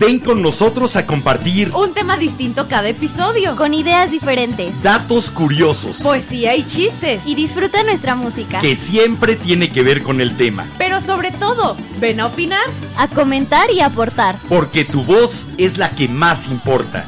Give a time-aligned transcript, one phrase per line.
[0.00, 3.54] Ven con nosotros a compartir Un tema distinto cada episodio.
[3.54, 4.72] Con ideas diferentes.
[4.82, 7.20] datos curiosos Poesía y chistes.
[7.26, 8.58] Y disfruta nuestra música.
[8.60, 12.64] que siempre tiene que ver con el tema, Pero sobre todo, ven a opinar.
[12.96, 14.38] A comentar y aportar.
[14.48, 17.04] porque tu voz es la que más importa.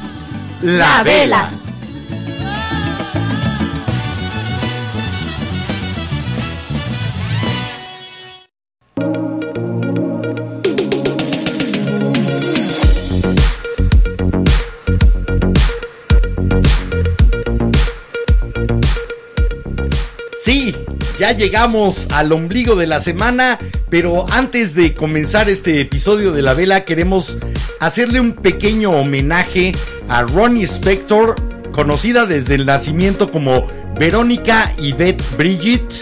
[0.61, 1.49] La, La vela.
[21.23, 23.57] Ya llegamos al ombligo de la semana,
[23.89, 27.37] pero antes de comenzar este episodio de La Vela queremos
[27.79, 29.71] hacerle un pequeño homenaje
[30.09, 31.37] a Ronnie Spector,
[31.71, 33.65] conocida desde el nacimiento como
[33.97, 35.93] Verónica Yvette Bridget.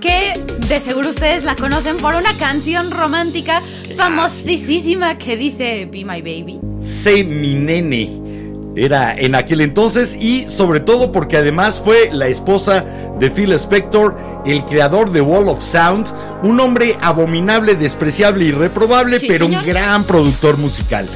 [0.00, 3.60] Que de seguro ustedes la conocen por una canción romántica
[3.98, 6.58] famosísima que dice Be My Baby.
[6.78, 8.27] Sé mi nene.
[8.76, 12.84] Era en aquel entonces y sobre todo porque además fue la esposa
[13.18, 14.16] de Phil Spector,
[14.46, 16.06] el creador de Wall of Sound,
[16.42, 19.62] un hombre abominable, despreciable y reprobable, Sí, pero señor.
[19.62, 21.08] un gran productor musical.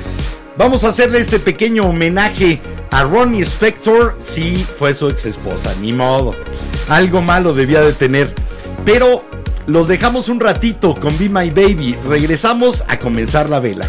[0.56, 5.92] Vamos a hacerle este pequeño homenaje a Ronnie Spector, sí, fue su ex esposa, ni
[5.92, 6.34] modo.
[6.88, 8.34] Algo malo debía de tener.
[8.84, 9.20] Pero
[9.66, 13.88] los dejamos un ratito con Be My Baby, regresamos a comenzar la vela.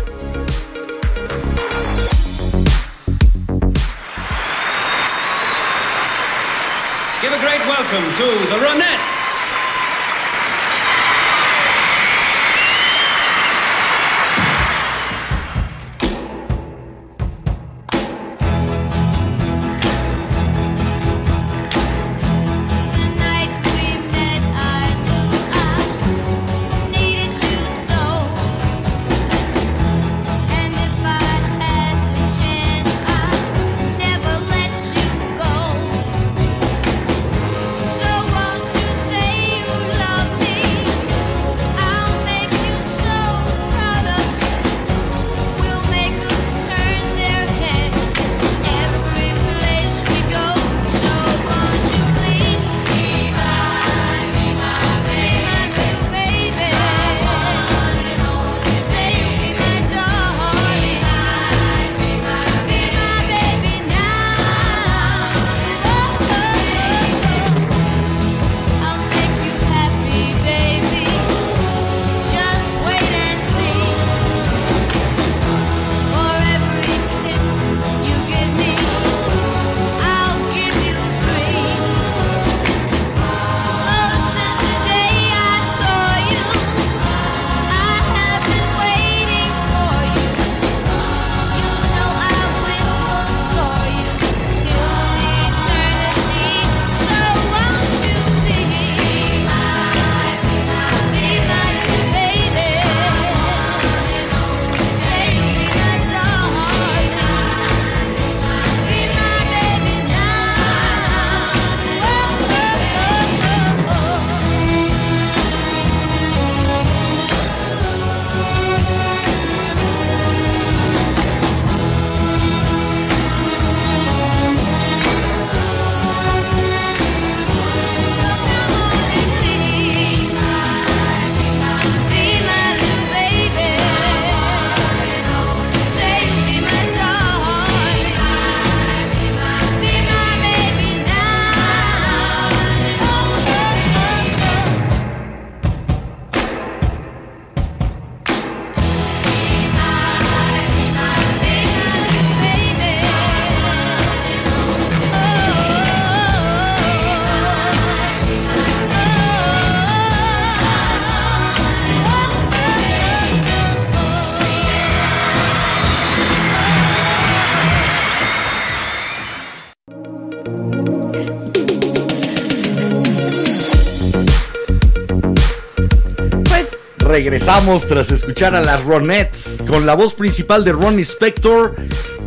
[177.18, 181.76] Regresamos tras escuchar a las Ronettes con la voz principal de Ronnie Spector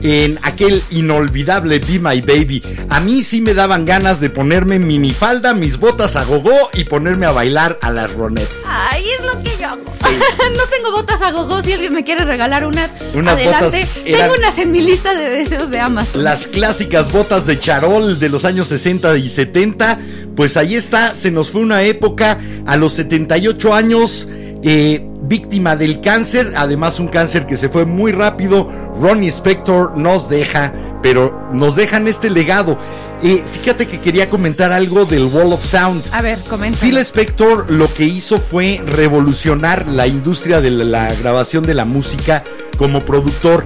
[0.01, 2.63] en aquel inolvidable Be My Baby.
[2.89, 7.27] A mí sí me daban ganas de ponerme minifalda, mis botas a gogó y ponerme
[7.27, 8.49] a bailar a las Ronettes.
[8.65, 9.83] Ay, es lo que yo hago.
[10.57, 11.61] no tengo botas a gogo.
[11.65, 13.89] Si alguien me quiere regalar unas, Unas adelante.
[14.05, 16.23] eran- Tengo unas en mi lista de deseos de Amazon.
[16.23, 19.99] Las clásicas botas de charol de los años 60 y 70,
[20.37, 24.26] pues ahí está, se nos fue una época a los 78 años,
[24.69, 28.69] eh, víctima del cáncer, además un cáncer que se fue muy rápido,
[29.01, 30.73] Ronnie Spector nos deja,
[31.03, 32.77] pero nos dejan este legado.
[33.23, 36.03] Eh, fíjate que quería comentar algo del Wall of Sound.
[36.11, 36.81] A ver, comenta.
[36.81, 41.85] Phil Spector lo que hizo fue revolucionar la industria de la, la grabación de la
[41.85, 42.43] música
[42.77, 43.65] como productor.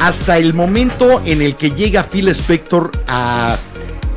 [0.00, 3.56] Hasta el momento en el que llega Phil Spector a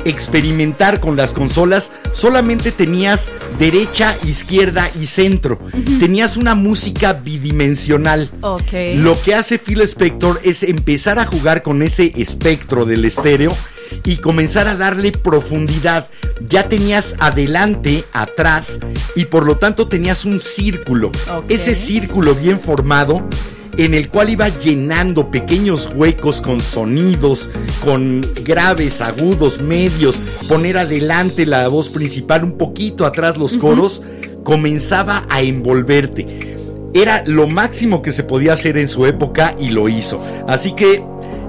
[0.04, 3.28] experimentar con las consolas, solamente tenías
[3.58, 5.58] derecha, izquierda y centro.
[5.98, 8.30] Tenías una música bidimensional.
[8.40, 8.72] Ok.
[8.96, 13.56] Lo que hace Phil Spector es empezar a jugar con ese espectro del estéreo
[14.04, 16.08] y comenzar a darle profundidad.
[16.40, 18.78] Ya tenías adelante, atrás
[19.14, 21.12] y por lo tanto tenías un círculo.
[21.48, 23.26] Ese círculo bien formado
[23.76, 27.50] en el cual iba llenando pequeños huecos con sonidos,
[27.84, 34.02] con graves, agudos, medios, poner adelante la voz principal, un poquito atrás los coros,
[34.44, 36.56] comenzaba a envolverte.
[36.94, 40.22] Era lo máximo que se podía hacer en su época y lo hizo.
[40.46, 41.02] Así que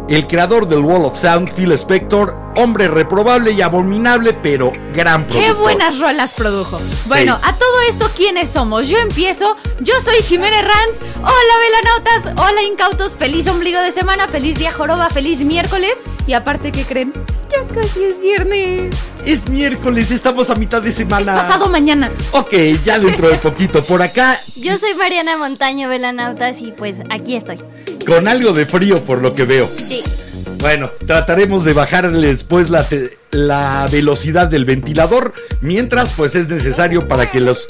[0.09, 5.33] el creador del Wall of Sound, Phil Spector, hombre reprobable y abominable, pero gran Qué
[5.33, 5.57] productor.
[5.57, 6.79] buenas rolas produjo.
[7.05, 7.49] Bueno, Sí.
[7.49, 8.87] a todo esto, ¿quiénes somos?
[8.87, 9.55] Yo empiezo.
[9.81, 10.95] Yo soy Jiménez Ranz.
[11.17, 12.47] Hola, velanautas.
[12.49, 13.15] Hola, incautos.
[13.15, 14.27] Feliz ombligo de semana.
[14.27, 15.09] Feliz día joroba.
[15.09, 15.97] Feliz miércoles.
[16.27, 17.11] Y aparte, ¿qué creen?
[17.51, 18.93] Ya casi es viernes.
[19.25, 21.35] Es miércoles, estamos a mitad de semana.
[21.35, 22.11] Pasado mañana.
[22.31, 22.51] Ok,
[22.83, 23.83] ya dentro de poquito.
[23.83, 27.59] Por acá, Yo soy Mariana Montaño, Velanautas, y pues aquí estoy.
[28.05, 29.69] Con algo de frío por lo que veo.
[30.65, 32.87] Bueno, trataremos de bajarle después la,
[33.29, 37.67] la velocidad del ventilador, mientras pues es necesario para que los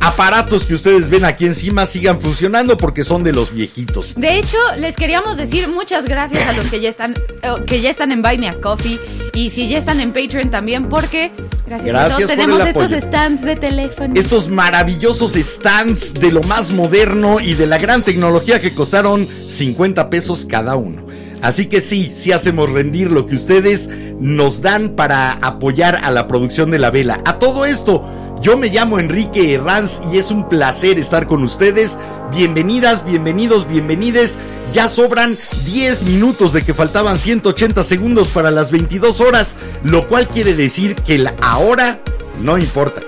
[0.00, 4.14] aparatos que ustedes ven aquí encima sigan funcionando porque son de los viejitos.
[4.16, 7.12] De hecho, les queríamos decir muchas gracias a los que ya están
[7.42, 8.98] eh, que ya están en Buy Me a Coffee
[9.34, 11.32] y si ya están en Patreon también porque
[11.66, 14.14] gracias, a Gracias por tenemos estos stands de teléfono.
[14.16, 20.08] Estos maravillosos stands de lo más moderno y de la gran tecnología que costaron 50
[20.08, 21.06] pesos cada uno.
[21.42, 23.88] Así que sí, sí hacemos rendir lo que ustedes
[24.18, 27.20] nos dan para apoyar a la producción de la vela.
[27.24, 28.04] A todo esto,
[28.42, 31.98] yo me llamo Enrique Herranz y es un placer estar con ustedes.
[32.34, 34.36] Bienvenidas, bienvenidos, bienvenides.
[34.72, 40.28] Ya sobran 10 minutos de que faltaban 180 segundos para las 22 horas, lo cual
[40.28, 42.00] quiere decir que la ahora
[42.42, 43.02] no importa.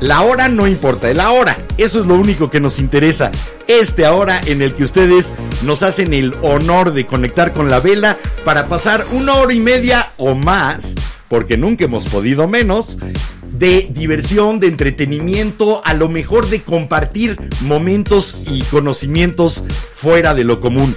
[0.00, 3.30] La hora no importa, el ahora, eso es lo único que nos interesa.
[3.68, 5.32] Este ahora en el que ustedes
[5.62, 10.12] nos hacen el honor de conectar con la vela para pasar una hora y media
[10.16, 10.94] o más,
[11.28, 12.98] porque nunca hemos podido menos,
[13.42, 20.60] de diversión, de entretenimiento, a lo mejor de compartir momentos y conocimientos fuera de lo
[20.60, 20.96] común.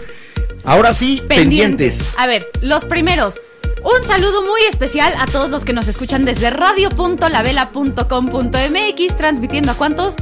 [0.63, 2.03] Ahora sí, pendientes.
[2.17, 3.35] A ver, los primeros.
[3.83, 10.15] Un saludo muy especial a todos los que nos escuchan desde radio.lavela.com.mx, transmitiendo a cuántos?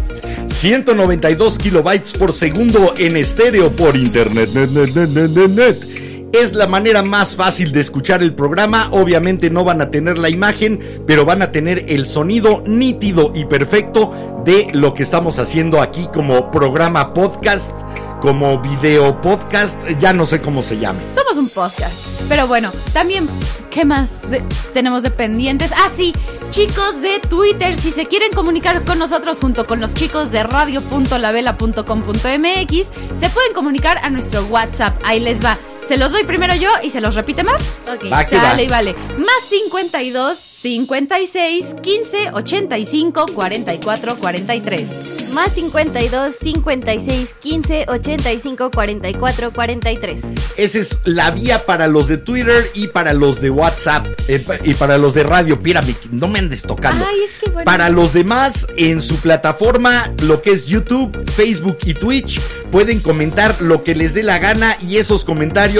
[0.50, 4.50] 192 kilobytes por segundo en estéreo por internet.
[4.54, 5.78] Net, net, net, net, net, net.
[6.34, 8.90] Es la manera más fácil de escuchar el programa.
[8.92, 13.46] Obviamente no van a tener la imagen, pero van a tener el sonido nítido y
[13.46, 14.12] perfecto
[14.44, 17.72] de lo que estamos haciendo aquí como programa podcast,
[18.22, 21.00] como video podcast, ya no sé cómo se llame.
[21.14, 21.94] Somos un podcast.
[22.28, 23.30] Pero bueno, también,
[23.70, 24.10] ¿qué más
[24.74, 25.72] tenemos de pendientes?
[25.74, 26.12] Ah, sí,
[26.50, 33.20] chicos de Twitter, si se quieren comunicar con nosotros junto con los chicos de radio.lavela.com.mx,
[33.20, 34.96] se pueden comunicar a nuestro WhatsApp.
[35.04, 35.58] Ahí les va.
[35.88, 37.60] Se los doy primero yo y se los repite Mar.
[37.94, 38.12] Ok.
[38.12, 38.42] Va que va.
[38.52, 38.96] Sale y vale.
[39.18, 45.32] Más 52 56 15 85 44 43.
[45.34, 50.22] Más 52 56 15 85 44 43.
[50.58, 54.56] Esa es la vía para los de Twitter y para los de WhatsApp eh, pa-
[54.64, 55.60] y para los de radio.
[55.60, 57.06] Pírame, no me andes tocando.
[57.08, 57.66] Ay, es que bueno.
[57.66, 62.40] Para los demás, en su plataforma, lo que es YouTube, Facebook y Twitch,
[62.72, 65.75] pueden comentar lo que les dé la gana y esos comentarios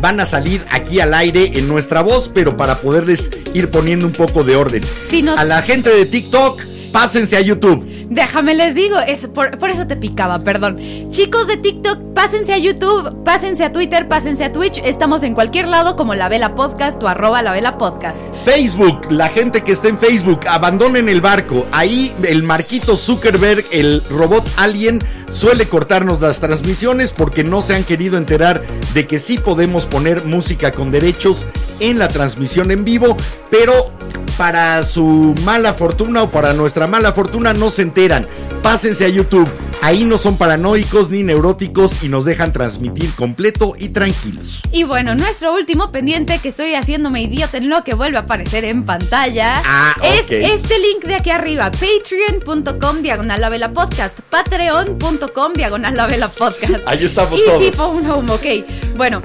[0.00, 4.12] van a salir aquí al aire en nuestra voz, pero para poderles ir poniendo un
[4.12, 4.82] poco de orden.
[5.08, 6.60] Si nos- A la gente de TikTok,
[6.92, 7.86] pásense a YouTube.
[8.10, 10.78] Déjame les digo, es por, por eso te picaba, perdón.
[11.10, 14.80] Chicos de TikTok, pásense a YouTube, pásense a Twitter, pásense a Twitch.
[14.82, 18.16] Estamos en cualquier lado como La Vela Podcast o arroba La Vela Podcast.
[18.46, 21.66] Facebook, la gente que está en Facebook, abandonen el barco.
[21.70, 25.00] Ahí el Marquito Zuckerberg, el robot alien,
[25.30, 28.62] suele cortarnos las transmisiones porque no se han querido enterar
[28.94, 31.46] de que sí podemos poner música con derechos
[31.80, 33.16] en la transmisión en vivo,
[33.50, 33.90] pero
[34.36, 38.26] para su mala fortuna o para nuestra mala fortuna no se enteran.
[38.62, 39.48] Pásense a YouTube.
[39.80, 44.60] Ahí no son paranoicos ni neuróticos y nos dejan transmitir completo y tranquilos.
[44.72, 48.64] Y bueno, nuestro último pendiente que estoy haciéndome idiota en lo que vuelve a aparecer
[48.64, 55.52] en pantalla Ah, es este link de aquí arriba, patreon.com diagonal la vela podcast, patreon.com
[55.54, 56.82] diagonal la vela podcast.
[56.86, 57.62] Ahí estamos y todos.
[57.64, 58.96] sí, phone home, ok.
[58.96, 59.22] Bueno.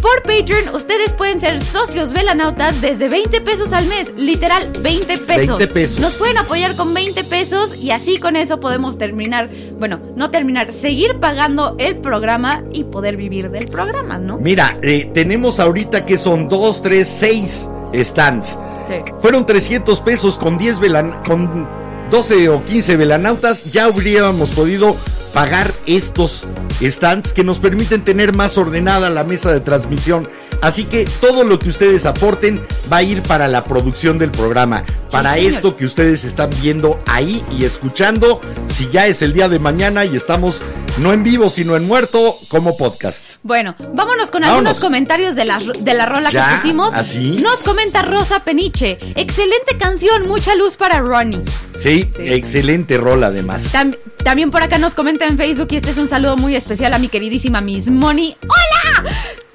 [0.00, 4.12] Por Patreon, ustedes pueden ser socios velanautas desde 20 pesos al mes.
[4.16, 5.58] Literal, 20 pesos.
[5.58, 6.00] 20 pesos.
[6.00, 9.48] Nos pueden apoyar con 20 pesos y así con eso podemos terminar,
[9.78, 14.38] bueno, no terminar, seguir pagando el programa y poder vivir del programa, ¿no?
[14.38, 18.58] Mira, eh, tenemos ahorita que son 2, 3, 6 stands.
[18.88, 18.94] Sí.
[19.18, 21.68] Fueron 300 pesos con 10 velan con
[22.10, 23.72] 12 o 15 velanautas.
[23.72, 24.96] Ya habríamos podido
[25.34, 26.46] pagar estos
[26.80, 30.28] stands que nos permiten tener más ordenada la mesa de transmisión.
[30.62, 34.84] Así que todo lo que ustedes aporten va a ir para la producción del programa.
[35.10, 39.58] Para esto que ustedes están viendo ahí y escuchando, si ya es el día de
[39.60, 40.62] mañana y estamos
[40.98, 43.24] no en vivo, sino en muerto, como podcast.
[43.42, 44.58] Bueno, vámonos con Vámonos.
[44.58, 46.94] algunos comentarios de la, de la rola Ya, que pusimos.
[46.94, 47.38] ¿así?
[47.42, 48.98] Nos comenta Rosa Peniche.
[49.14, 51.42] Excelente canción, mucha luz para Ronnie.
[51.76, 52.22] Sí, Sí.
[52.32, 53.72] excelente rol además.
[53.72, 56.92] Tam- también por acá nos comenta en Facebook y este es un saludo muy especial
[56.94, 58.36] a mi queridísima Miss Moni.
[58.42, 59.10] ¡Hola!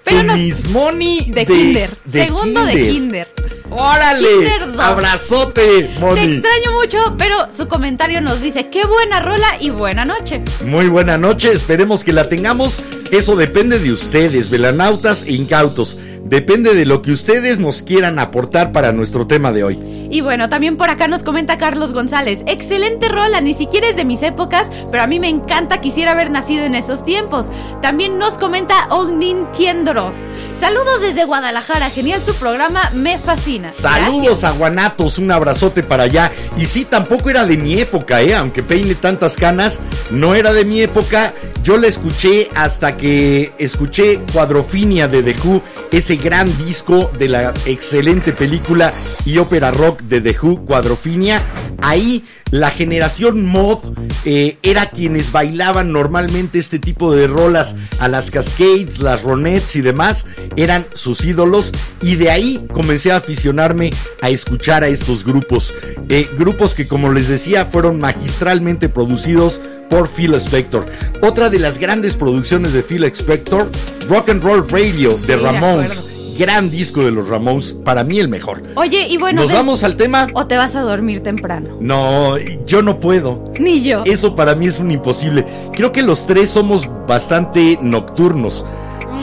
[0.09, 0.33] Pero
[0.71, 1.89] Moni De, Kinder.
[2.11, 3.27] Segundo de Kinder.
[3.69, 4.27] ¡Órale!
[4.27, 4.79] Kinder.
[4.79, 10.41] ¡Abrazote, Te extraño mucho, pero su comentario nos dice qué buena rola y buena noche.
[10.65, 12.81] Muy buena noche, esperemos que la tengamos.
[13.11, 15.97] Eso depende de ustedes, velanautas e incautos.
[16.23, 19.98] Depende de lo que ustedes nos quieran aportar para nuestro tema de hoy.
[20.09, 22.41] Y bueno, también por acá nos comenta Carlos González.
[22.47, 26.31] Excelente rola, ni siquiera es de mis épocas, pero a mí me encanta, quisiera haber
[26.31, 27.47] nacido en esos tiempos.
[27.81, 30.15] También nos comenta Old Nintendoros.
[30.59, 33.71] Saludos desde Guadalajara, genial su programa, me fascina.
[33.71, 36.31] Saludos a Guanatos, un abrazote para allá.
[36.57, 38.35] Y sí, tampoco era de mi época, ¿eh?
[38.35, 41.33] Aunque peine tantas canas, no era de mi época.
[41.63, 45.61] Yo la escuché hasta que escuché Cuadrofinia de The Who,
[45.91, 48.91] ese gran disco de la excelente película
[49.25, 51.41] y ópera rock de The Who, Cuadrofinia.
[51.81, 53.77] Ahí la generación mod
[54.25, 59.81] eh, era quienes bailaban normalmente este tipo de rolas a las Cascades, las Ronettes y
[59.81, 60.25] demás,
[60.55, 63.91] eran sus ídolos y de ahí comencé a aficionarme
[64.21, 65.73] a escuchar a estos grupos,
[66.09, 70.87] Eh, grupos que como les decía fueron magistralmente producidos por Phil Spector.
[71.21, 73.69] Otra de las grandes producciones de Phil Spector,
[74.07, 76.18] Rock and Roll Radio de Sí, Ramones.
[76.39, 78.63] Gran disco de los Ramones, para mí el mejor.
[78.75, 80.25] Oye, y bueno, ¿Nos de- vamos al tema?
[80.33, 81.77] o te vas a dormir temprano.
[81.81, 83.51] No, yo no puedo.
[83.59, 84.03] Ni yo.
[84.05, 85.45] Eso para mí es un imposible.
[85.73, 88.65] Creo que los tres somos bastante nocturnos.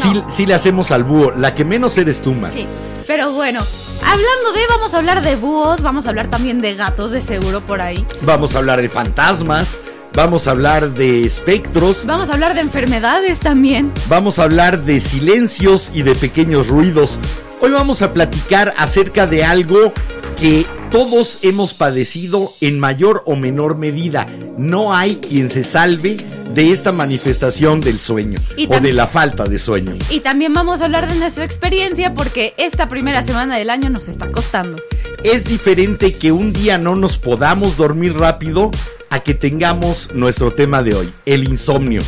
[0.03, 1.31] Sí, sí le hacemos al búho.
[1.33, 2.53] La que menos eres tú, man.
[2.53, 2.67] Sí,
[3.07, 3.61] pero bueno,
[4.03, 7.61] hablando de, vamos a hablar de búhos, vamos a hablar también de gatos, de seguro
[7.63, 8.05] por ahí.
[8.23, 9.79] Vamos a hablar de fantasmas.
[10.17, 12.07] Vamos a hablar de espectros.
[12.07, 13.93] Vamos a hablar de enfermedades también.
[14.09, 17.19] Vamos a hablar de silencios y de pequeños ruidos.
[17.61, 19.93] Hoy vamos a platicar acerca de algo
[20.41, 24.27] que todos hemos padecido en mayor o menor medida.
[24.57, 26.17] No hay quien se salve
[26.55, 29.97] de esta manifestación del sueño Y o de la falta de sueño.
[30.09, 34.09] Y también vamos a hablar de nuestra experiencia porque esta primera semana del año nos
[34.09, 34.83] está costando.
[35.25, 38.71] Es diferente que un día no nos podamos dormir rápido
[39.11, 42.03] a que tengamos nuestro tema de hoy, el insomnio.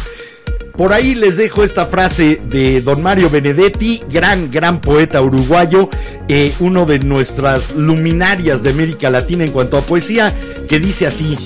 [0.76, 5.90] Por ahí les dejo esta frase de don Mario Benedetti, gran, gran poeta uruguayo,
[6.28, 10.32] eh, uno de nuestras luminarias de América Latina en cuanto a poesía,
[10.68, 11.36] que dice así,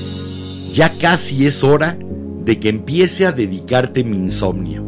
[0.74, 1.96] ya casi es hora
[2.44, 4.84] de que empiece a dedicarte mi insomnio.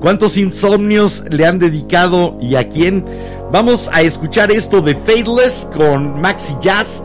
[0.00, 3.04] ¿Cuántos insomnios le han dedicado y a quién?
[3.50, 7.02] Vamos a escuchar esto de Fadeless con Maxi Jazz.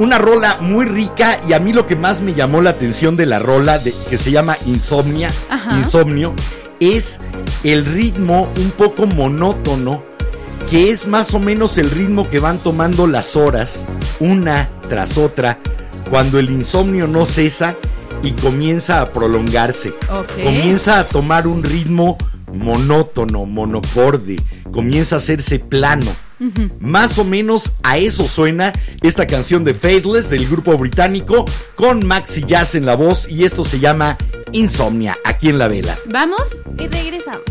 [0.00, 3.26] Una rola muy rica y a mí lo que más me llamó la atención de
[3.26, 5.76] la rola de, que se llama Insomnia, Ajá.
[5.76, 6.32] Insomnio,
[6.80, 7.20] es
[7.64, 10.02] el ritmo un poco monótono
[10.70, 13.84] que es más o menos el ritmo que van tomando las horas
[14.20, 15.58] una tras otra
[16.08, 17.76] cuando el insomnio no cesa
[18.22, 19.92] y comienza a prolongarse.
[20.42, 22.16] Comienza a tomar un ritmo
[22.54, 24.40] monótono, monocorde,
[24.72, 26.10] comienza a hacerse plano.
[26.80, 31.44] Más o menos a eso suena esta canción de Fadeless del grupo británico
[31.74, 34.16] con Maxi Jazz en la voz y esto se llama
[34.52, 35.98] Insomnia, aquí en la vela.
[36.06, 36.62] Vamos.
[36.78, 37.42] Y regresamos.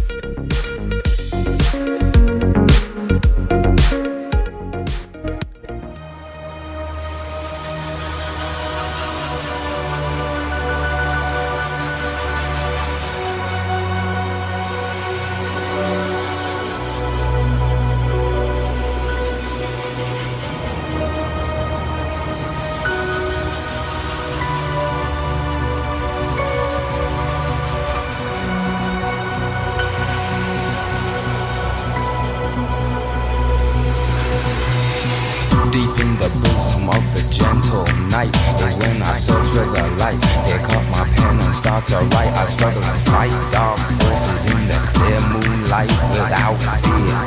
[38.28, 40.20] Trigger light.
[40.46, 42.34] Pick up my pen and start to write.
[42.34, 47.18] I struggle to fight dark forces in the clear moonlight without fear.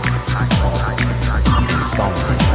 [1.73, 2.53] Insomnia.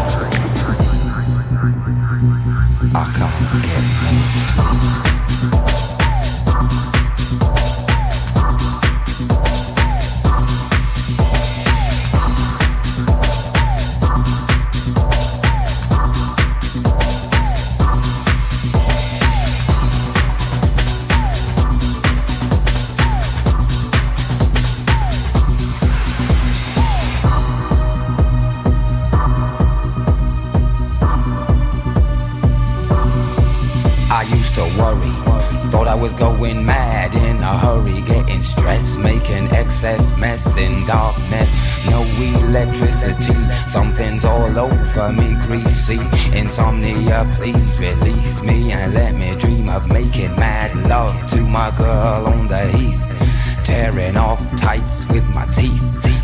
[2.94, 5.77] I can't get no sleep.
[36.00, 41.50] Was going mad in a hurry, getting stressed, making excess mess in darkness.
[41.90, 43.34] No electricity,
[43.70, 46.00] something's all over me, greasy.
[46.38, 52.28] Insomnia, please release me and let me dream of making mad love to my girl
[52.28, 53.64] on the heath.
[53.66, 56.17] Tearing off tights with my teeth.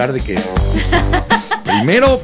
[0.00, 0.48] Hablar de qué es.
[1.64, 2.20] Primero,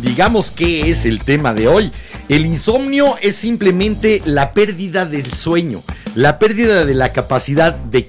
[0.00, 1.92] digamos qué es el tema de hoy.
[2.28, 5.82] El insomnio es simplemente la pérdida del sueño,
[6.14, 8.08] la pérdida de la capacidad de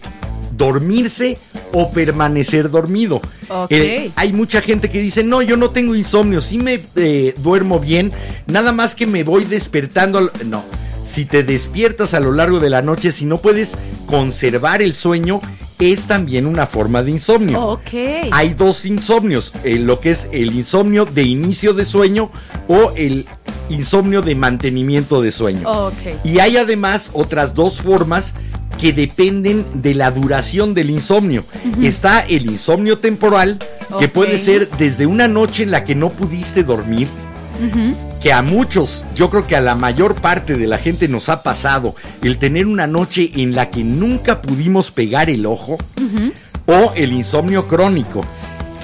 [0.56, 1.38] dormirse
[1.74, 3.22] o permanecer dormido.
[3.70, 7.80] Eh, hay mucha gente que dice, no, yo no tengo insomnio, sí me eh, duermo
[7.80, 8.12] bien,
[8.46, 10.20] nada más que me voy despertando.
[10.20, 10.32] al-".
[10.46, 10.64] No,
[11.04, 13.76] si te despiertas a lo largo de la noche, si no puedes
[14.06, 15.42] conservar el sueño,
[15.80, 17.62] es también una forma de insomnio.
[17.62, 17.94] Ok.
[18.32, 22.32] Hay dos insomnios, eh, lo que es el insomnio de inicio de sueño
[22.68, 23.26] o el
[23.70, 25.70] insomnio de mantenimiento de sueño.
[25.70, 26.24] Ok.
[26.24, 28.34] Y hay además otras dos formas
[28.80, 31.44] que dependen de la duración del insomnio.
[31.82, 33.60] Está el insomnio temporal,
[34.00, 37.08] que puede ser desde una noche en la que no pudiste dormir,
[38.22, 41.44] que a muchos, yo creo que a la mayor parte de la gente nos ha
[41.44, 45.78] pasado el tener una noche en la que nunca pudimos pegar el ojo,
[46.66, 48.26] o el insomnio crónico,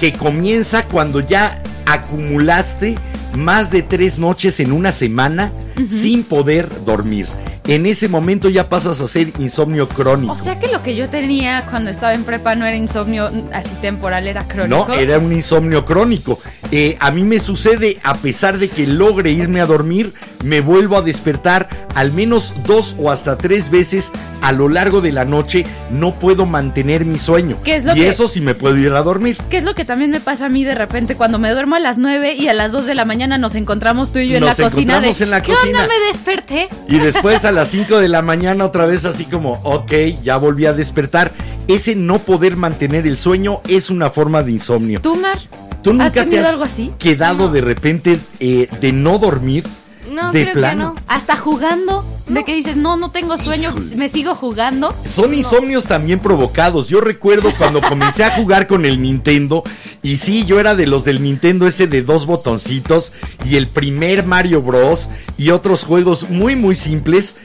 [0.00, 2.96] que comienza cuando ya acumulaste
[3.36, 5.52] más de tres noches en una semana
[5.88, 7.26] sin poder dormir.
[7.66, 10.34] En ese momento ya pasas a ser insomnio crónico.
[10.34, 13.54] O sea que lo que yo tenía cuando estaba en prepa no era insomnio mm,
[13.54, 14.86] así temporal, era crónico.
[14.88, 16.38] No, era un insomnio crónico.
[16.70, 20.12] Eh, a mí me sucede, a pesar de que logre irme a dormir,
[20.44, 24.10] me vuelvo a despertar al menos dos o hasta tres veces
[24.42, 25.64] a lo largo de la noche.
[25.90, 27.56] No puedo mantener mi sueño.
[27.64, 29.36] ¿Qué es lo y que- eso sí me puedo ir a dormir.
[29.50, 31.80] Que es lo que también me pasa a mí de repente cuando me duermo a
[31.80, 34.40] las 9 y a las 2 de la mañana nos encontramos tú y yo en
[34.44, 35.82] Nos la cocina de encontramos en la ¿Qué cocina".
[35.82, 35.88] onda?
[35.94, 36.68] Me desperté.
[36.88, 40.66] Y después a las 5 de la mañana otra vez así como, ok, ya volví
[40.66, 41.32] a despertar.
[41.68, 45.00] Ese no poder mantener el sueño es una forma de insomnio.
[45.00, 45.38] ¿Tú, Mar?
[45.82, 46.92] ¿Tú ¿Has nunca te tenido has algo así?
[46.98, 49.64] quedado de repente eh, de no dormir?
[50.10, 50.94] No, de creo plano.
[50.94, 51.06] que no.
[51.08, 54.94] Hasta jugando, de que dices, no, no tengo sueño, me sigo jugando.
[55.04, 56.88] Son insomnios también provocados.
[56.88, 59.64] Yo recuerdo cuando comencé a jugar con el Nintendo
[60.02, 63.12] Y sí, yo era de los del Nintendo ese de dos botoncitos
[63.44, 65.08] y el primer Mario Bros.
[65.38, 67.36] y otros juegos muy muy simples.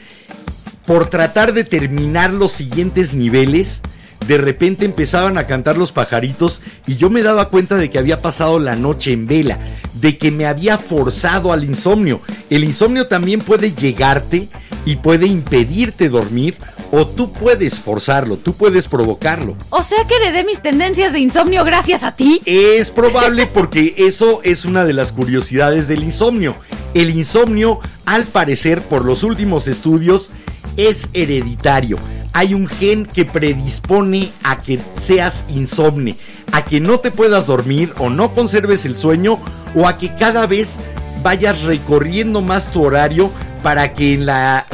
[0.86, 3.82] Por tratar de terminar los siguientes niveles,
[4.30, 8.22] de repente empezaban a cantar los pajaritos y yo me daba cuenta de que había
[8.22, 9.58] pasado la noche en vela,
[9.94, 12.20] de que me había forzado al insomnio.
[12.48, 14.48] El insomnio también puede llegarte
[14.84, 16.56] y puede impedirte dormir
[16.92, 19.56] o tú puedes forzarlo, tú puedes provocarlo.
[19.70, 22.40] O sea que heredé mis tendencias de insomnio gracias a ti.
[22.44, 26.54] Es probable porque eso es una de las curiosidades del insomnio.
[26.94, 30.30] El insomnio, al parecer, por los últimos estudios,
[30.76, 31.98] es hereditario.
[32.32, 36.16] Hay un gen que predispone a que seas insomne,
[36.52, 39.38] a que no te puedas dormir o no conserves el sueño
[39.74, 40.76] o a que cada vez
[41.22, 43.30] vayas recorriendo más tu horario
[43.62, 44.66] para que en la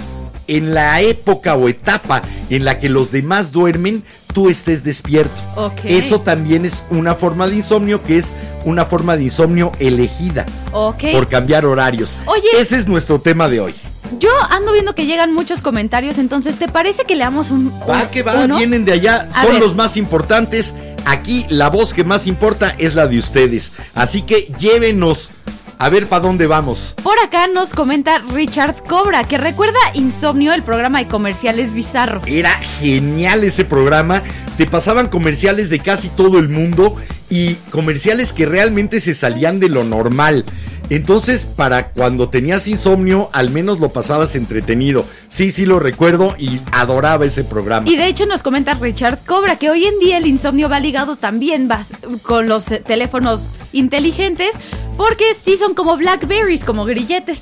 [0.48, 5.34] en la época o etapa en la que los demás duermen, tú estés despierto.
[5.56, 5.80] Ok.
[5.84, 8.32] Eso también es una forma de insomnio que es
[8.64, 11.04] una forma de insomnio elegida Ok.
[11.12, 12.16] por cambiar horarios.
[12.26, 12.46] Oye.
[12.60, 13.74] ese es nuestro tema de hoy.
[14.18, 17.70] Yo ando viendo que llegan muchos comentarios, entonces, ¿te parece que leamos un.
[17.88, 18.56] Va un- que va, uno?
[18.56, 19.60] vienen de allá, A son ver.
[19.60, 20.74] los más importantes.
[21.04, 23.72] Aquí la voz que más importa es la de ustedes.
[23.94, 25.30] Así que llévenos
[25.78, 26.94] a ver para dónde vamos.
[27.02, 32.22] Por acá nos comenta Richard Cobra, que recuerda Insomnio, el programa de comerciales bizarro.
[32.26, 34.22] Era genial ese programa.
[34.56, 36.96] Te pasaban comerciales de casi todo el mundo
[37.30, 40.44] y comerciales que realmente se salían de lo normal.
[40.88, 45.04] Entonces, para cuando tenías insomnio, al menos lo pasabas entretenido.
[45.28, 47.88] Sí, sí lo recuerdo y adoraba ese programa.
[47.88, 51.16] Y de hecho nos comenta Richard Cobra que hoy en día el insomnio va ligado
[51.16, 51.90] también vas-
[52.22, 54.50] con los eh, teléfonos inteligentes
[54.96, 57.40] porque sí son como Blackberries, como grilletes.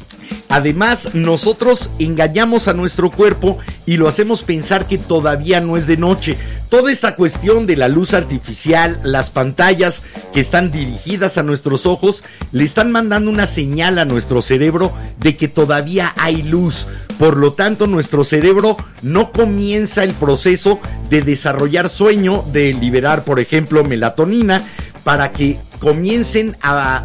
[0.49, 5.97] Además, nosotros engañamos a nuestro cuerpo y lo hacemos pensar que todavía no es de
[5.97, 6.37] noche.
[6.75, 12.25] Toda esta cuestión de la luz artificial, las pantallas que están dirigidas a nuestros ojos,
[12.51, 16.89] le están mandando una señal a nuestro cerebro de que todavía hay luz.
[17.17, 23.39] Por lo tanto, nuestro cerebro no comienza el proceso de desarrollar sueño, de liberar, por
[23.39, 24.61] ejemplo, melatonina,
[25.05, 27.05] para que comiencen a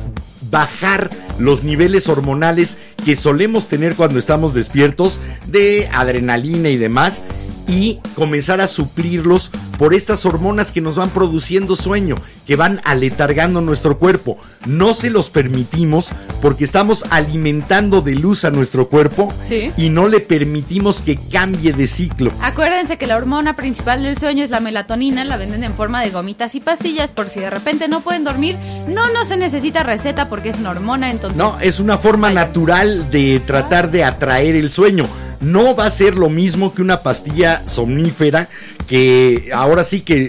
[0.49, 7.21] bajar los niveles hormonales que solemos tener cuando estamos despiertos de adrenalina y demás
[7.69, 13.62] y comenzar a suplirlos por estas hormonas que nos van produciendo sueño, que van aletargando
[13.62, 14.38] nuestro cuerpo.
[14.65, 16.10] No se los permitimos
[16.41, 19.71] porque estamos alimentando de luz a nuestro cuerpo Sí.
[19.77, 22.32] y no le permitimos que cambie de ciclo.
[22.41, 26.10] Acuérdense que la hormona principal del sueño es la melatonina, la venden en forma de
[26.10, 28.55] gomitas y pastillas por si de repente no pueden dormir.
[28.88, 31.38] No, no se necesita receta porque es una hormona, entonces...
[31.38, 35.05] No, es una forma natural de tratar de atraer el sueño.
[35.41, 38.49] No va a ser lo mismo que una pastilla somnífera
[38.88, 40.25] que ahora sí que,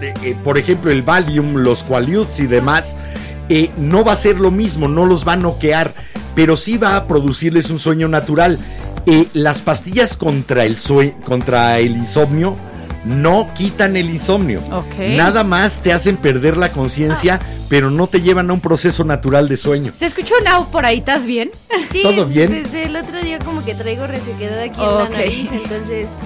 [0.00, 2.96] eh, eh, por ejemplo, el Valium, los Qualiuts y demás,
[3.48, 5.92] eh, no va a ser lo mismo, no los va a noquear,
[6.36, 8.58] pero sí va a producirles un sueño natural.
[9.06, 10.76] Eh, las pastillas contra el,
[11.24, 12.56] contra el insomnio
[13.04, 14.60] no quitan el insomnio.
[14.72, 15.16] Ok.
[15.16, 19.48] Nada más te hacen perder la conciencia, pero no te llevan a un proceso natural
[19.48, 19.92] de sueño.
[19.98, 20.98] ¿Se escuchó un au por ahí?
[20.98, 21.50] ¿Estás bien?
[21.92, 22.62] Sí, ¿Todo bien?
[22.62, 26.06] Desde el otro día como que traigo resequedad aquí en la nariz, entonces...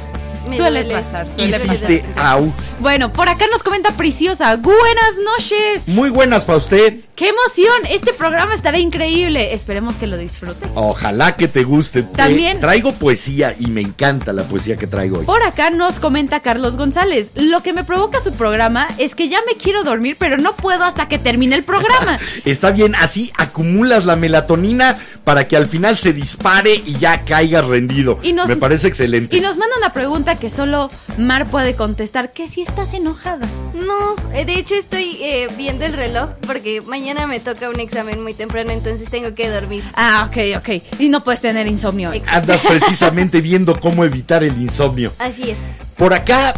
[0.48, 0.94] me Suele duele.
[1.02, 2.52] pasar, suele Hiciste au.
[2.80, 4.56] Bueno, por acá nos comenta Preciosa.
[4.56, 5.88] Buenas noches.
[5.88, 7.00] Muy buenas para usted.
[7.16, 7.74] ¡Qué emoción!
[7.90, 9.54] Este programa estará increíble.
[9.54, 10.66] Esperemos que lo disfrute.
[10.74, 12.02] Ojalá que te guste.
[12.02, 15.24] También- Eh, traigo poesía y me encanta la poesía que traigo hoy.
[15.24, 17.28] Por acá nos comenta Carlos González.
[17.36, 20.82] Lo que me provoca su programa es que ya me quiero dormir, pero no puedo
[20.82, 22.18] hasta que termine el programa.
[22.44, 27.64] Está bien, así acumulas la melatonina para que al final se dispare y ya caigas
[27.64, 28.18] rendido.
[28.24, 29.36] Y nos- me parece excelente.
[29.36, 33.46] Y nos manda una pregunta que solo Mar puede contestar, que si estás enojada.
[33.72, 38.22] No, eh, de hecho estoy eh, viendo el reloj porque mañana me toca un examen
[38.22, 39.84] muy temprano, entonces tengo que dormir.
[39.94, 41.00] Ah, ok, ok.
[41.00, 42.10] Y no puedes tener insomnio.
[42.10, 42.22] hoy.
[42.26, 45.12] Andas precisamente viendo cómo evitar el insomnio.
[45.18, 45.56] Así es.
[45.96, 46.54] Por acá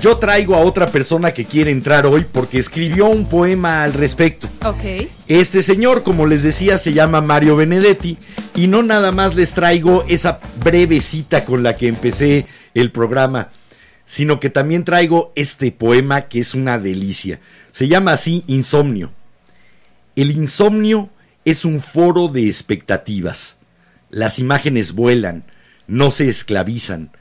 [0.00, 4.48] yo traigo a otra persona que quiere entrar hoy porque escribió un poema al respecto.
[4.64, 5.08] Ok.
[5.26, 8.18] Este señor, como les decía, se llama Mario Benedetti
[8.54, 13.48] y no nada más les traigo esa breve cita con la que empecé el programa,
[14.04, 17.40] sino que también traigo este poema que es una delicia.
[17.72, 19.12] Se llama así Insomnio.
[20.18, 21.10] El insomnio
[21.44, 23.56] es un foro de expectativas.
[24.10, 25.44] Las imágenes vuelan,
[25.86, 27.12] no se esclavizan.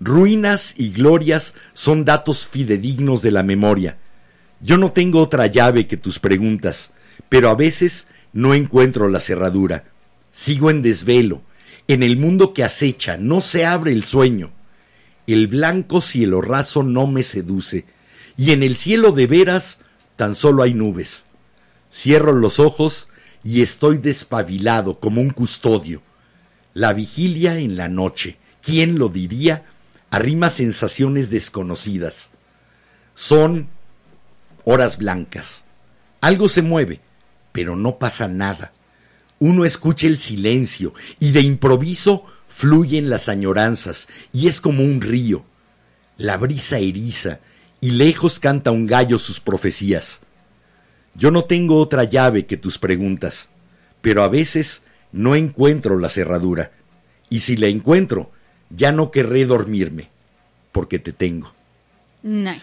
[0.00, 3.96] Ruinas y glorias son datos fidedignos de la memoria.
[4.60, 6.90] Yo no tengo otra llave que tus preguntas,
[7.30, 9.84] pero a veces no encuentro la cerradura.
[10.30, 11.40] Sigo en desvelo.
[11.88, 14.52] En el mundo que acecha no se abre el sueño.
[15.26, 17.86] El blanco cielo raso no me seduce,
[18.36, 19.78] y en el cielo de veras
[20.16, 21.24] tan solo hay nubes.
[21.92, 23.08] Cierro los ojos
[23.44, 26.02] y estoy despabilado como un custodio.
[26.72, 29.66] La vigilia en la noche, ¿quién lo diría?
[30.10, 32.30] Arrima sensaciones desconocidas.
[33.14, 33.68] Son
[34.64, 35.64] horas blancas.
[36.22, 37.00] Algo se mueve,
[37.52, 38.72] pero no pasa nada.
[39.38, 45.44] Uno escucha el silencio y de improviso fluyen las añoranzas y es como un río.
[46.16, 47.40] La brisa eriza
[47.80, 50.21] y lejos canta un gallo sus profecías.
[51.14, 53.48] Yo no tengo otra llave que tus preguntas,
[54.00, 56.72] pero a veces no encuentro la cerradura.
[57.28, 58.30] Y si la encuentro,
[58.70, 60.10] ya no querré dormirme,
[60.72, 61.52] porque te tengo.
[62.22, 62.62] Nice.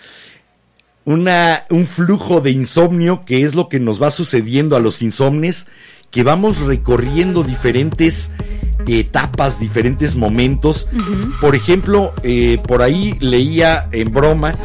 [1.05, 5.67] Una, un flujo de insomnio que es lo que nos va sucediendo a los insomnes,
[6.11, 8.31] que vamos recorriendo diferentes
[8.87, 10.87] etapas, diferentes momentos.
[11.41, 14.55] Por ejemplo, eh, por ahí leía en broma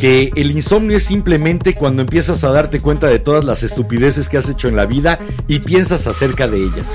[0.00, 4.38] que el insomnio es simplemente cuando empiezas a darte cuenta de todas las estupideces que
[4.38, 6.86] has hecho en la vida y piensas acerca de ellas.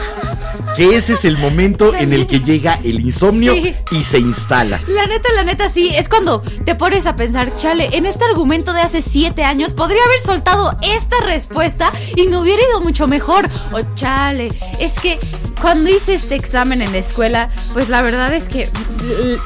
[0.75, 3.75] Que ese es el momento en el que llega el insomnio Sí.
[3.91, 4.81] y se instala.
[4.87, 5.91] La neta, la neta, sí.
[5.95, 10.01] Es cuando te pones a pensar, chale, en este argumento de hace siete años podría
[10.03, 13.47] haber soltado esta respuesta y me hubiera ido mucho mejor.
[13.71, 15.19] O chale, es que
[15.61, 18.67] cuando hice este examen en la escuela, pues la verdad es que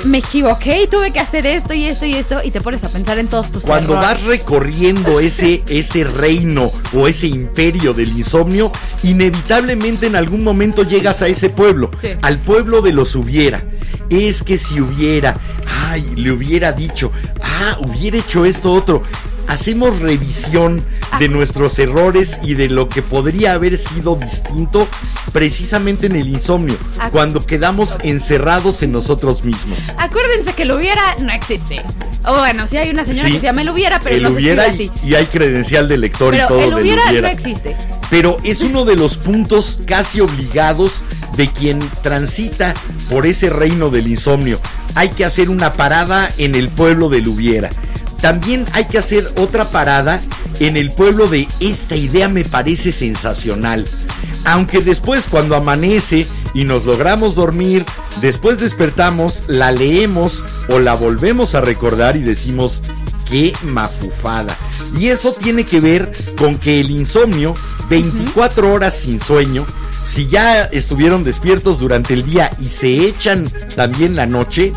[0.05, 2.89] me equivoqué y tuve que hacer esto y esto y esto y te pones a
[2.89, 4.09] pensar en todos tus Cuando errores.
[4.09, 8.71] vas recorriendo ese, ese reino o ese imperio del insomnio,
[9.03, 12.09] inevitablemente en algún momento llegas a ese pueblo, Sí.
[12.21, 13.63] al pueblo de los hubiera.
[14.09, 15.37] Es que si hubiera,
[15.89, 17.11] ay, le hubiera dicho,
[17.43, 19.03] ah, hubiera hecho esto otro.
[19.47, 20.83] Hacemos revisión
[21.19, 24.87] de nuestros errores y de lo que podría haber sido distinto
[25.33, 27.09] precisamente en el insomnio, Ah.
[27.11, 29.79] cuando quedamos encerrados en nosotros mismos.
[29.97, 31.81] Acuérdense que lo hubiera no existe.
[32.37, 34.35] Bueno, sí hay una señora Sí, que se llama el hubiera, pero el no se
[34.35, 34.91] hubiera y, así.
[35.03, 37.11] y hay credencial de lector y todo el del hubiera.
[37.11, 37.75] no existe.
[38.09, 41.03] Pero es uno de los puntos casi obligados
[41.37, 42.73] de quien transita
[43.09, 44.59] por ese reino del insomnio.
[44.95, 47.69] Hay que hacer una parada en el pueblo del hubiera.
[48.21, 50.21] También hay que hacer otra parada
[50.59, 53.85] en el pueblo de esta idea me parece sensacional.
[54.45, 57.85] Aunque después cuando amanece y nos logramos dormir,
[58.21, 62.81] después despertamos, la leemos o la volvemos a recordar y decimos,
[63.29, 64.57] qué mafufada.
[64.97, 67.55] Y eso tiene que ver con que el insomnio,
[67.89, 69.65] 24 horas sin sueño,
[70.07, 74.73] si ya estuvieron despiertos durante el día y se echan también la noche,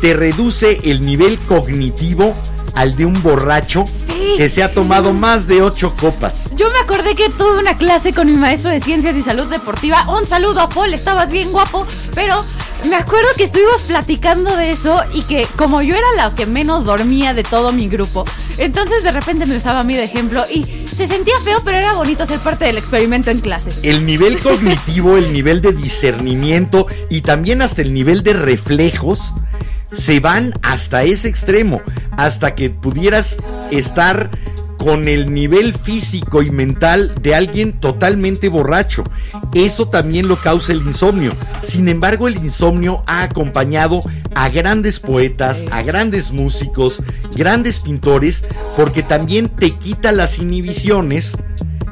[0.00, 2.36] te reduce el nivel cognitivo
[2.74, 4.34] al de un borracho Sí.
[4.36, 6.48] que se ha tomado más de ocho copas.
[6.56, 10.06] Yo me acordé que tuve una clase con mi maestro de ciencias y salud deportiva.
[10.08, 12.44] Un saludo a Paul, estabas bien guapo, pero
[12.88, 16.84] me acuerdo que estuvimos platicando de eso y que como yo era la que menos
[16.84, 18.24] dormía de todo mi grupo,
[18.56, 20.64] entonces de repente me usaba a mí de ejemplo y
[20.96, 23.70] se sentía feo, pero era bonito ser parte del experimento en clase.
[23.82, 29.32] El nivel cognitivo, el nivel de discernimiento y también hasta el nivel de reflejos
[29.90, 31.80] se van hasta ese extremo,
[32.16, 33.38] hasta que pudieras
[33.70, 34.30] estar
[34.78, 39.04] con el nivel físico y mental de alguien totalmente borracho.
[39.52, 41.34] Eso también lo causa el insomnio.
[41.60, 44.00] Sin embargo, el insomnio ha acompañado
[44.34, 47.02] a grandes poetas, a grandes músicos,
[47.34, 48.44] grandes pintores,
[48.76, 51.36] porque también te quita las inhibiciones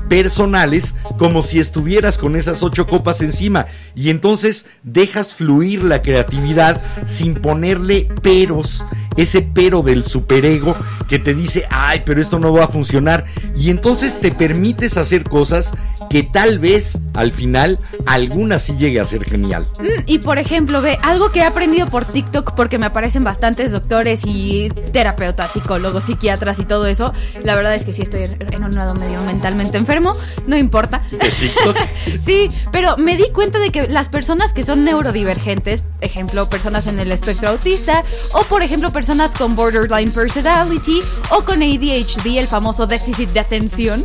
[0.09, 3.67] personales como si estuvieras con esas ocho copas encima.
[3.95, 8.85] Y entonces dejas fluir la creatividad sin ponerle peros
[9.17, 10.77] ese pero del superego
[11.09, 13.25] que te dice ay pero esto no va a funcionar
[13.57, 15.73] y entonces te permites hacer cosas
[16.11, 20.81] que tal vez al final alguna sí llegue a ser genial Mm, Y por ejemplo,
[20.83, 26.05] ve, algo que he aprendido por TikTok, porque me aparecen bastantes doctores y terapeutas, psicólogos,
[26.05, 27.13] psiquiatras y todo eso.
[27.43, 30.13] La verdad es que sí estoy en un lado medio mentalmente enfermo,
[30.47, 31.03] no importa.
[31.11, 31.77] de TikTok
[32.25, 36.99] Sí, pero me di cuenta de que las personas que son neurodivergentes, ejemplo, personas en
[36.99, 38.03] el espectro autista,
[38.33, 39.06] o por ejemplo, personas
[39.39, 44.05] con borderline personality, o con ADHD, el famoso déficit de atención,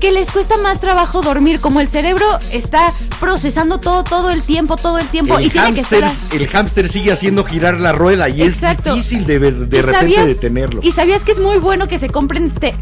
[0.00, 4.76] que les cuesta más trabajo dormir, como el cerebro está procesando todo, todo el tiempo,
[4.76, 6.28] todo el tiempo, y el tiene que hámster, estar...
[6.32, 8.88] a- el hámster sigue haciendo girar la rueda y Exacto.
[8.90, 10.80] es difícil de, ver- de ¿Y repente sabías- detenerlo.
[10.82, 12.74] Y sabías que es muy bueno que se compren te-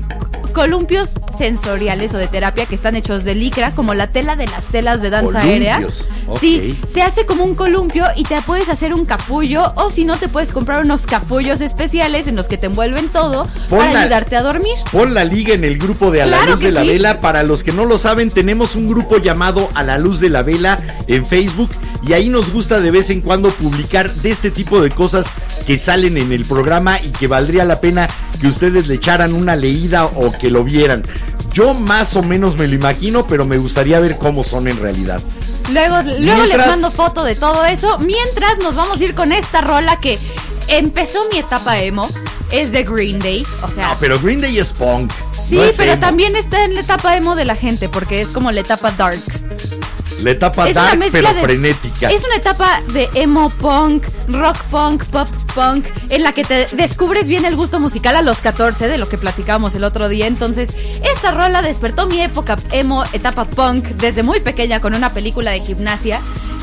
[0.50, 4.64] columpios sensoriales o de terapia que están hechos de licra, como la tela de las
[4.66, 5.76] telas de danza aérea.
[5.76, 6.38] Columpios, ok.
[6.40, 10.18] Sí, se hace como un columpio y te puedes hacer un capullo o si no
[10.18, 14.00] te puedes comprar unos capullos especiales en los que te envuelven todo Pon para la-
[14.02, 14.74] ayudarte a dormir.
[14.92, 16.82] Pon la liga en el grupo de A la Claro Luz de la.
[16.82, 17.20] Vela.
[17.20, 20.42] Para los que no lo saben, tenemos un grupo llamado A la Luz de la
[20.42, 21.70] Vela en Facebook
[22.06, 25.26] y ahí nos gusta de vez en cuando publicar de este tipo de cosas
[25.66, 28.08] que salen en el programa y que valdría la pena
[28.40, 31.03] que ustedes le echaran una leída o que lo vieran.
[31.53, 35.20] Yo más o menos me lo imagino, pero me gustaría ver cómo son en realidad.
[35.70, 37.98] Luego, luego les mando foto de todo eso.
[37.98, 40.18] Mientras nos vamos a ir con esta rola que
[40.68, 42.09] empezó mi etapa emo.
[42.50, 43.44] Es de Green Day.
[43.62, 45.12] O sea, No, pero Green Day es punk.
[45.48, 46.00] sí, no es pero emo.
[46.00, 49.44] también está en la etapa emo de la gente porque es como la etapa darks.
[50.22, 52.11] La etapa es dark, pero de- frenética.
[52.11, 57.26] Es una etapa de emo punk, rock punk, pop punk, en la que te descubres
[57.28, 60.26] bien el gusto musical a los 14, de lo que platicábamos el otro día.
[60.26, 60.70] Entonces,
[61.02, 65.61] esta rola despertó mi época emo, etapa punk, desde muy pequeña con una película de
[65.61, 66.20] gimnasia.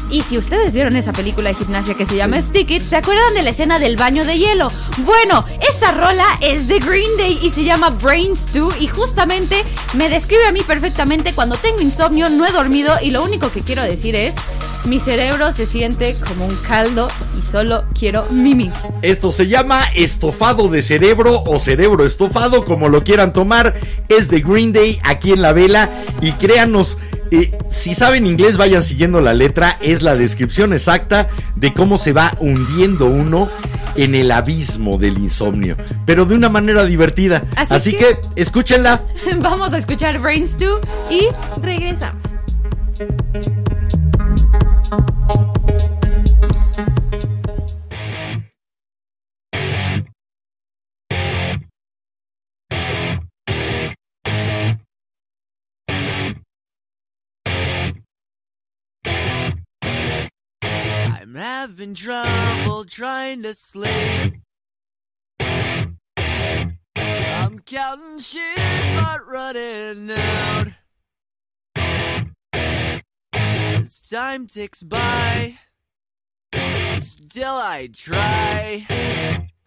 [0.09, 3.33] Y si ustedes vieron esa película de gimnasia que se llama Stick It, ¿se acuerdan
[3.33, 4.71] de la escena del baño de hielo?
[4.99, 10.09] Bueno, esa rola es de Green Day y se llama Brains 2 y justamente me
[10.09, 13.83] describe a mí perfectamente cuando tengo insomnio, no he dormido y lo único que quiero
[13.83, 14.33] decir es,
[14.87, 18.71] mi cerebro se siente como un caldo y solo quiero mimir.
[19.01, 23.75] Esto se llama estofado de cerebro o cerebro estofado, como lo quieran tomar.
[24.09, 25.89] Es de Green Day aquí en la vela.
[26.21, 26.97] Y créanos,
[27.31, 29.77] eh, si saben inglés, vayan siguiendo la letra.
[29.81, 33.49] Es la descripción exacta de cómo se va hundiendo uno
[33.95, 35.75] en el abismo del insomnio.
[36.05, 37.43] Pero de una manera divertida.
[37.55, 37.97] Así, Así que...
[37.97, 39.01] que- escúchenla.
[39.39, 41.27] Vamos a escuchar Brains 2 y
[41.61, 42.21] regresamos.
[61.37, 64.33] Having trouble trying to sleep.
[65.39, 65.99] I'm
[67.59, 68.41] counting sheep
[68.95, 70.67] but running out.
[73.33, 75.55] As time ticks by,
[76.97, 78.85] still I try.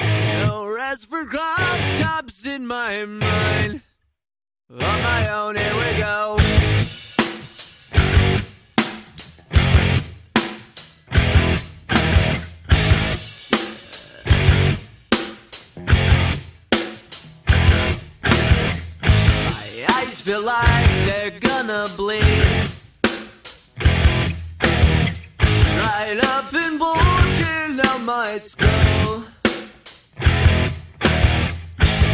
[0.00, 3.83] No rest for cross-tops in my mind.
[4.70, 6.49] On my own, here we go.
[20.20, 22.22] Feel like they're gonna bleed.
[25.80, 29.24] Right up and bulging out my skull.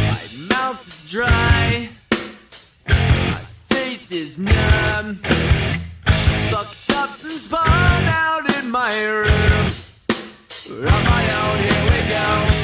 [0.07, 1.89] My mouth is dry.
[2.87, 5.15] My face is numb.
[6.49, 9.71] Fucked up and spun out in my room.
[10.69, 12.56] On my own, here we go.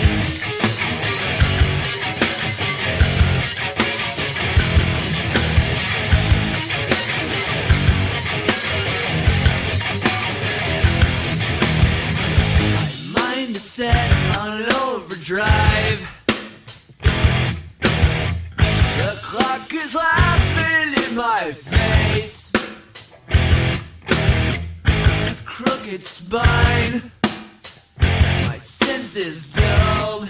[13.75, 15.99] Set on an overdrive.
[18.99, 22.51] The clock is laughing in my face.
[25.43, 27.01] Crooked spine.
[27.99, 30.29] My senses dulled.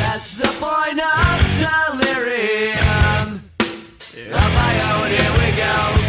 [0.00, 3.42] That's the point of delirium.
[4.32, 6.03] On my own, here we go.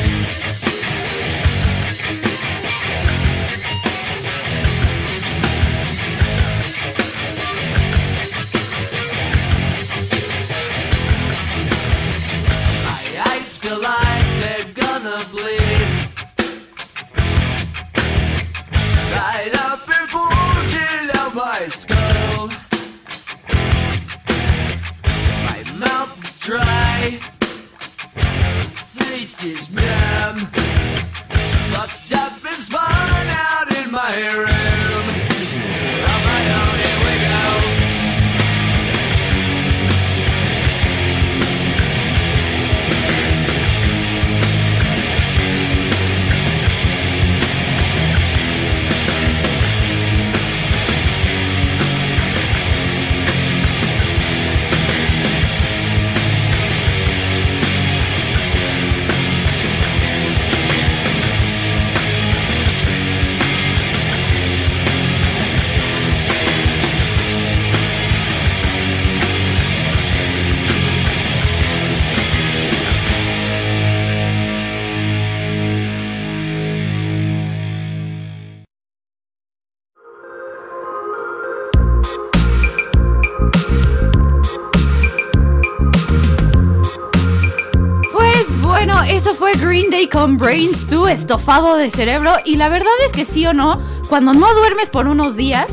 [90.15, 92.31] Con Brains 2, estofado de cerebro.
[92.45, 95.65] Y la verdad es que sí o no, cuando no duermes por unos días,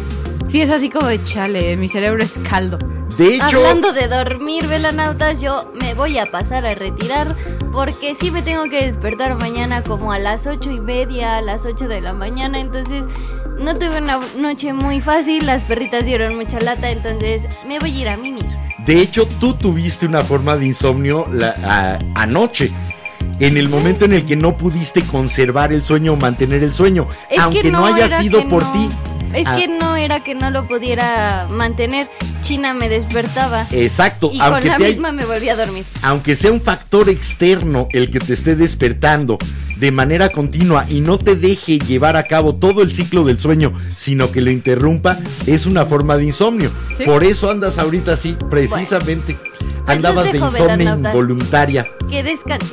[0.50, 2.76] sí es así como de chale, mi cerebro es caldo.
[3.16, 7.36] De hecho, Hablando de dormir, velanautas, yo me voy a pasar a retirar
[7.72, 11.64] porque sí me tengo que despertar mañana como a las ocho y media, a las
[11.64, 13.04] 8 de la mañana, entonces
[13.60, 18.00] no tuve una noche muy fácil, las perritas dieron mucha lata, entonces me voy a
[18.00, 18.46] ir a mimir.
[18.86, 22.72] de hecho, tú tuviste una forma de insomnio la- a- anoche.
[23.42, 27.08] En el momento en el que no pudiste conservar el sueño o mantener el sueño,
[27.28, 28.88] Es aunque que no, haya sido por no- ti.
[29.34, 32.06] Es Ah, que no era que no lo pudiera mantener,
[32.42, 33.66] China me despertaba.
[33.72, 35.84] Exacto, Y con aunque, la te hay- misma me volví a dormir.
[36.02, 39.38] aunque sea un factor externo el que te esté despertando
[39.76, 43.72] de manera continua y no te deje llevar a cabo todo el ciclo del sueño,
[43.96, 46.70] sino que lo interrumpa, es una forma de insomnio.
[46.96, 47.04] Sí.
[47.04, 49.36] Por eso andas ahorita así, precisamente.
[49.86, 51.86] Andabas de insomnio involuntaria.
[52.08, 52.66] Que descanse.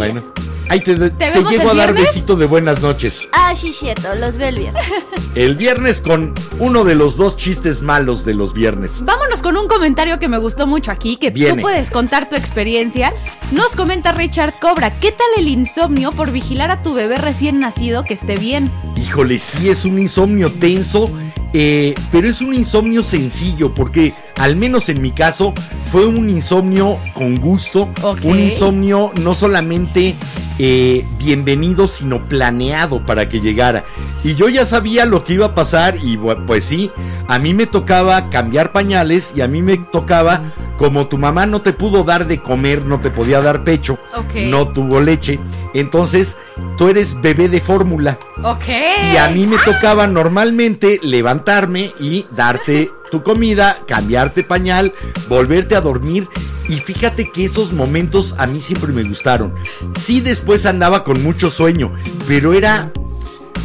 [0.00, 0.22] Ay, Bueno,
[0.68, 2.02] ahí te, llego a dar viernes?
[2.14, 3.28] besito de buenas noches.
[3.32, 4.84] Ah, Shisheto, los veo el viernes.
[5.34, 9.04] El viernes con uno de los dos chistes malos de los viernes.
[9.04, 11.56] Vámonos con un comentario que me gustó mucho aquí, que Viene.
[11.56, 13.12] tú puedes contar tu experiencia.
[13.52, 18.02] Nos comenta Richard Cobra, ¿qué tal el insomnio por vigilar a tu bebé recién nacido
[18.04, 18.68] que esté bien?
[18.96, 21.08] Híjole, sí es un insomnio tenso,
[21.52, 25.52] eh, pero es un insomnio sencillo, porque al menos en mi caso
[25.86, 27.88] fue un insomnio con gusto,
[28.22, 30.14] un insomnio no solamente
[30.58, 33.84] eh, bienvenido, sino planeado para que llegara.
[34.24, 36.16] Y yo ya sabía lo que iba a pasar y
[36.46, 36.90] pues sí,
[37.28, 41.62] a mí me tocaba cambiar pañales y a mí me tocaba, como tu mamá no
[41.62, 43.98] te pudo dar de comer, no te podía dar pecho,
[44.34, 45.38] no tuvo leche,
[45.74, 46.36] entonces
[46.76, 48.18] tú eres bebé de fórmula.
[48.42, 48.68] Ok.
[49.12, 54.92] Y a mí me tocaba normalmente levantarme y darte tu comida, cambiarte pañal,
[55.28, 56.28] volverte a dormir.
[56.68, 59.54] Y fíjate que esos momentos a mí siempre me gustaron.
[59.98, 61.92] Sí, después andaba con mucho sueño,
[62.26, 62.92] pero era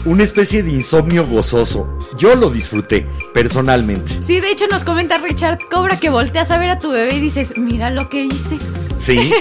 [0.05, 1.87] una especie de insomnio gozoso.
[2.17, 4.19] Yo lo disfruté, personalmente.
[4.23, 7.19] Sí, de hecho nos comenta Richard Cobra que volteas a ver a tu bebé y
[7.19, 8.57] dices, mira lo que hice.
[9.03, 9.33] Sí.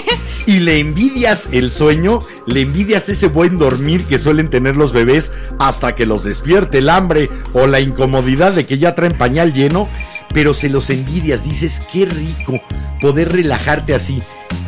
[0.45, 5.31] Y le envidias el sueño, le envidias ese buen dormir que suelen tener los bebés
[5.57, 9.87] hasta que los despierte el hambre o la incomodidad de que ya traen pañal lleno,
[10.33, 12.61] pero se los envidias, dices, qué rico
[12.99, 14.21] poder relajarte así.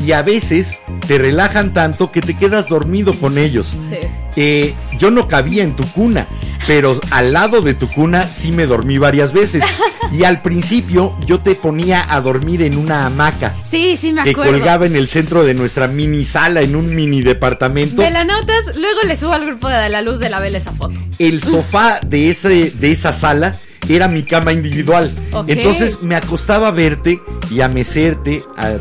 [0.06, 3.76] Y a veces te relajan tanto que te quedas dormido con ellos.
[3.90, 3.98] Sí.
[4.36, 6.28] Eh, yo no cabía en tu cuna,
[6.68, 9.64] pero al lado de tu cuna sí me dormí varias veces.
[10.12, 14.32] Y al principio yo te ponía a dormir en una hamaca Sí, sí me que
[14.32, 14.52] acuerdo.
[14.52, 18.02] colgaba en el centro de nuestra mini sala, en un mini departamento.
[18.04, 20.94] Velanotas, luego le subo al grupo de la luz de la vela esa foto.
[21.18, 23.56] El sofá de, ese, de esa sala
[23.90, 25.12] era mi cama individual.
[25.48, 28.78] Entonces me acostaba a verte y a mecerte, a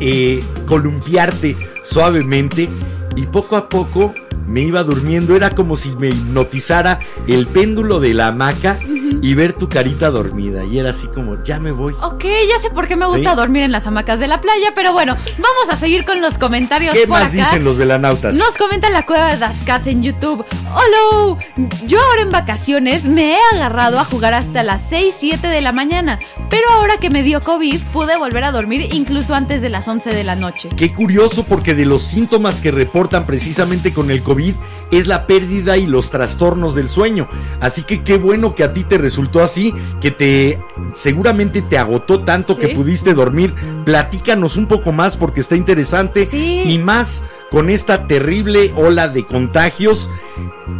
[0.00, 2.68] eh, columpiarte suavemente
[3.16, 4.14] y poco a poco
[4.46, 5.36] me iba durmiendo.
[5.36, 8.78] Era como si me hipnotizara el péndulo de la hamaca
[9.24, 10.64] y ver tu carita dormida.
[10.64, 11.94] Y era así como, ya me voy.
[12.02, 13.36] Ok, ya sé por qué me gusta Sí.
[13.36, 16.92] dormir en las hamacas de la playa, pero bueno, vamos a seguir con los comentarios
[16.92, 17.36] ¿Qué por más acá.
[17.36, 18.34] dicen los velanautas?
[18.36, 20.44] Nos comenta la cueva de Dascat en YouTube.
[20.74, 21.38] Hola,
[21.86, 25.72] yo ahora en vacaciones me he agarrado a jugar hasta las 6, 7 de la
[25.72, 26.18] mañana,
[26.50, 30.10] pero ahora que me dio COVID pude volver a dormir incluso antes de las 11
[30.10, 30.68] de la noche.
[30.76, 34.54] Qué curioso porque de los síntomas que reportan precisamente con el COVID
[34.90, 37.26] es la pérdida y los trastornos del sueño.
[37.60, 40.60] Así que qué bueno que a ti te resultó así, que te
[40.92, 43.54] seguramente te agotó tanto que pudiste dormir.
[43.84, 46.64] Platícanos un poco más porque está interesante Sí.
[46.66, 50.10] y más con esta terrible ola de contagios.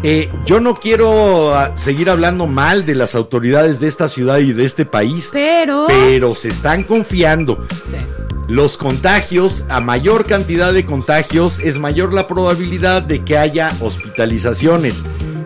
[0.02, 4.52] Eh, yo no quiero ah, seguir hablando mal de las autoridades de esta ciudad y
[4.52, 5.84] de este país, Pero...
[5.86, 7.64] pero se están confiando.
[7.70, 8.04] Sí.
[8.48, 15.04] Los contagios, a mayor cantidad de contagios, es mayor la probabilidad de que haya hospitalizaciones.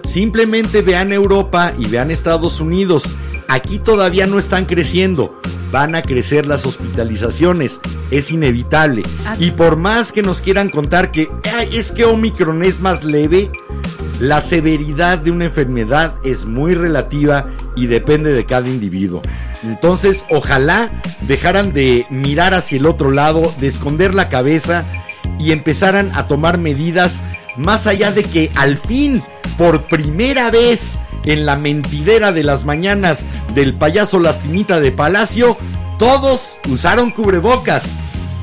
[0.08, 3.04] Simplemente vean Europa y vean Estados Unidos.
[3.46, 5.38] Aquí todavía no están creciendo.
[5.70, 7.78] Van a crecer las hospitalizaciones.
[8.10, 9.02] Es inevitable.
[9.26, 9.36] Ah.
[9.38, 13.50] Y por más que nos quieran contar que "Ay, es que Omicron es más leve,
[14.18, 17.46] la severidad de una enfermedad es muy relativa
[17.76, 19.20] y depende de cada individuo.
[19.62, 20.90] Entonces, ojalá
[21.26, 24.86] dejaran de mirar hacia el otro lado, de esconder la cabeza
[25.38, 27.22] y empezaran a tomar medidas
[27.56, 29.22] más allá de que al fin,
[29.56, 33.24] por primera vez en la mentidera de las mañanas
[33.54, 35.56] del payaso lastimita de Palacio,
[35.98, 37.92] todos usaron cubrebocas.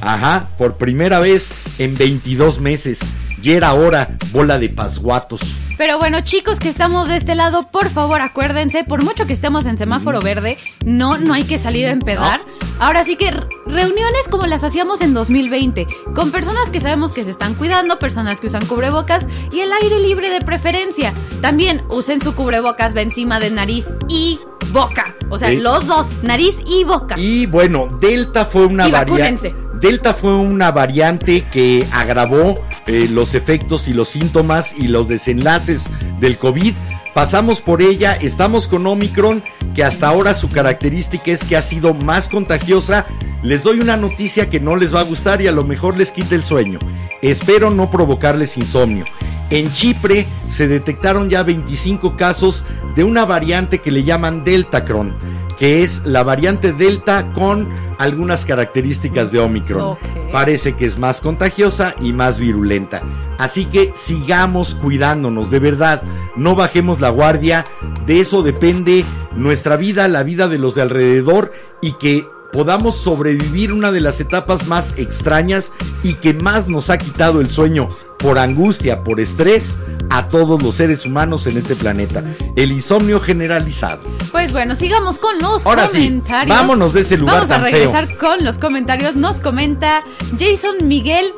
[0.02, 3.00] Ajá, por primera vez en 22 meses.
[3.46, 5.40] Ya era hora, bola de pasguatos.
[5.78, 9.68] Pero bueno, chicos que estamos de este lado, por favor acuérdense, por mucho que estemos
[9.68, 12.40] en semáforo verde, no, no hay que salir a empedar.
[12.80, 13.30] Ahora sí que
[13.68, 15.86] reuniones como las hacíamos en 2020,
[16.16, 20.00] con personas que sabemos que se están cuidando, personas que usan cubrebocas y el aire
[20.00, 21.14] libre de preferencia.
[21.40, 24.40] También usen su cubrebocas va encima de nariz y
[24.72, 25.14] boca.
[25.30, 27.14] O sea, los dos, nariz y boca.
[27.20, 29.54] Y bueno, Delta fue una variante.
[29.86, 35.84] Delta fue una variante que agravó eh, los efectos y los síntomas y los desenlaces
[36.20, 36.74] del COVID.
[37.14, 39.44] Pasamos por ella, estamos con Omicron,
[39.76, 43.06] que hasta ahora su característica es que ha sido más contagiosa.
[43.44, 46.12] Les doy una noticia que no les va a gustar y a lo mejor les
[46.12, 46.80] quite el sueño.
[47.22, 49.06] Espero no provocarles insomnio.
[49.52, 52.66] En Chipre se detectaron ya 25 casos
[52.96, 55.16] de una variante que le llaman Deltacron,
[55.58, 59.98] que es la variante Delta con algunas características de Omicron.
[60.32, 63.02] Parece que es más contagiosa y más virulenta.
[63.38, 66.04] Así que sigamos cuidándonos, de verdad.
[66.36, 67.66] No bajemos la guardia.
[68.06, 73.74] De eso depende nuestra vida, la vida de los de alrededor y que podamos sobrevivir
[73.74, 78.40] una de las etapas más extrañas y que más nos ha quitado el sueño por
[78.40, 79.76] angustia, por estrés
[80.10, 82.24] a todos los seres humanos en este planeta.
[82.56, 84.00] El insomnio generalizado.
[84.32, 86.58] Pues bueno, sigamos con los Ahora sí, comentarios.
[86.58, 87.66] vámonos de ese lugar Vamos a feo.
[87.66, 89.18] regresar con los comentarios.
[89.18, 90.02] Nos comenta
[90.40, 91.34] Jason Miguel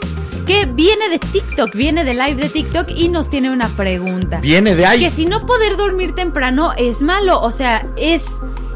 [0.45, 4.39] que viene de TikTok, viene de live de TikTok y nos tiene una pregunta.
[4.39, 4.99] Viene de ahí.
[4.99, 8.21] Que si no poder dormir temprano es malo, o sea, es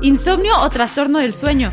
[0.02, 1.72] insomnio o trastorno del sueño.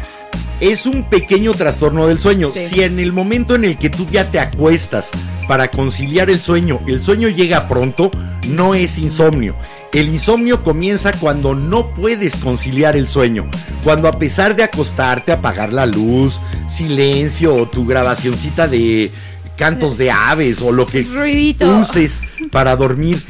[0.61, 2.50] Es un pequeño trastorno del sueño.
[2.52, 2.68] Sí.
[2.68, 5.11] Si en el momento en el que tú ya te acuestas
[5.46, 8.11] para conciliar el sueño, el sueño llega pronto,
[8.48, 9.56] no es insomnio.
[9.92, 13.48] El insomnio comienza cuando no puedes conciliar el sueño.
[13.84, 19.11] Cuando a pesar de acostarte, apagar la luz, silencio o tu grabacioncita de
[19.56, 21.78] cantos de aves o lo que Ruidito.
[21.78, 23.20] uses para dormir,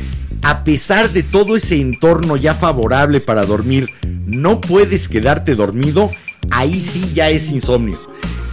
[0.43, 3.89] a pesar de todo ese entorno ya favorable para dormir,
[4.27, 6.11] no puedes quedarte dormido,
[6.51, 7.99] ahí sí ya es insomnio.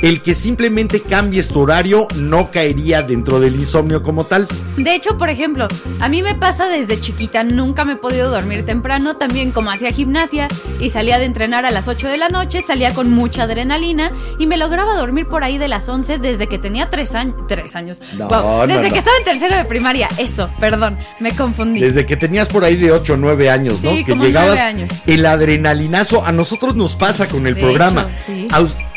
[0.06, 4.48] El que simplemente cambies tu horario no caería dentro del insomnio como tal.
[4.78, 5.68] De hecho, por ejemplo,
[6.00, 9.90] a mí me pasa desde chiquita, nunca me he podido dormir temprano, también como hacía
[9.90, 10.48] gimnasia
[10.80, 14.46] y salía de entrenar a las 8 de la noche, salía con mucha adrenalina y
[14.46, 17.36] me lograba dormir por ahí de las 11 desde que tenía 3 años.
[17.48, 17.98] 3 años.
[18.16, 18.94] No, Wow, no, desde no.
[18.94, 21.80] que estaba en tercero de primaria, eso, perdón, me confundí.
[21.80, 23.90] Desde que tenías por ahí de 8 o 9 años, ¿no?
[23.90, 24.92] Sí, que como llegabas años.
[25.08, 26.24] el adrenalinazo.
[26.24, 28.02] A nosotros nos pasa con el De programa.
[28.04, 28.48] hecho, sí.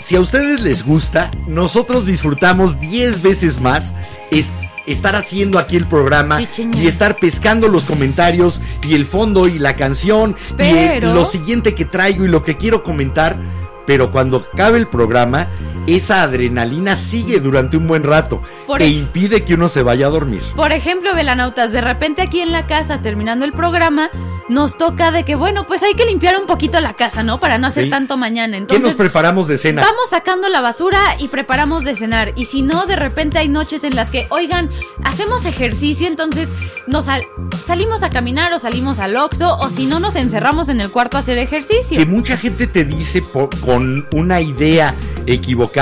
[0.00, 3.94] Si a ustedes les gusta, nosotros disfrutamos 10 veces más
[4.30, 4.52] es-
[4.86, 6.82] estar haciendo aquí el programa Chicheña.
[6.82, 11.74] y estar pescando los comentarios y el fondo y la canción y el- lo siguiente
[11.74, 13.38] que traigo y lo que quiero comentar.
[13.86, 15.48] Pero cuando acabe el programa,
[15.96, 20.10] esa adrenalina sigue durante un buen rato Por e impide que uno se vaya a
[20.10, 20.42] dormir.
[20.56, 24.10] Por ejemplo, velanautas, de repente aquí en la casa, terminando el programa,
[24.48, 27.38] nos toca de que, bueno, pues hay que limpiar un poquito la casa, ¿no?
[27.38, 27.90] Para no hacer Sí.
[27.90, 28.52] tanto mañana.
[28.52, 29.82] ¿Qué Entonces, nos preparamos de cena?
[29.82, 32.32] Vamos sacando la basura y preparamos de cenar.
[32.34, 34.70] Y si no, de repente hay noches en las que, oigan,
[35.04, 36.48] hacemos ejercicio, entonces
[36.86, 37.24] nos sal-
[37.66, 41.18] salimos a caminar o salimos al Oxxo, o si no, nos encerramos en el cuarto
[41.18, 41.98] a hacer ejercicio.
[41.98, 43.22] que mucha gente te dice
[43.64, 44.94] con una idea
[45.26, 45.77] equivocada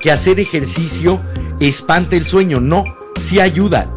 [0.00, 1.20] que hacer ejercicio
[1.60, 2.60] espanta el sueño.
[2.60, 2.84] No,
[3.20, 3.90] sí ayuda.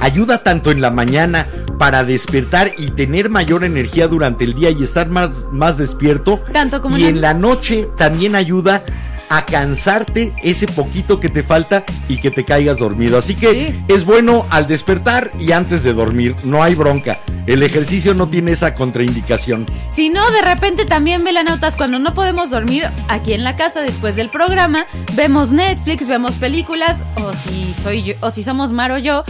[0.00, 4.82] Ayuda tanto en la mañana para despertar y tener mayor energía durante el día y
[4.82, 6.40] estar más, más despierto.
[6.52, 8.84] Tanto como y en la noche también ayuda
[9.28, 13.18] a cansarte ese poquito que te falta y que te caigas dormido.
[13.18, 13.84] Así que Sí.
[13.88, 16.34] es bueno al despertar y antes de dormir.
[16.44, 17.20] No hay bronca.
[17.46, 19.66] El ejercicio no tiene esa contraindicación.
[19.94, 24.16] Si no, de repente también velanautas, cuando no podemos dormir aquí en la casa después
[24.16, 28.98] del programa, vemos Netflix, vemos películas, o si soy yo, o si somos Mar o
[28.98, 29.24] yo,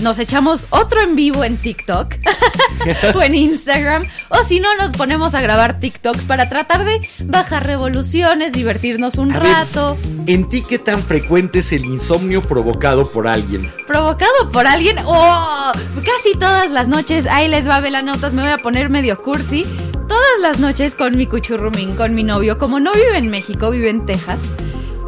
[0.00, 2.14] nos echamos otro en vivo en TikTok
[3.14, 7.66] o en Instagram, o si no, nos ponemos a grabar TikToks para tratar de bajar
[7.66, 9.98] revoluciones, divertirnos un rato.
[10.26, 13.70] ¿En ti qué tan frecuente es el insomnio provocado por alguien?
[13.86, 14.98] provocado por alguien.
[15.04, 15.72] ¡Oh!
[15.96, 19.64] Casi todas las noches, ahí les va Velanotas, me voy a poner medio cursi.
[20.06, 23.90] Todas las noches con mi cuchurrumín, con mi novio, como no vive en México, vive
[23.90, 24.38] en Texas.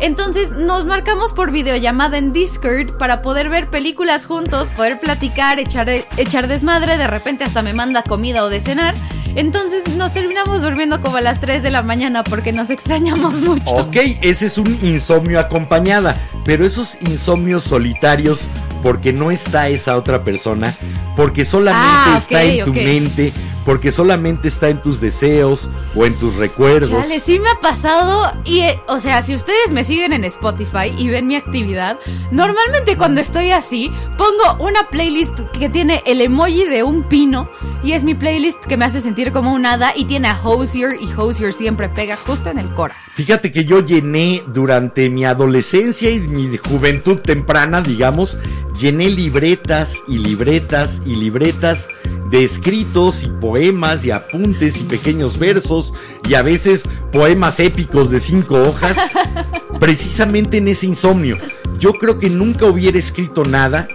[0.00, 5.88] Entonces nos marcamos por videollamada en Discord para poder ver películas juntos, poder platicar, echar,
[5.88, 8.96] echar desmadre, de repente hasta me manda comida o de cenar.
[9.34, 13.64] Entonces nos terminamos durmiendo como a las 3 de la mañana porque nos extrañamos mucho.
[13.72, 18.48] Ok, ese es un insomnio acompañada, pero esos insomnios solitarios
[18.82, 20.74] porque no está esa otra persona,
[21.16, 23.32] porque solamente Ah, está en tu mente,
[23.64, 26.90] porque solamente está en tus deseos o en tus recuerdos.
[26.90, 30.92] Chale, sí me ha pasado y, eh, o sea, si ustedes me siguen en Spotify
[30.96, 31.98] y ven mi actividad,
[32.30, 37.48] normalmente cuando estoy así, pongo una playlist que tiene el emoji de un pino
[37.84, 40.96] y es mi playlist que me hace sentir como un hada y tiene a Hosier
[41.00, 42.96] y Hosier siempre pega justo en el cora.
[43.12, 48.38] Fíjate que yo llené durante mi adolescencia y mi juventud temprana, digamos,
[48.80, 51.88] llené libretas y libretas y libretas
[52.30, 55.92] de escritos y poemas y apuntes y pequeños versos
[56.28, 58.96] y a veces poemas épicos de cinco hojas,
[59.80, 61.36] precisamente en ese insomnio.
[61.78, 63.88] Yo creo que nunca hubiera escrito nada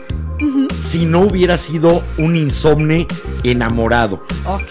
[0.78, 3.08] si no hubiera sido un insomne
[3.44, 4.24] enamorado.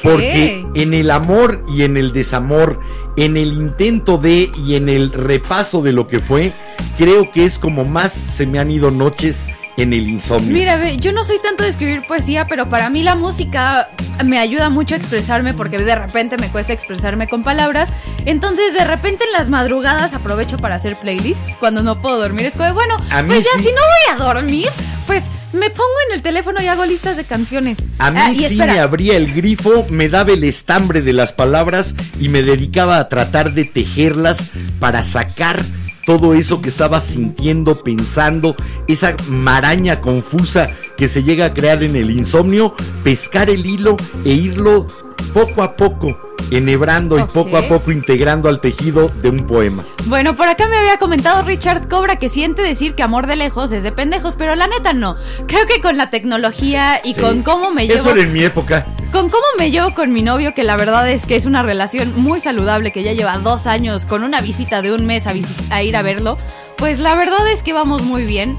[0.02, 2.78] Porque en el amor y en el desamor,
[3.16, 6.52] en el intento de y en el repaso de lo que fue,
[6.96, 9.46] creo que es como más se me han ido noches
[9.76, 10.52] en el insomnio.
[10.52, 13.88] Mira, ve, yo no soy tanto de escribir poesía, pero para mí la música
[14.24, 17.88] me ayuda mucho a expresarme porque de repente me cuesta expresarme con palabras.
[18.24, 22.46] Entonces, de repente en las madrugadas aprovecho para hacer playlists cuando no puedo dormir.
[22.46, 23.64] Es como, bueno, A pues ya sí.
[23.64, 24.68] si no voy a dormir,
[25.06, 25.22] pues
[25.52, 27.78] me pongo en el teléfono y hago listas de canciones.
[27.98, 31.32] A mí Ah, sí espera, me abría el grifo, me daba el estambre de las
[31.32, 34.38] palabras y me dedicaba a tratar de tejerlas
[34.80, 35.62] para sacar
[36.06, 41.96] todo eso que estaba sintiendo, pensando, esa maraña confusa que se llega a crear en
[41.96, 44.86] el insomnio, pescar el hilo e irlo
[45.34, 49.84] poco a poco enhebrando y poco a poco integrando al tejido de un poema.
[50.06, 53.72] Bueno, por acá me había comentado Richard Cobra que siente decir que amor de lejos
[53.72, 55.16] es de pendejos, pero la neta no.
[55.46, 57.20] Creo que con la tecnología y Sí.
[57.20, 58.86] con cómo me llevo Eso era en mi época.
[59.12, 62.12] Con cómo me llevo con mi novio, que la verdad es que es una relación
[62.16, 65.32] muy saludable, que ya lleva dos años con una visita de un mes a,
[65.70, 66.36] a ir a verlo,
[66.76, 68.56] pues la verdad es que vamos muy bien.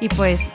[0.00, 0.52] Y pues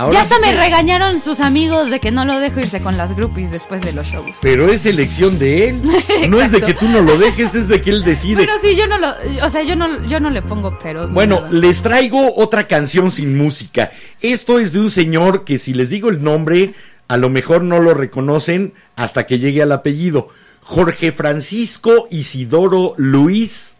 [0.00, 2.80] Ahora ya hasta sí me que- regañaron sus amigos de que no lo dejo irse
[2.80, 4.30] con las groupies después de los shows.
[4.40, 5.82] Pero es elección de él.
[6.28, 8.36] No es de que tú no lo dejes, es de que él decide.
[8.38, 11.10] Pero sí, yo no lo, o sea, yo no, yo no le pongo peros.
[11.12, 13.90] Bueno, les traigo otra canción sin música.
[14.22, 16.74] Esto es de un señor que si les digo el nombre,
[17.08, 20.28] a lo mejor no lo reconocen hasta que llegue al apellido.
[20.62, 23.76] Jorge Francisco Isidoro Luis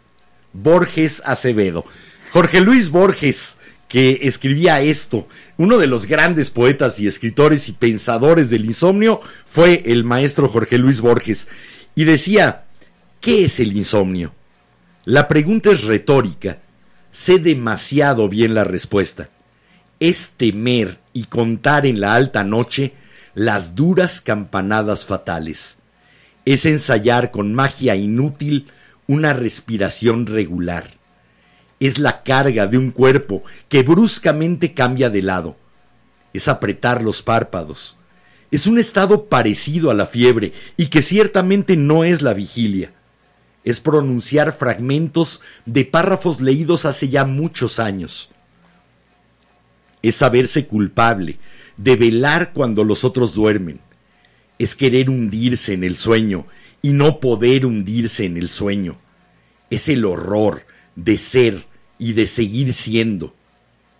[0.53, 1.85] Borges Acevedo.
[2.31, 3.57] Jorge Luis Borges,
[3.91, 5.27] que escribía esto,
[5.57, 10.77] uno de los grandes poetas y escritores y pensadores del insomnio, fue el maestro Jorge
[10.77, 11.49] Luis Borges.
[11.93, 12.63] Y decía,
[13.19, 14.33] ¿qué es el insomnio?
[15.03, 16.59] La pregunta es retórica.
[17.11, 19.29] Sé demasiado bien la respuesta.
[19.99, 22.93] Es temer y contar en la alta noche
[23.33, 25.75] las duras campanadas fatales.
[26.45, 28.71] Es ensayar con magia inútil
[29.05, 31.00] una respiración regular.
[31.81, 35.57] Es la carga de un cuerpo que bruscamente cambia de lado.
[36.31, 37.97] Es apretar los párpados.
[38.51, 42.93] Es un estado parecido a la fiebre y que ciertamente no es la vigilia
[43.63, 48.29] es pronunciar fragmentos de párrafos leídos hace ya muchos años.
[50.01, 51.37] Es saberse culpable,
[51.77, 53.79] de velar cuando los otros duermen.
[54.57, 56.47] Es querer hundirse en el sueño
[56.81, 58.99] y no poder hundirse en el sueño.
[59.69, 60.65] Es el horror
[60.95, 61.67] de ser
[62.01, 63.33] y de seguir siendo.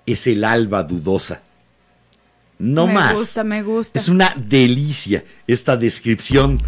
[0.08, 1.44] Es el alba dudosa.
[2.58, 3.14] No me más.
[3.14, 4.00] gusta, me gusta.
[4.00, 6.60] Es una delicia esta descripción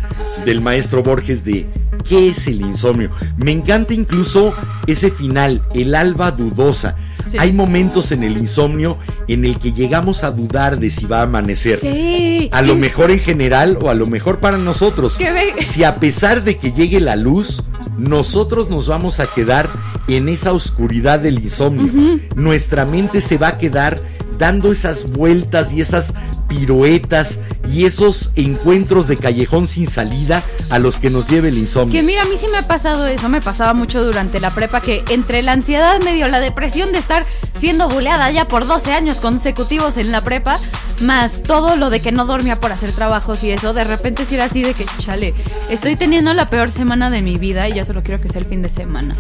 [0.46, 1.68] del maestro Borges de
[2.04, 3.10] qué es el insomnio.
[3.38, 4.54] Me encanta incluso
[4.88, 6.96] ese final, el alba dudosa.
[7.30, 7.38] Sí.
[7.40, 8.98] Hay momentos en el insomnio
[9.28, 11.80] en el que llegamos a dudar de si va a amanecer.
[11.80, 12.50] Sí.
[12.52, 15.18] A lo mejor en general o a lo mejor para nosotros.
[15.66, 17.64] Si a pesar de que llegue la luz,
[17.98, 19.70] nosotros nos vamos a quedar
[20.08, 22.20] en esa oscuridad del insomnio.
[22.36, 24.00] Nuestra mente se va a quedar
[24.38, 26.14] dando esas vueltas y esas
[26.48, 31.94] piruetas y esos encuentros de callejón sin salida a los que nos lleve el insomnio.
[31.94, 34.82] Que mira, a mí sí me ha pasado eso, me pasaba mucho durante la prepa
[34.82, 39.20] que entre la ansiedad medio la depresión de estar siendo buleada ya por 12 años
[39.20, 40.60] consecutivos en la prepa,
[41.02, 44.36] más todo lo de que no dormía por hacer trabajos y eso, de repente sí
[44.36, 45.34] era así de que, chale,
[45.70, 48.48] estoy teniendo la peor semana de mi vida y ya solo quiero que sea el
[48.48, 49.16] fin de semana.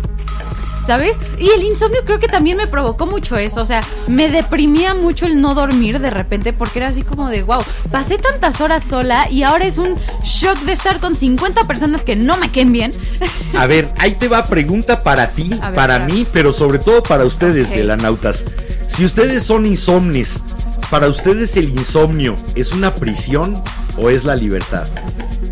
[0.85, 1.15] ¿Sabes?
[1.39, 3.61] Y el insomnio creo que también me provocó mucho eso.
[3.61, 7.43] O sea, me deprimía mucho el no dormir de repente porque era así como de,
[7.43, 12.03] wow, pasé tantas horas sola y ahora es un shock de estar con 50 personas
[12.03, 12.93] que no me queden bien.
[13.57, 17.23] A ver, ahí te va pregunta para ti, ver, para mí, pero sobre todo para
[17.23, 17.75] ustedes, Ok.
[17.75, 18.43] velanautas.
[18.87, 20.41] Si ustedes son insomnes,
[20.89, 23.63] ¿para ustedes el insomnio es una prisión
[23.97, 24.87] o es la libertad?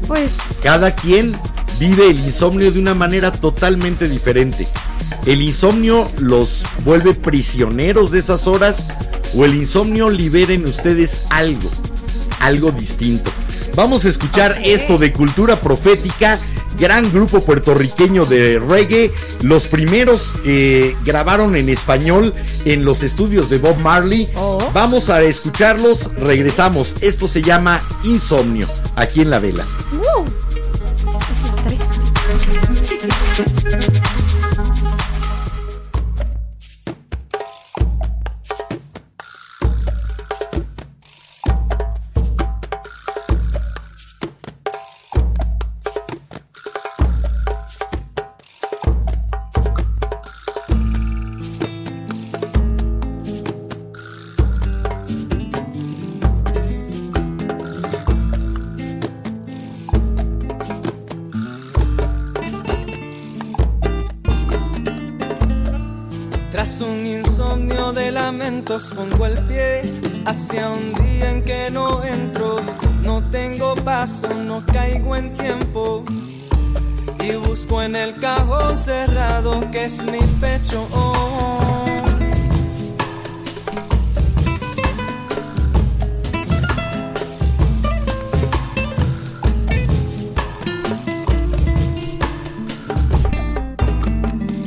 [0.08, 1.36] Pues Cada quien
[1.80, 4.68] vive el insomnio de una manera totalmente diferente.
[5.26, 8.88] ¿El insomnio los vuelve prisioneros de esas horas
[9.36, 11.70] o el insomnio libera en ustedes algo,
[12.39, 13.32] algo distinto?
[13.76, 16.39] Vamos a escuchar esto de cultura profética,
[16.78, 19.14] gran grupo puertorriqueño de reggae.
[19.41, 22.34] Los primeros eh, grabaron en español
[22.66, 24.30] en los estudios de Bob Marley.
[24.36, 24.70] Oh.
[24.74, 26.95] Vamos a escucharlos, regresamos.
[27.01, 29.66] Esto se llama Insomnio, aquí en la vela.
[29.93, 30.26] ¡Uh!
[33.72, 33.91] Es la
[73.84, 76.04] paso, no caigo en tiempo
[77.20, 80.88] y busco en el cajón cerrado que es mi pecho.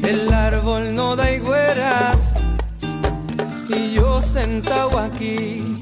[0.02, 2.34] El árbol no da higueras
[3.68, 5.73] y yo sentado aquí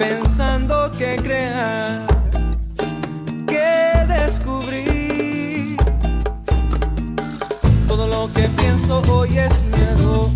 [0.00, 2.06] pensando que crear,
[3.46, 5.76] que descubrí.
[7.86, 10.30] Todo lo que pienso hoy es miedo,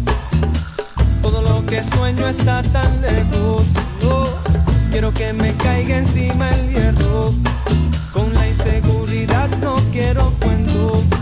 [1.22, 3.62] todo lo que sueño está tan lejos.
[4.06, 4.28] Oh,
[4.90, 7.32] quiero que me caiga encima el hierro,
[8.12, 11.13] con la inseguridad no quiero cuento.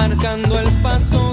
[0.00, 1.29] Marcando el paso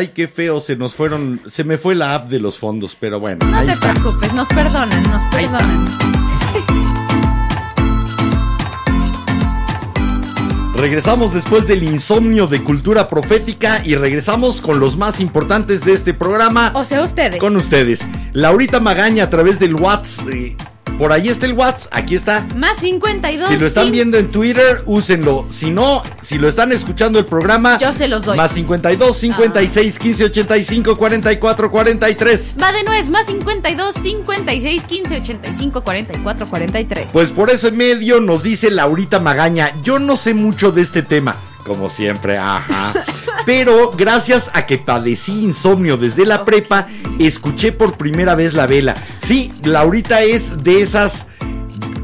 [0.00, 3.20] Ay, qué feo, se nos fueron, se me fue la app de los fondos, pero
[3.20, 3.92] bueno, No ahí te está.
[3.92, 5.88] preocupes, nos perdonan, nos perdonan.
[10.74, 16.14] Regresamos después del insomnio de cultura profética y regresamos con los más importantes de este
[16.14, 16.72] programa.
[16.74, 17.38] O sea, ustedes.
[17.38, 18.06] Con ustedes.
[18.32, 20.26] Laurita Magaña a través del WhatsApp.
[21.00, 22.46] Por ahí está el WhatsApp, aquí está.
[22.54, 23.48] Más 52.
[23.48, 23.90] Si lo están sí.
[23.92, 25.46] viendo en Twitter, úsenlo.
[25.48, 28.36] Si no, si lo están escuchando el programa, Yo se los doy.
[28.36, 32.54] Más 52, 56, 15, 85, 44, 43.
[32.62, 37.06] Va de nuez, más 52, 56, 15, 85, 44, 43.
[37.10, 41.34] Pues por ese medio nos dice Laurita Magaña, yo no sé mucho de este tema,
[41.64, 42.92] como siempre, ajá.
[43.50, 46.86] Pero gracias a que padecí insomnio desde la prepa,
[47.18, 48.94] escuché por primera vez la vela.
[49.24, 51.26] Sí, Laurita es de esas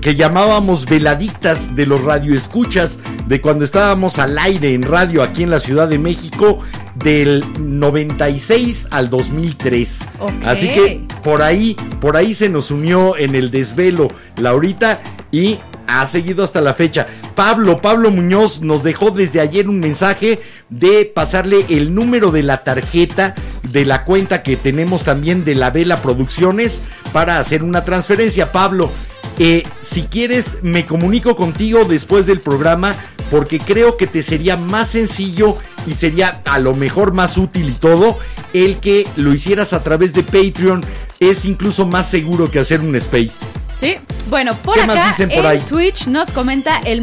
[0.00, 5.50] que llamábamos veladictas de los radioescuchas de cuando estábamos al aire en radio aquí en
[5.50, 6.58] la Ciudad de México
[6.96, 10.00] del 96 al 2003.
[10.18, 10.32] Ok.
[10.44, 16.06] Así que por ahí, por ahí se nos unió en el desvelo Laurita y ha
[16.06, 17.06] seguido hasta la fecha.
[17.34, 22.64] Pablo, Pablo Muñoz nos dejó desde ayer un mensaje de pasarle el número de la
[22.64, 26.80] tarjeta de la cuenta que tenemos también de la Vela Producciones
[27.12, 28.52] para hacer una transferencia.
[28.52, 28.90] Pablo,
[29.38, 32.96] eh, si quieres, me comunico contigo después del programa
[33.30, 35.56] porque creo que te sería más sencillo
[35.86, 38.18] y sería a lo mejor más útil y todo
[38.52, 40.84] el que lo hicieras a través de Patreon.
[41.20, 43.30] Es incluso más seguro que hacer un spay.
[43.78, 43.96] Sí,
[44.30, 44.94] bueno, por ¿Qué acá
[45.28, 45.60] por en?
[45.60, 47.02] Twitch nos comenta el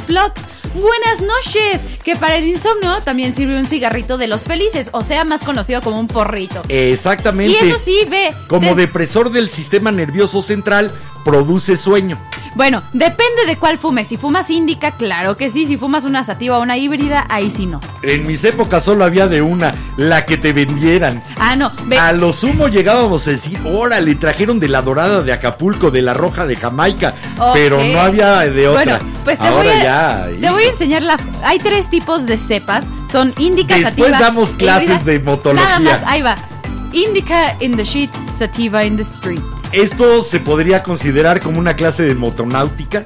[0.00, 0.42] Plugs.
[0.74, 5.24] Buenas noches, que para el insomnio también sirve un cigarrito de los felices, o sea,
[5.24, 6.62] más conocido como un porrito.
[6.68, 7.64] Exactamente.
[7.64, 8.34] Y eso sí, ve.
[8.48, 10.90] Como de- depresor del sistema nervioso central,
[11.24, 12.18] produce sueño.
[12.54, 14.06] Bueno, depende de cuál fumes.
[14.08, 15.66] Si fumas índica, claro que sí.
[15.66, 17.80] Si fumas una sativa o una híbrida, ahí sí no.
[18.02, 21.22] En mis épocas solo había de una, la que te vendieran.
[21.38, 21.72] Ah, no.
[21.86, 26.02] Ve, A lo sumo llegábamos a decir, órale, trajeron de la dorada de Acapulco, de
[26.02, 27.14] la roja de Jamaica,
[27.52, 28.98] pero no había de otra.
[28.98, 30.26] Bueno, pues te, Ahora voy a, ya.
[30.40, 31.18] te voy a enseñar la.
[31.42, 32.84] Hay tres tipos de cepas.
[33.10, 34.18] Son índica, Después sativa.
[34.20, 35.78] damos clases de motología.
[35.78, 36.36] Nada más, ahí va.
[36.92, 39.42] Indica in the sheets, sativa in the streets.
[39.74, 43.04] ¿Esto se podría considerar como una clase de motonáutica?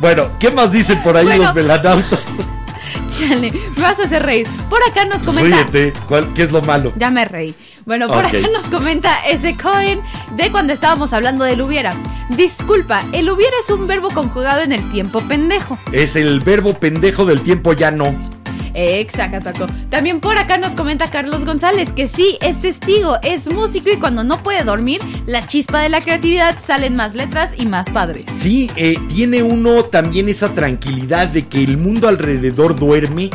[0.00, 1.44] bueno, ¿qué más dicen por ahí Bueno.
[1.44, 2.26] los velanautas?
[3.10, 4.48] Chale, me vas a hacer reír.
[4.68, 5.62] Por acá nos comenta.
[5.70, 6.92] Ríete, ¿cuál- ¿qué es lo malo?
[6.96, 7.54] Ya me reí.
[7.86, 10.00] Bueno, por acá nos comenta ese Cohen
[10.36, 11.94] de cuando estábamos hablando del hubiera.
[12.30, 15.78] Disculpa, el hubiera es un verbo conjugado en el tiempo pendejo.
[15.92, 18.16] Es el verbo pendejo del tiempo ya no.
[18.74, 19.66] Exacto.
[19.88, 24.24] También por acá nos comenta Carlos González que sí, es testigo, es músico y cuando
[24.24, 28.24] no puede dormir, la chispa de la creatividad salen más letras y más padres.
[28.34, 33.30] Sí, eh, tiene uno también esa tranquilidad de que el mundo alrededor duerme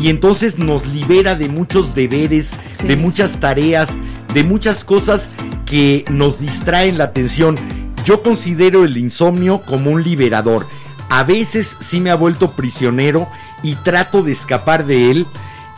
[0.00, 2.86] y entonces nos libera de muchos deberes, Sí.
[2.88, 3.96] de muchas tareas,
[4.32, 5.30] de muchas cosas
[5.66, 7.56] que nos distraen la atención.
[8.04, 10.66] Yo considero el insomnio como un liberador.
[11.08, 13.28] A veces sí me ha vuelto prisionero
[13.64, 15.26] y trato de escapar de él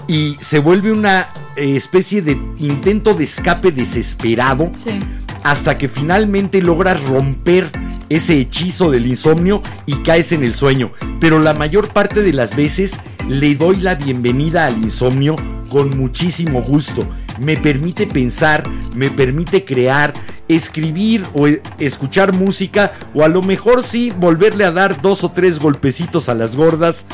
[0.09, 4.99] y se vuelve una eh, especie de intento de escape desesperado Sí.
[5.43, 7.71] hasta que finalmente logras romper
[8.09, 10.93] ese hechizo del insomnio y caes en el sueño.
[11.21, 15.35] Pero la mayor parte de las veces le doy la bienvenida al insomnio
[15.69, 17.09] con muchísimo gusto.
[17.41, 18.63] Me permite pensar,
[18.95, 20.15] me permite crear,
[20.47, 25.33] escribir o e- escuchar música o a lo mejor sí volverle a dar dos o
[25.33, 27.07] tres golpecitos a las gordas.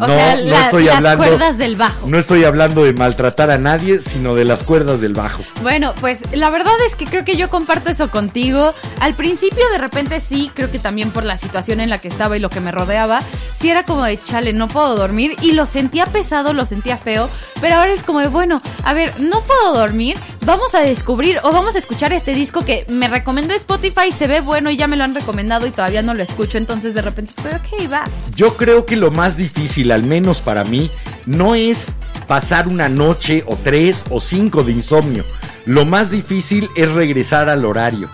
[0.00, 1.24] O no, sea, no la- estoy las hablando.
[1.24, 2.06] cuerdas del bajo.
[2.06, 5.42] No estoy hablando de maltratar a nadie, sino de las cuerdas del bajo.
[5.62, 8.74] Bueno, pues la verdad es que creo que yo comparto eso contigo.
[9.00, 12.36] Al principio de repente sí, creo que también por la situación en la que estaba
[12.36, 13.20] y lo que me rodeaba,
[13.58, 17.28] sí era como de chale, no puedo dormir y lo sentía pesado, lo sentía feo,
[17.60, 21.50] pero ahora es como de bueno, a ver, no puedo dormir, vamos a descubrir o
[21.50, 24.96] vamos a escuchar este disco que me recomendó Spotify, se ve bueno y ya me
[24.96, 28.04] lo han recomendado y todavía no lo escucho, entonces de repente estoy ok, va.
[28.36, 30.90] Yo creo que lo más difícil, al menos para mí,
[31.26, 31.94] no es
[32.26, 35.24] pasar una noche o tres o cinco de insomnio.
[35.66, 38.08] Lo más difícil es regresar al horario.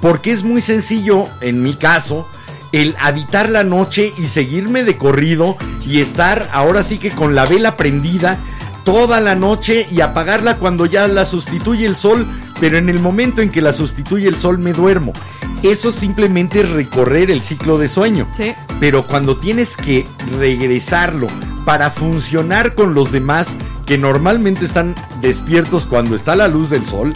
[0.00, 2.28] Porque es muy sencillo, en mi caso,
[2.72, 7.46] el habitar la noche y seguirme de corrido y estar ahora sí que con la
[7.46, 8.38] vela prendida
[8.86, 12.24] toda la noche y apagarla cuando ya la sustituye el sol,
[12.60, 15.12] pero en el momento en que la sustituye el sol me duermo.
[15.64, 18.28] Eso simplemente es recorrer el ciclo de sueño.
[18.36, 18.54] Sí.
[18.78, 20.06] Pero cuando tienes que
[20.38, 21.26] regresarlo
[21.64, 23.56] para funcionar con los demás
[23.86, 27.12] que normalmente están despiertos cuando está la luz del sol,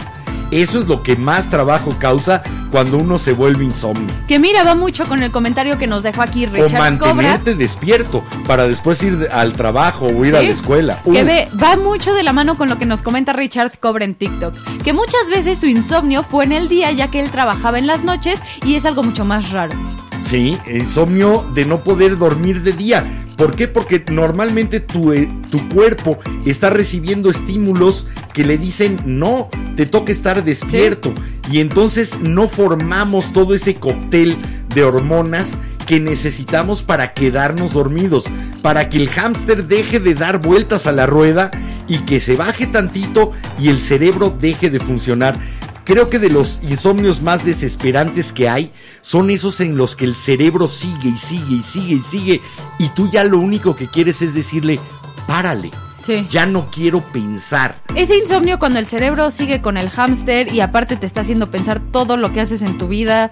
[0.51, 4.13] Eso es lo que más trabajo causa cuando uno se vuelve insomnio.
[4.27, 7.13] Que mira, va mucho con el comentario que nos dejó aquí O Richard Cobra.
[7.13, 11.01] mantenerte despierto para después ir al trabajo o ir a la escuela.
[11.03, 14.15] Que ve, va mucho de la mano con lo que nos comenta Richard Cobra en
[14.15, 14.53] TikTok.
[14.83, 18.03] Que muchas veces su insomnio fue en el día ya que él trabajaba en las
[18.03, 19.73] noches y es algo mucho más raro.
[20.21, 23.05] Sí, insomnio de no poder dormir de día.
[23.37, 23.67] ¿Por qué?
[23.67, 30.11] Porque normalmente tu, eh, tu cuerpo está recibiendo estímulos que le dicen no, te toca
[30.11, 31.13] estar despierto.
[31.51, 34.37] Y entonces no formamos todo ese cóctel
[34.73, 38.25] de hormonas que necesitamos para quedarnos dormidos,
[38.61, 41.51] para que el hámster deje de dar vueltas a la rueda
[41.87, 45.35] y que se baje tantito y el cerebro deje de funcionar.
[45.83, 48.71] Creo que de los insomnios más desesperantes que hay
[49.01, 52.41] son esos en los que el cerebro sigue y sigue y sigue y sigue
[52.79, 54.79] y tú ya lo único que quieres es decirle,
[55.27, 55.71] párale,
[56.05, 56.25] Sí.
[56.29, 57.81] ya no quiero pensar.
[57.95, 61.79] Ese insomnio cuando el cerebro sigue con el hámster y aparte te está haciendo pensar
[61.91, 63.29] todo lo que haces en tu vida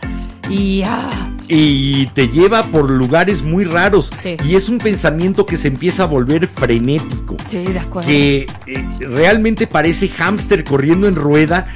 [0.49, 4.37] y ah, Y te lleva por lugares muy raros Sí.
[4.45, 7.37] y es un pensamiento que se empieza a volver frenético.
[7.47, 8.07] sí, de acuerdo.
[8.07, 11.67] que eh, realmente parece hámster corriendo en rueda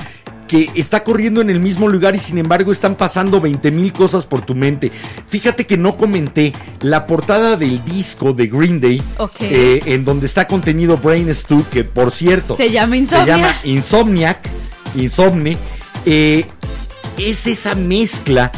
[0.53, 4.27] que está corriendo en el mismo lugar y sin embargo están pasando 20 mil cosas
[4.27, 4.91] por tu mente.
[5.27, 9.01] Fíjate que no comenté la portada del disco de Green Day,
[9.39, 13.25] eh, en donde está contenido Brain Stew, que por cierto Se llama se Insomnia.
[13.25, 14.49] llama Insomniac,
[14.93, 15.57] Insomne,
[16.05, 16.45] eh,
[17.17, 18.51] es esa mezcla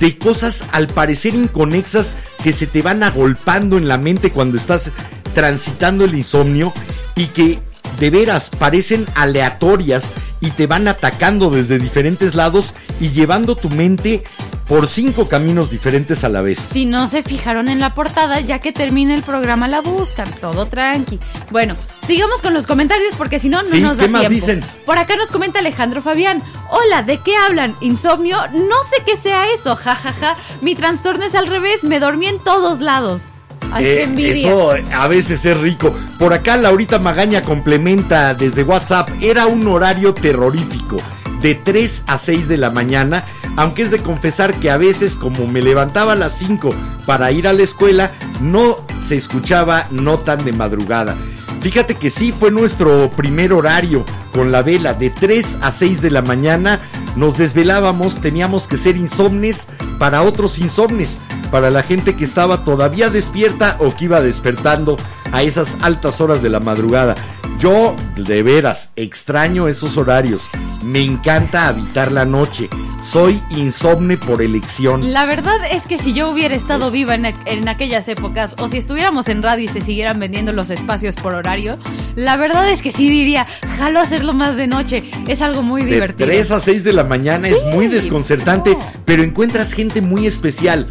[0.00, 4.90] de cosas al parecer inconexas que se te van agolpando en la mente cuando estás
[5.34, 6.72] transitando el insomnio
[7.14, 7.58] y que
[8.02, 14.24] de veras parecen aleatorias y te van atacando desde diferentes lados y llevando tu mente
[14.66, 16.58] por cinco caminos diferentes a la vez.
[16.72, 20.66] Si no se fijaron en la portada, ya que termine el programa la buscan, todo
[20.66, 21.20] tranqui.
[21.52, 24.34] Bueno, sigamos con los comentarios porque si no, no Sí, nos da ¿qué más tiempo.
[24.34, 24.64] dicen?
[24.84, 26.42] Por acá nos comenta Alejandro Fabián.
[26.70, 27.76] Hola, ¿de qué hablan?
[27.80, 28.36] ¿Insomnio?
[28.52, 30.34] No sé qué sea eso, jajaja.
[30.60, 33.22] Mi trastorno es al revés, me dormí en todos lados.
[33.70, 34.32] Ay, qué Eh, envidia.
[34.48, 35.94] eso eh, a veces es rico.
[36.18, 39.08] Por acá Laurita Magaña complementa desde WhatsApp.
[39.20, 40.98] Era un horario terrorífico.
[41.40, 43.24] De 3 a 6 de la mañana.
[43.56, 47.46] Aunque es de confesar que a veces como me levantaba a las 5 para ir
[47.48, 51.16] a la escuela, no se escuchaba no tan de madrugada.
[51.60, 56.10] Fíjate que sí fue nuestro primer horario con la vela de 3 a 6 de
[56.10, 56.80] la mañana.
[57.14, 59.68] Nos desvelábamos, teníamos que ser insomnes
[59.98, 61.18] para otros insomnes,
[61.50, 64.96] para la gente que estaba todavía despierta o que iba despertando
[65.30, 67.14] a esas altas horas de la madrugada.
[67.58, 70.50] Yo, de veras, extraño esos horarios.
[70.82, 72.68] Me encanta habitar la noche.
[73.04, 75.12] Soy insomne por elección.
[75.12, 78.78] La verdad es que si yo hubiera estado viva en, en aquellas épocas, o si
[78.78, 81.78] estuviéramos en radio y se siguieran vendiendo los espacios por horario,
[82.14, 83.46] la verdad es que sí diría,
[83.78, 85.02] jalo hacerlo más de noche.
[85.26, 86.28] Es algo muy De divertido.
[86.28, 88.78] 3 a 6 de la mañana es muy desconcertante, no.
[89.04, 90.86] pero encuentras gente muy especial.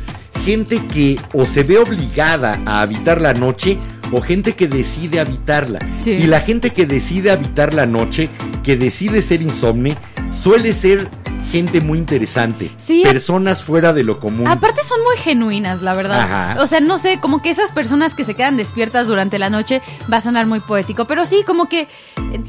[0.45, 3.78] Gente que o se ve obligada a habitar la noche
[4.12, 5.80] o gente que decide habitarla.
[6.04, 6.12] Sí.
[6.12, 8.28] Y la gente que decide habitar la noche,
[8.64, 9.95] que decide ser insomne,
[10.32, 11.10] suele ser
[11.52, 12.72] gente muy interesante.
[12.78, 13.02] Sí.
[13.04, 14.47] Personas fuera de lo común.
[14.47, 16.22] Aparte son muy genuinas, la verdad.
[16.22, 16.62] Ajá.
[16.62, 19.82] O sea, no sé, como que esas personas que se quedan despiertas durante la noche
[20.12, 21.88] va a sonar muy poético, pero sí, como que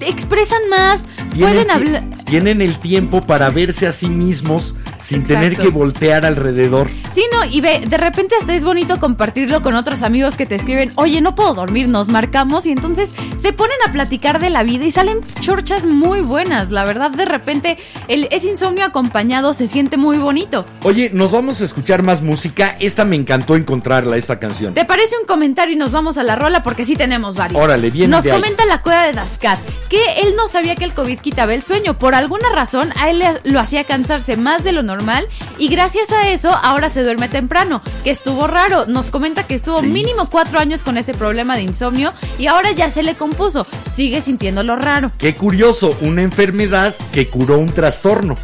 [0.01, 1.03] expresan más,
[1.39, 2.05] pueden hablar.
[2.25, 5.41] tienen el tiempo para verse a sí mismos sin Exacto.
[5.41, 6.89] tener que voltear alrededor.
[7.13, 10.55] Sí, no, y ve, de repente hasta es bonito compartirlo con otros amigos que te
[10.55, 14.63] escriben, oye, no puedo dormir, nos marcamos, y entonces se ponen a platicar de la
[14.63, 16.71] vida y salen chorchas muy buenas.
[16.71, 17.79] La verdad, de repente,
[18.09, 20.67] el, ese insomnio acompañado se siente muy bonito.
[20.83, 22.77] Oye, nos vamos a escuchar más música.
[22.79, 24.75] Esta me encantó encontrarla, esta canción.
[24.75, 26.63] ¿Te parece un comentario y nos vamos a la rola?
[26.63, 27.61] Porque sí tenemos varios.
[27.61, 28.39] Órale, viene Nos de ahí.
[28.39, 31.99] comenta la cueva de Daskat que él no sabía que el COVID quitaba el sueño.
[31.99, 35.27] Por alguna razón, a él le- lo hacía cansarse más de lo normal
[35.59, 37.81] y gracias a eso ahora se duerme temprano.
[38.05, 38.85] Que estuvo raro.
[38.87, 39.87] Nos comenta que estuvo Sí.
[39.87, 43.67] mínimo cuatro años con ese problema de insomnio y ahora ya se le compuso.
[43.95, 45.13] Sigue sintiéndolo raro.
[45.19, 48.37] Qué curioso, una enfermedad que curó un trastorno.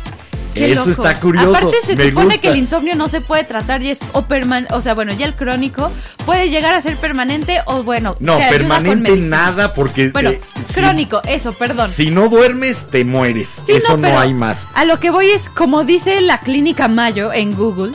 [0.58, 1.02] Qué Eso loco.
[1.06, 1.48] está curioso.
[1.50, 2.40] Aparte se me supone gusta.
[2.40, 5.26] que el insomnio no se puede tratar y es o perman o sea, bueno, ya
[5.26, 5.90] el crónico
[6.26, 11.20] puede llegar a ser permanente o bueno, No, permanente nada porque Bueno, eh, si- crónico,
[11.28, 11.90] eso, perdón.
[11.90, 13.48] Si, no duermes, te mueres.
[13.66, 14.66] Sí, Eso no, pero hay más.
[14.74, 17.92] A lo que voy es, como dice la clínica Mayo en Google,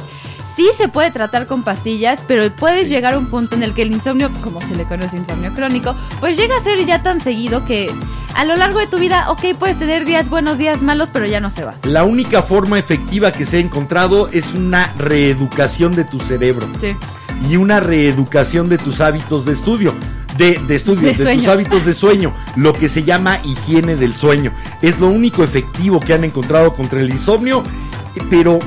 [0.56, 3.82] sí se puede tratar con pastillas, pero puedes llegar a un punto en el que
[3.84, 7.66] el insomnio, como se le conoce insomnio crónico, pues llega a ser ya tan seguido
[7.66, 7.92] que
[8.36, 11.40] a lo largo de tu vida, ok, puedes tener días buenos, días malos, pero ya
[11.40, 11.76] no se va.
[11.84, 16.96] La única forma efectiva que se ha encontrado es una reeducación de tu cerebro Sí.
[17.50, 19.94] y una reeducación de tus hábitos de estudio.
[20.38, 24.16] de, de estudio, De de, tus hábitos de sueño, lo que se llama higiene del
[24.16, 24.52] sueño.
[24.82, 27.62] Es lo único efectivo que han encontrado contra el insomnio,
[28.32, 28.58] pero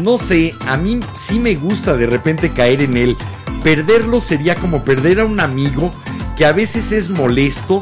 [0.00, 3.16] no sé, a mí sí me gusta de repente caer en él.
[3.62, 5.92] Perderlo sería como perder a un amigo
[6.36, 7.80] que a veces es molesto,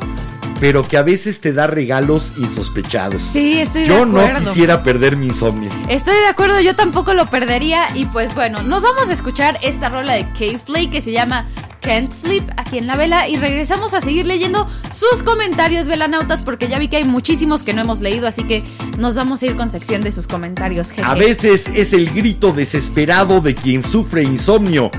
[0.61, 3.23] pero que a veces te da regalos insospechados.
[3.23, 4.49] Sí, estoy de Yo no acuerdo.
[4.49, 5.71] quisiera perder mi insomnio.
[5.89, 7.89] Estoy de acuerdo, yo tampoco lo perdería.
[7.97, 11.49] Y pues bueno, nos vamos a escuchar esta rola de K-Flay que se llama
[11.83, 13.29] Can't Sleep aquí en la vela.
[13.29, 17.73] Y regresamos a seguir leyendo sus comentarios, velanautas, porque ya vi que hay muchísimos que
[17.73, 18.27] no hemos leído.
[18.29, 18.63] Así que
[18.99, 20.91] nos vamos a ir con sección de sus comentarios.
[20.91, 21.03] jeje.
[21.03, 24.91] A veces es el grito desesperado de quien sufre insomnio.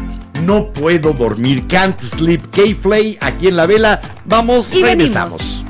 [0.44, 2.42] No puedo dormir, can't sleep.
[2.52, 4.02] K-Flay aquí en la vela.
[4.26, 5.64] Vamos, Y regresamos.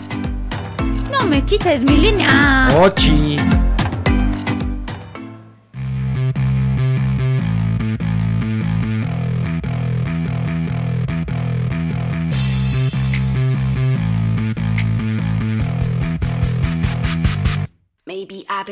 [1.11, 2.69] No me quites mi línea.
[2.81, 3.37] Ochi.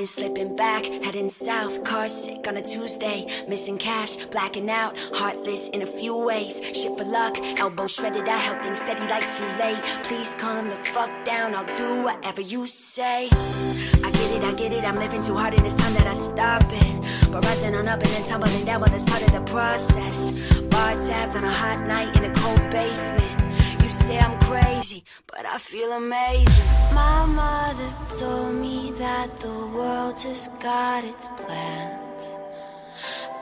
[0.02, 5.70] Been slipping back, heading south, car sick on a Tuesday, missing cash, blacking out, heartless
[5.70, 6.60] in a few ways.
[6.74, 9.84] Shit for luck, elbow shredded, I help things steady like too late.
[10.04, 13.26] Please calm the fuck down, I'll do whatever you say.
[13.28, 16.16] I get it, I get it, I'm living too hard and it's time that I
[16.16, 17.32] stop it.
[17.32, 20.32] But rising on up and then tumbling down, well, that's part of the process.
[20.72, 23.51] Bar tabs on a hot night in a cold basement.
[24.12, 26.70] Say I'm crazy, but I feel amazing.
[26.93, 27.89] My mother
[28.20, 32.24] told me that the world just got its plans.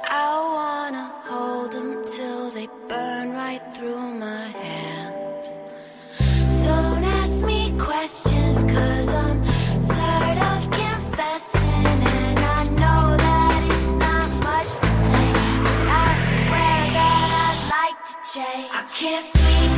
[0.03, 5.45] I wanna hold them till they burn right through my hands.
[6.67, 9.39] Don't ask me questions, cause I'm
[9.97, 11.97] tired of confessing.
[12.26, 15.28] And I know that it's not much to say.
[15.65, 18.70] But I swear that I'd like to change.
[18.80, 19.72] I can't sleep,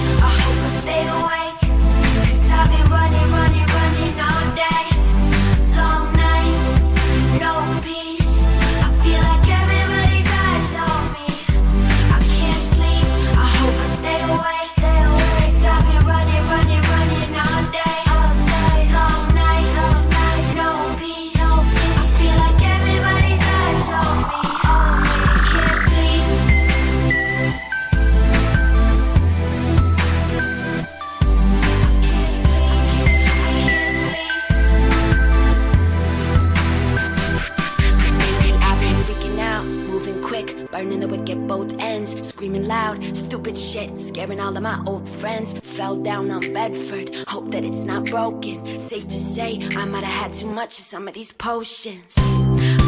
[41.51, 45.51] both ends, screaming loud, stupid shit, scaring all of my old friends.
[45.75, 48.79] Fell down on Bedford, hope that it's not broken.
[48.79, 52.15] Safe to say, I might have had too much of some of these potions.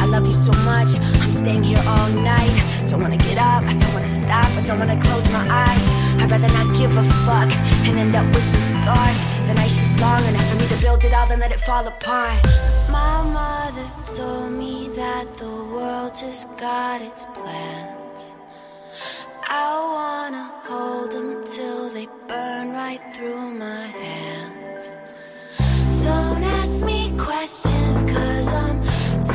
[0.01, 0.91] I love you so much,
[1.23, 2.55] I'm staying here all night.
[2.89, 5.87] Don't wanna get up, I don't wanna stop, I don't wanna close my eyes.
[6.21, 7.51] I'd rather not give a fuck
[7.87, 9.19] and end up with some scars.
[9.47, 11.85] The night's just long enough for me to build it all, then let it fall
[11.85, 12.39] apart.
[12.89, 18.02] My mother told me that the world just got its plans.
[19.49, 24.85] I wanna hold them till they burn right through my hands.
[26.03, 28.81] Don't ask me questions, cause I'm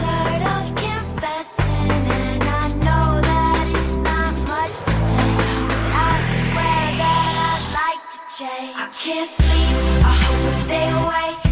[0.02, 2.02] tired of confessing.
[2.22, 5.30] And I know that it's not much to say.
[5.70, 8.76] But I swear that I'd like to change.
[8.76, 11.47] I can't sleep, I hope I stay awake.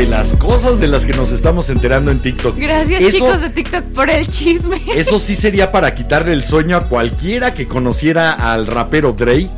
[0.00, 2.56] De las cosas de las que nos estamos enterando en TikTok.
[2.56, 4.80] Gracias Eso- chicos de TikTok por el chisme.
[4.94, 9.50] Eso sí sería para quitarle el sueño a cualquiera que conociera al rapero Drake,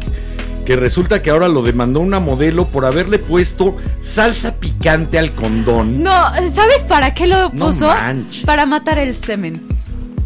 [0.66, 6.02] que resulta que ahora lo demandó una modelo por haberle puesto salsa picante al condón.
[6.02, 6.10] No,
[6.52, 7.86] ¿sabes para qué lo No puso?
[7.86, 8.44] manches.
[8.44, 9.62] Para matar el semen.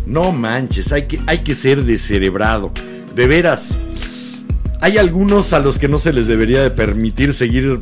[0.07, 2.73] No manches, hay que, hay que ser descerebrado.
[3.15, 3.77] De veras.
[4.81, 7.79] Hay algunos a los que no se les debería de permitir seguir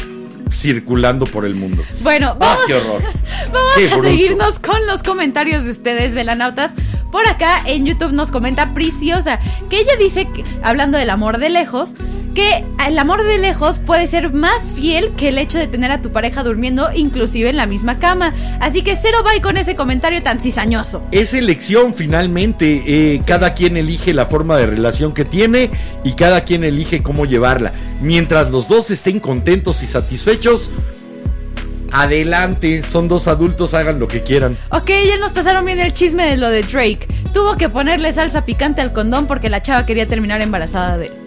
[0.55, 1.83] circulando por el mundo.
[2.03, 3.03] Bueno, Ah, vamos, qué horror.
[3.53, 4.09] vamos Qué a bruto.
[4.09, 6.73] seguirnos con los comentarios de ustedes, velanautas.
[7.11, 9.39] Por acá en YouTube nos comenta Preciosa
[9.71, 11.95] que ella dice, que, hablando del amor de lejos,
[12.35, 16.03] que el amor de lejos puede ser más fiel que el hecho de tener a
[16.03, 18.35] tu pareja durmiendo inclusive en la misma cama.
[18.61, 21.03] Así que cero bye con ese comentario tan cizañoso.
[21.13, 22.83] Es elección finalmente.
[22.87, 25.71] eh, Cada quien elige la forma de relación que tiene
[26.03, 27.73] y cada quien elige cómo llevarla.
[28.03, 30.71] Mientras los dos estén contentos y satisfechos,
[31.93, 32.83] adelante.
[32.83, 34.59] Son dos adultos, hagan lo que quieran.
[34.71, 37.07] Ok, ya nos pasaron bien el chisme de lo de Drake.
[37.33, 41.24] Tuvo que ponerle salsa picante al condón porque la chava quería terminar embarazada de él.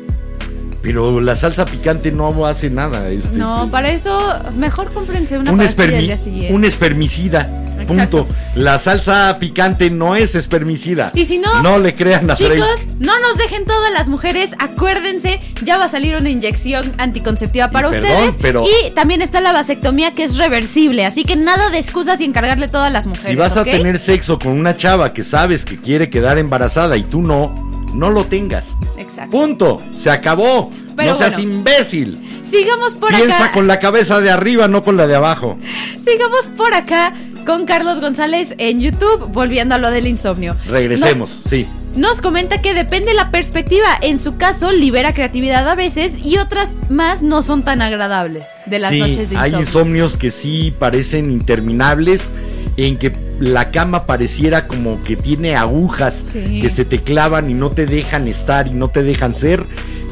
[0.82, 3.10] Pero la salsa picante no hace nada.
[3.10, 4.18] Este, No, para eso
[4.56, 6.54] mejor cómprense una un, espermi- día siguiente.
[6.54, 7.64] un espermicida.
[7.80, 8.26] Exacto.
[8.26, 8.36] Punto.
[8.56, 11.12] La salsa picante no es espermicida.
[11.14, 12.88] Y si no, no le crean a Chicos, Drake.
[13.00, 17.90] no nos dejen todas las mujeres, acuérdense, ya va a salir una inyección anticonceptiva para
[17.90, 18.36] Y perdón, ustedes.
[18.42, 22.26] pero- Y también está la vasectomía que es reversible, así que nada de excusas y
[22.26, 23.30] encargarle todas las mujeres.
[23.30, 27.04] Si vas a tener sexo con una chava que sabes que quiere quedar embarazada y
[27.04, 27.54] tú no,
[27.98, 28.76] no lo tengas.
[28.98, 29.32] Exacto.
[29.32, 29.82] Punto.
[29.94, 30.72] Se acabó.
[30.96, 31.52] Pero no seas bueno.
[31.52, 32.42] imbécil.
[32.50, 33.54] Sigamos por Piensa acá.
[33.54, 35.58] con la cabeza de arriba, no con la de abajo.
[36.04, 37.14] Sigamos por acá
[37.46, 40.56] con Carlos González en YouTube, volviendo a lo del insomnio.
[40.68, 41.68] Regresemos, sí.
[41.96, 43.88] Nos, comenta que depende la perspectiva.
[44.02, 48.80] En su caso, libera creatividad a veces y otras más no son tan agradables de
[48.80, 49.60] las sí, noches de hay insomnio.
[49.60, 52.30] insomnios que sí parecen interminables,
[52.76, 56.60] en que la cama pareciera como que tiene agujas Sí.
[56.62, 59.66] que se te clavan y no te dejan estar y no te dejan ser.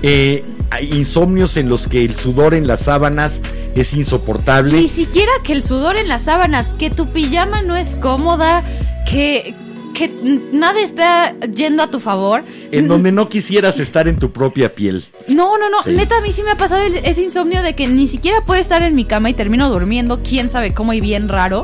[0.03, 0.43] Eh,
[0.91, 3.41] insomnios en los que el sudor en las sábanas
[3.75, 4.79] es insoportable.
[4.79, 8.61] Ni siquiera que el sudor en las sábanas, que tu pijama no es cómoda,
[9.09, 9.55] que,
[9.93, 10.09] que
[10.51, 12.43] nada está yendo a tu favor.
[12.71, 15.05] En donde no quisieras estar en tu propia piel.
[15.29, 15.81] No, no, no.
[15.83, 15.91] Sí.
[15.91, 18.83] Neta, a mí sí me ha pasado ese insomnio de que ni siquiera puedo estar
[18.83, 21.63] en mi cama y termino durmiendo, quién sabe cómo y bien raro.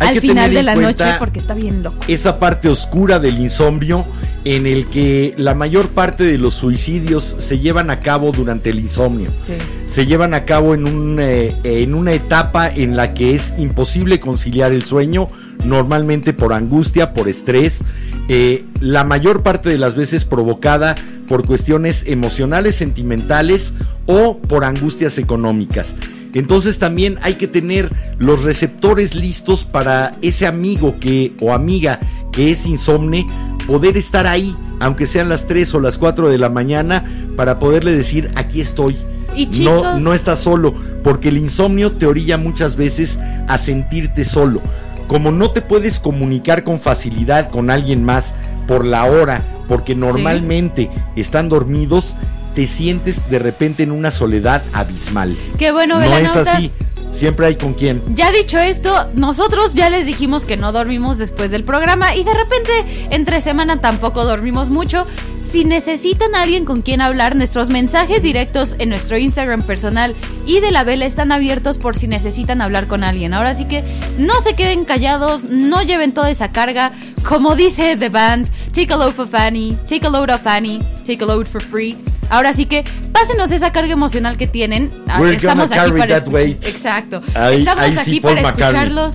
[0.00, 1.98] Hay al que final tener de la noche porque está bien loco.
[2.08, 4.06] esa parte oscura del insomnio
[4.44, 8.80] en el que la mayor parte de los suicidios se llevan a cabo durante el
[8.80, 9.30] insomnio.
[9.42, 9.52] Sí.
[9.86, 14.18] Se llevan a cabo en, un, eh, en una etapa en la que es imposible
[14.18, 15.26] conciliar el sueño,
[15.64, 17.82] normalmente por angustia, por estrés,
[18.28, 20.94] eh, la mayor parte de las veces provocada
[21.28, 23.74] por cuestiones emocionales, sentimentales
[24.06, 25.94] o por angustias económicas.
[26.34, 32.00] Entonces también hay que tener los receptores listos para ese amigo que o amiga
[32.32, 33.26] que es insomne,
[33.66, 37.04] poder estar ahí, aunque sean las 3 o las 4 de la mañana,
[37.36, 38.96] para poderle decir, aquí estoy.
[39.34, 40.74] Y no, chicos- no estás solo,
[41.04, 44.60] porque el insomnio te orilla muchas veces a sentirte solo.
[45.08, 48.34] Como no te puedes comunicar con facilidad con alguien más
[48.68, 52.14] por la hora, porque normalmente están dormidos,
[52.60, 55.34] te sientes de repente en una soledad abismal.
[55.56, 56.70] Qué bueno, no es así,
[57.10, 58.02] siempre hay con quién.
[58.14, 62.34] Ya dicho esto, nosotros ya les dijimos que no dormimos después del programa y de
[62.34, 65.06] repente entre semana tampoco dormimos mucho.
[65.50, 70.14] Si necesitan a alguien con quien hablar, nuestros mensajes directos en nuestro Instagram personal
[70.46, 73.32] y de la vela están abiertos por si necesitan hablar con alguien.
[73.32, 73.84] Ahora sí que
[74.18, 76.92] no se queden callados, no lleven toda esa carga.
[77.26, 81.24] Como dice The Band, take a load for Fanny, take a load of Fanny, take
[81.24, 81.96] a load for free.
[82.28, 84.92] Ahora sí que pásenos esa carga emocional que tienen.
[85.08, 86.18] Ah, We're Estamos aquí para.
[86.18, 87.20] Exacto.
[87.34, 89.14] Ahí- Estamos sí, aquí para escucharlos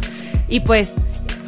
[0.50, 0.94] y pues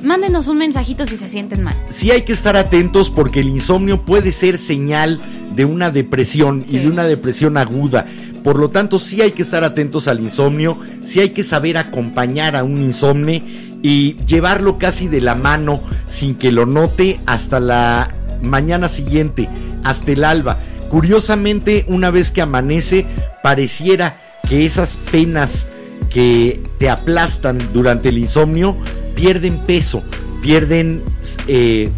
[0.01, 1.75] mándenos un mensajito si se sienten mal.
[1.89, 5.19] sí hay que estar atentos porque el insomnio puede ser señal
[5.55, 8.05] de una depresión y de una depresión aguda.
[8.43, 12.55] Por lo tanto, sí hay que estar atentos al insomnio, sí hay que saber acompañar
[12.55, 13.43] a un insomne
[13.83, 19.49] y llevarlo casi de la mano sin que lo note hasta la mañana siguiente,
[19.83, 20.59] hasta el alba.
[20.89, 23.05] Curiosamente, una vez que amanece,
[23.43, 25.67] pareciera que esas penas
[26.09, 28.77] que te aplastan durante el insomnio
[29.15, 30.03] pierden peso,
[30.41, 31.03] pierden,
[31.47, 31.91] eh,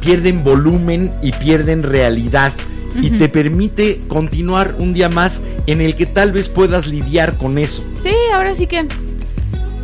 [0.00, 2.52] pierden volumen y pierden realidad.
[3.00, 7.58] Y te permite continuar un día más en el que tal vez puedas lidiar con
[7.58, 7.84] eso.
[8.02, 8.88] Sí, ahora sí que.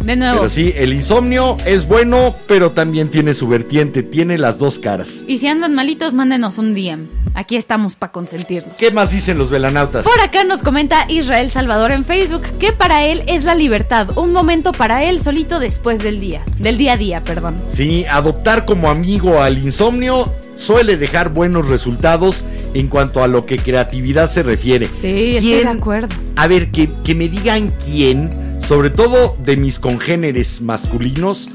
[0.04, 0.36] De nuevo.
[0.38, 5.24] Pero sí, el insomnio es bueno, pero también tiene su vertiente, tiene las dos caras.
[5.26, 7.08] Y si andan malitos, mándenos un DM.
[7.34, 8.72] aquí estamos para consentirlo.
[8.78, 10.04] ¿Qué más dicen los velanautas?
[10.04, 14.32] Por acá nos comenta Israel Salvador en Facebook que para él es la libertad, un
[14.32, 17.56] momento para él solito después del día, del día a día, perdón.
[17.72, 22.44] Sí, adoptar como amigo al insomnio suele dejar buenos resultados
[22.74, 24.86] en cuanto a lo que creatividad se refiere.
[25.00, 26.08] Sí, estoy ¿Quién- de acuerdo.
[26.36, 28.30] A ver, que, que me digan quién,
[28.66, 31.48] sobre todo de mis congéneres masculinos,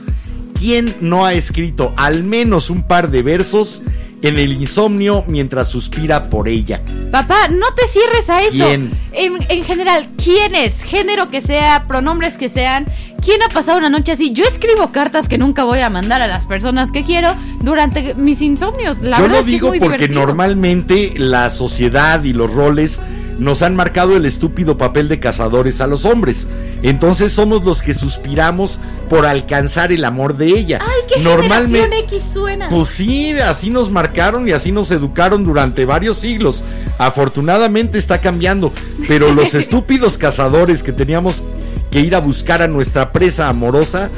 [0.59, 3.81] quién no ha escrito al menos un par de versos
[4.21, 6.81] en el insomnio mientras suspira por ella.
[7.11, 8.65] Papá, no te cierres a eso.
[8.65, 8.91] ¿Quién?
[9.13, 10.83] En, en general, ¿quién es?
[10.83, 12.85] Género que sea, pronombres que sean.
[13.23, 14.33] ¿Quién ha pasado una noche así?
[14.33, 17.29] Yo escribo cartas que nunca voy a mandar a las personas que quiero
[17.61, 18.99] durante mis insomnios.
[19.01, 20.19] La Yo verdad lo es que es digo muy porque divertido.
[20.19, 22.99] normalmente la sociedad y los roles
[23.39, 26.45] nos han marcado el estúpido papel de cazadores a los hombres.
[26.83, 28.79] Entonces somos los que suspiramos
[29.09, 30.79] por alcanzar el amor de ella.
[30.81, 32.69] Ay, qué generación X suena.
[32.69, 36.63] Pues sí, así nos marcaron y así nos educaron durante varios siglos.
[36.97, 38.73] Afortunadamente está cambiando,
[39.07, 41.43] pero los estúpidos cazadores que teníamos
[41.91, 44.09] que ir a buscar a nuestra presa amorosa,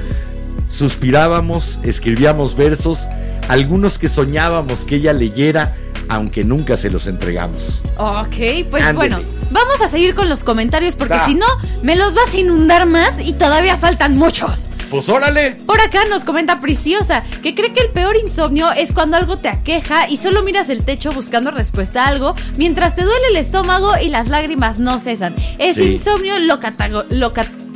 [0.70, 3.08] suspirábamos, escribíamos versos,
[3.48, 5.78] algunos que soñábamos que ella leyera,
[6.12, 7.82] aunque nunca se los entregamos.
[7.98, 8.94] Ok, pues Ándele.
[8.94, 9.20] bueno,
[9.52, 11.46] vamos a seguir con los comentarios porque si no,
[11.82, 14.68] me los vas a inundar más y todavía faltan muchos.
[14.90, 15.52] Pues órale.
[15.66, 19.48] Por acá nos comenta Preciosa que cree que el peor insomnio es cuando algo te
[19.48, 23.94] aqueja y solo miras el techo buscando respuesta a algo mientras te duele el estómago
[24.04, 25.34] y las lágrimas no cesan.
[25.76, 25.94] Sí.
[25.94, 27.32] insomnio lo, catago- lo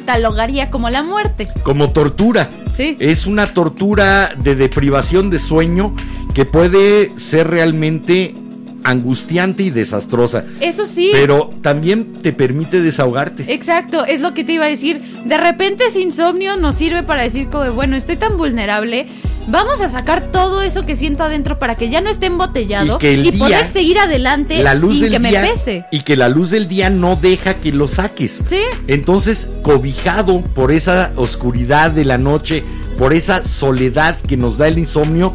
[0.05, 1.47] catalogaría como la muerte.
[1.63, 2.49] Como tortura.
[2.75, 2.95] Sí.
[2.99, 5.93] Es una tortura de deprivación de sueño
[6.33, 8.35] que puede ser realmente
[8.85, 10.45] angustiante y desastrosa.
[10.61, 11.09] Eso sí.
[11.11, 13.51] Pero también te permite desahogarte.
[13.53, 15.01] Exacto, es lo que te iba a decir.
[15.25, 19.07] De repente ese insomnio nos sirve para decir como, bueno, estoy tan vulnerable,
[19.47, 22.99] vamos a sacar todo eso que siento adentro para que ya no esté embotellado Y
[22.99, 25.85] que el día, poder seguir adelante la luz sin del que me día pese.
[25.91, 28.41] y que la luz del día no deja que lo saques.
[28.47, 28.61] Sí.
[28.87, 32.63] Entonces, cobijado por esa oscuridad de la noche,
[32.97, 35.33] por esa soledad que nos da el insomnio,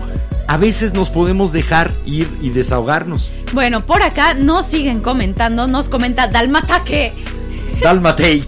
[0.50, 3.30] a veces nos podemos dejar ir y desahogarnos.
[3.52, 7.14] Bueno, por acá nos siguen comentando, nos comenta Dalmataque.
[7.82, 8.46] Dalmatake.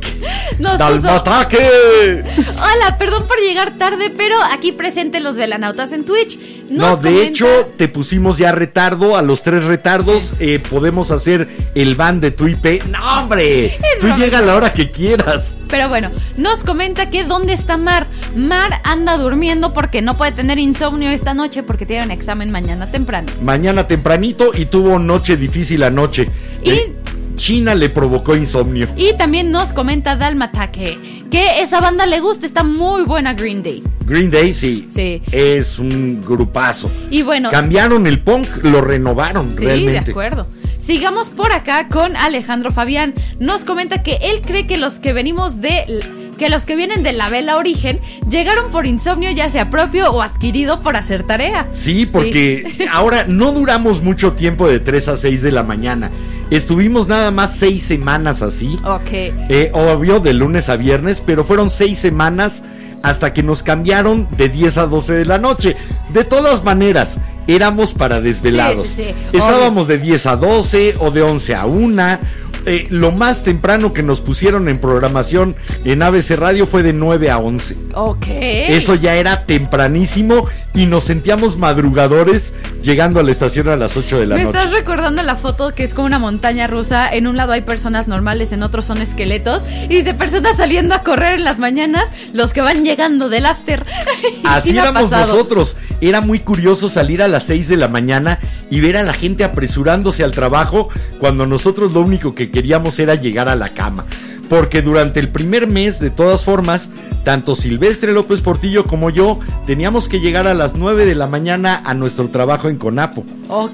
[0.58, 2.22] Nos puso- Dalmataque.
[2.56, 6.38] Hola, perdón por llegar tarde, pero aquí presente los velanautas en Twitch.
[6.70, 9.16] No, Nos de comenta- hecho, te pusimos ya retardo.
[9.16, 12.82] A los tres retardos eh, podemos hacer el ban de tu IP.
[12.88, 13.78] ¡No, hombre!
[14.00, 15.56] Tú llega a la hora que quieras.
[15.68, 18.06] Pero bueno, nos comenta que dónde está Mar.
[18.36, 22.90] Mar anda durmiendo porque no puede tener insomnio esta noche porque tiene un examen mañana
[22.90, 23.28] temprano.
[23.42, 26.28] Mañana tempranito y tuvo noche difícil anoche.
[26.62, 26.92] Y- Eh,
[27.36, 28.88] China le provocó insomnio.
[28.96, 30.98] Y también nos comenta Dalmataque
[31.30, 33.82] que esa banda le gusta, está muy buena Green Day.
[34.04, 35.22] Green Day sí, Sí.
[35.32, 36.90] es un grupazo.
[37.10, 40.04] Y bueno, Cambiaron el punk, lo renovaron Sí, realmente.
[40.04, 40.46] de acuerdo.
[40.84, 43.14] Sigamos por acá con Alejandro Fabián.
[43.38, 46.00] Nos comenta que él cree que los que venimos de
[46.38, 50.22] que los que vienen de la vela origen llegaron por insomnio ya sea propio o
[50.22, 51.68] adquirido por hacer tarea.
[51.70, 56.10] Sí, porque ahora no duramos mucho tiempo de 3 a 6 de la mañana.
[56.56, 58.78] Estuvimos nada más 6 semanas así.
[58.84, 59.10] Ok.
[59.10, 62.62] Eh, obvio, de lunes a viernes, pero fueron 6 semanas
[63.02, 65.76] hasta que nos cambiaron de 10 a 12 de la noche.
[66.10, 67.16] De todas maneras,
[67.46, 68.86] éramos para desvelados.
[68.86, 72.18] Sí, sí, sí, Estábamos de 10 a 12 o de 11 a 1.
[72.66, 77.30] Eh, lo más temprano que nos pusieron en programación en ABC Radio fue de 9
[77.30, 77.76] a 11.
[77.94, 78.26] Ok.
[78.28, 84.20] Eso ya era tempranísimo y nos sentíamos madrugadores llegando a la estación a las 8
[84.20, 84.58] de la Me noche.
[84.58, 87.12] estás recordando la foto que es como una montaña rusa.
[87.12, 89.62] En un lado hay personas normales, en otro son esqueletos.
[89.84, 93.84] Y dice personas saliendo a correr en las mañanas, los que van llegando del after.
[94.44, 95.32] Así sí me éramos pasado.
[95.32, 95.76] nosotros.
[96.00, 98.38] Era muy curioso salir a las 6 de la mañana
[98.70, 100.88] y ver a la gente apresurándose al trabajo
[101.20, 104.06] cuando nosotros lo único que queríamos era llegar a la cama.
[104.48, 106.90] Porque durante el primer mes, de todas formas,
[107.24, 111.80] tanto Silvestre López Portillo como yo teníamos que llegar a las 9 de la mañana
[111.84, 113.24] a nuestro trabajo en Conapo.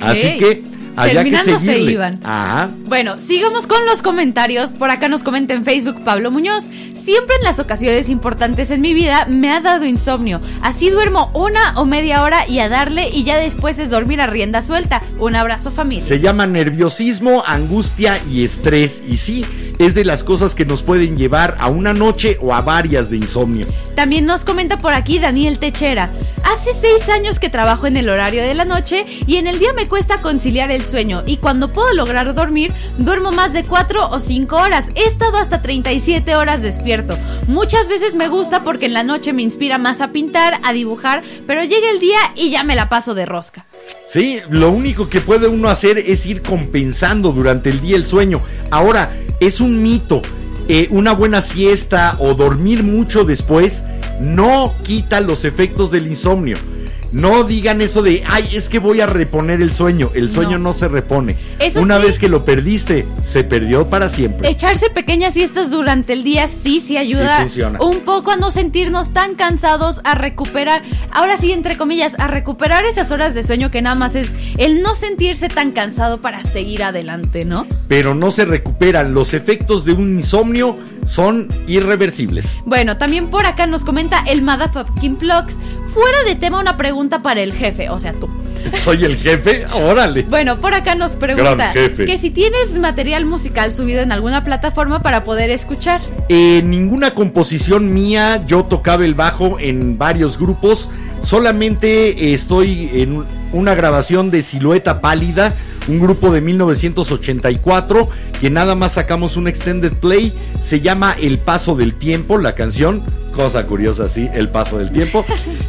[0.01, 0.65] Así que
[0.99, 2.21] había que Terminando se iban.
[2.25, 2.71] Ajá.
[2.87, 4.71] Bueno, sigamos con los comentarios.
[4.71, 6.65] Por acá nos comenta en Facebook Pablo Muñoz.
[6.93, 10.41] Siempre en las ocasiones importantes en mi vida me ha dado insomnio.
[10.61, 14.27] Así duermo una o media hora y a darle y ya después es dormir a
[14.27, 15.03] rienda suelta.
[15.19, 16.05] Un abrazo familia.
[16.05, 19.03] Se llama nerviosismo, angustia y estrés.
[19.09, 19.45] Y sí,
[19.79, 23.17] es de las cosas que nos pueden llevar a una noche o a varias de
[23.17, 23.67] insomnio.
[23.95, 26.11] También nos comenta por aquí Daniel Techera.
[26.45, 29.73] Hace seis años que trabajo en el horario de la noche y en el día
[29.73, 34.19] me cuesta conciliar el sueño y cuando puedo lograr dormir, duermo más de cuatro o
[34.19, 34.87] cinco horas.
[34.95, 37.17] He estado hasta 37 horas despierto.
[37.47, 41.23] Muchas veces me gusta porque en la noche me inspira más a pintar, a dibujar,
[41.47, 43.67] pero llega el día y ya me la paso de rosca.
[44.09, 48.43] Sí, lo único que puede uno hacer es ir compensando durante el día el sueño.
[48.71, 49.11] Ahora,
[49.41, 50.23] es un mito.
[50.71, 53.85] eh, una buena siesta o dormir mucho después
[54.21, 56.57] no quita los efectos del insomnio.
[57.11, 60.11] No digan eso de, ay, es que voy a reponer el sueño.
[60.15, 61.37] El sueño no, se repone.
[61.59, 62.03] Eso Una sí.
[62.05, 64.49] vez que lo perdiste, se perdió para siempre.
[64.51, 67.79] Echarse pequeñas siestas durante el día sí, sí ayuda Sí funciona.
[67.81, 72.85] un poco a no sentirnos tan cansados, a recuperar, ahora sí, entre comillas, a recuperar
[72.85, 76.83] esas horas de sueño que nada más es el no sentirse tan cansado para seguir
[76.83, 77.67] adelante, ¿no?
[77.89, 79.15] Pero no se recuperan.
[79.15, 80.77] Los efectos de un insomnio
[81.07, 82.59] son irreversibles.
[82.67, 85.57] Bueno, también por acá nos comenta el Motherfucking Plugs.
[85.95, 88.29] Fuera de tema, una pregunta para el jefe, o sea, tú.
[88.83, 90.23] Soy el jefe, órale.
[90.25, 95.23] Bueno, por acá nos pregunta que si tienes material musical subido en alguna plataforma para
[95.25, 96.01] poder escuchar.
[96.29, 100.89] Eh, ninguna composición mía, yo tocaba el bajo en varios grupos,
[101.23, 105.55] solamente eh, estoy en un- una grabación de Silueta Pálida,
[105.89, 108.11] un grupo de 1984,
[108.41, 113.03] que nada más sacamos un extended play, se llama El Paso del Tiempo, la canción,
[113.39, 115.25] cosa curiosa, sí, El Paso del Tiempo,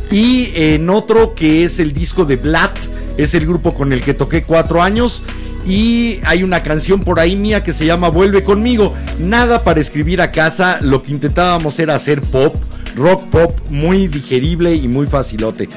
[0.10, 2.76] y en otro que es el disco de Blatt,
[3.16, 5.22] es el grupo con el que toqué cuatro años.
[5.68, 8.96] Y hay una canción por ahí mía que se llama Vuelve conmigo.
[9.20, 10.80] Nada para escribir a casa.
[10.82, 12.56] Lo que intentábamos era hacer pop,
[13.00, 15.70] rock pop, muy digerible y muy facilote.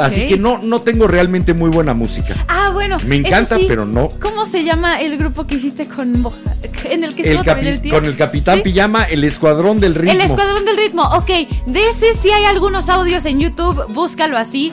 [0.00, 2.34] Así que no, no tengo realmente muy buena música.
[2.48, 2.96] Ah, bueno.
[3.06, 3.66] Me encanta, sí.
[3.68, 4.12] pero no.
[4.20, 6.38] ¿Cómo se llama el grupo que hiciste con Moja-
[6.84, 7.92] en el que El el tío?
[7.94, 8.62] con el Capitán ¿Sí?
[8.62, 10.12] Pijama, el Escuadrón del Ritmo.
[10.12, 11.30] El Escuadrón del Ritmo, ok.
[11.66, 14.72] De ese sí hay algunos audios en YouTube, búscalo así.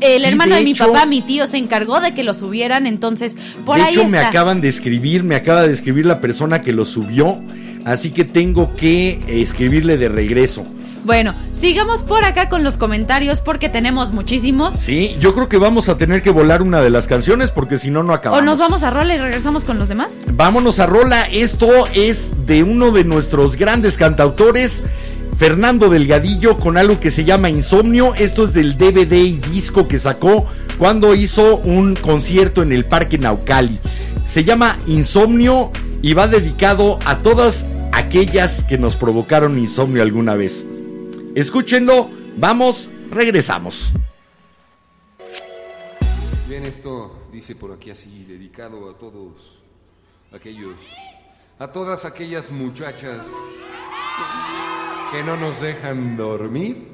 [0.00, 2.34] El Sí, hermano de de, mi hecho- papá, mi tío, se encargó de que lo
[2.34, 4.10] subieran, entonces por de ahí hecho, está.
[4.10, 7.40] me acaban de escribir, me acaba de escribir la persona que lo subió.
[7.84, 10.66] Así que tengo que escribirle de regreso.
[11.06, 14.74] Bueno, sigamos por acá con los comentarios porque tenemos muchísimos.
[14.74, 17.92] Sí, yo creo que vamos a tener que volar una de las canciones porque si
[17.92, 18.42] no, no acabamos.
[18.42, 20.12] O nos vamos a rola y regresamos con los demás.
[20.32, 21.22] Vámonos a Rola.
[21.30, 24.82] Esto es de uno de nuestros grandes cantautores,
[25.38, 28.12] Fernando Delgadillo, con algo que se llama Insomnio.
[28.16, 30.44] Esto es del DVD y disco que sacó
[30.76, 33.78] cuando hizo un concierto en el Parque Naucali.
[34.24, 35.70] Se llama Insomnio
[36.02, 40.66] y va dedicado a todas aquellas que nos provocaron insomnio alguna vez.
[41.36, 42.08] Escúchenlo,
[42.38, 43.92] vamos, regresamos.
[46.48, 49.62] Bien, esto dice por aquí así, dedicado a todos
[50.32, 50.94] aquellos,
[51.58, 53.26] a todas aquellas muchachas
[55.12, 56.88] que no nos dejan dormir.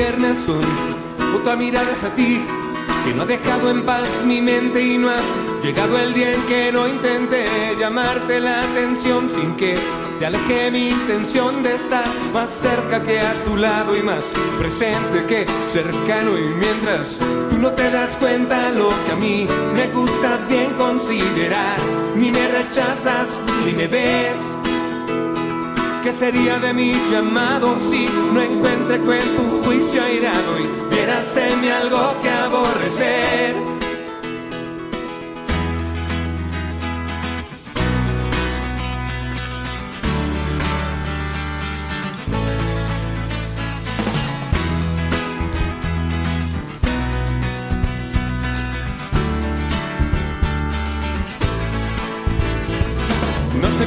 [0.00, 0.62] Piernas son
[1.36, 2.40] otra mirada es a ti
[3.04, 5.20] que no ha dejado en paz mi mente y no ha
[5.62, 7.44] llegado el día en que no intenté
[7.78, 9.76] llamarte la atención sin que
[10.18, 14.24] te aleje mi intención de estar más cerca que a tu lado y más
[14.58, 16.38] presente que cercano.
[16.38, 17.18] Y mientras
[17.50, 21.78] tú no te das cuenta lo que a mí me gustas bien considerar
[22.16, 24.59] ni me rechazas ni me ves
[26.02, 30.94] ¿Qué sería de mi llamado si no encuentre con tu juicio airado y
[31.60, 33.79] mí algo que aborrecer?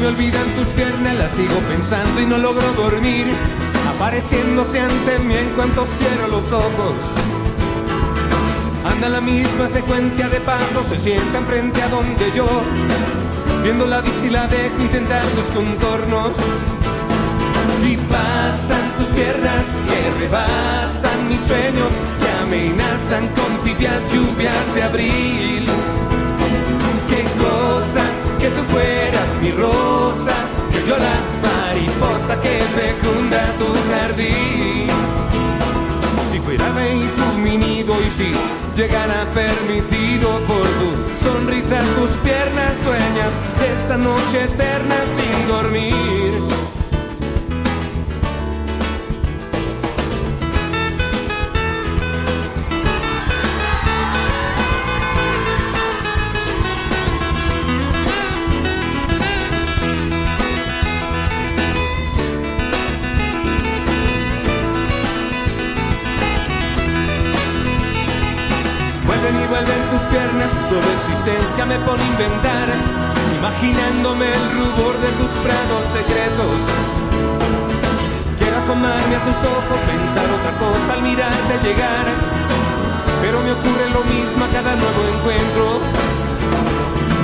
[0.03, 3.25] Me olvidan tus piernas, las sigo pensando y no logro dormir.
[3.95, 6.95] Apareciéndose ante mí en cuanto cierro los ojos.
[8.85, 12.47] Anda la misma secuencia de pasos, se sientan frente a donde yo.
[13.63, 16.31] Viendo la vista y la dejo intentar los contornos.
[17.89, 25.65] Y pasan tus piernas que rebasan mis sueños, se amenazan con tibias lluvias de abril.
[27.09, 28.02] Qué cosa
[28.43, 30.35] que tú fueras mi rosa,
[30.73, 31.17] que yo la
[31.47, 34.87] mariposa que fecunda tu jardín.
[36.29, 38.31] Si fuera y tu mi nido y si
[38.75, 40.89] llegara permitido por tu
[41.25, 43.33] sonrisa, tus piernas sueñas
[43.75, 46.62] esta noche eterna sin dormir.
[71.53, 72.67] Sobreexistencia me pone a inventar,
[73.37, 76.57] imaginándome el rubor de tus prados secretos.
[78.39, 82.05] Quiero asomarme a tus ojos, pensar otra cosa al mirarte llegar,
[83.21, 85.65] pero me ocurre lo mismo a cada nuevo encuentro.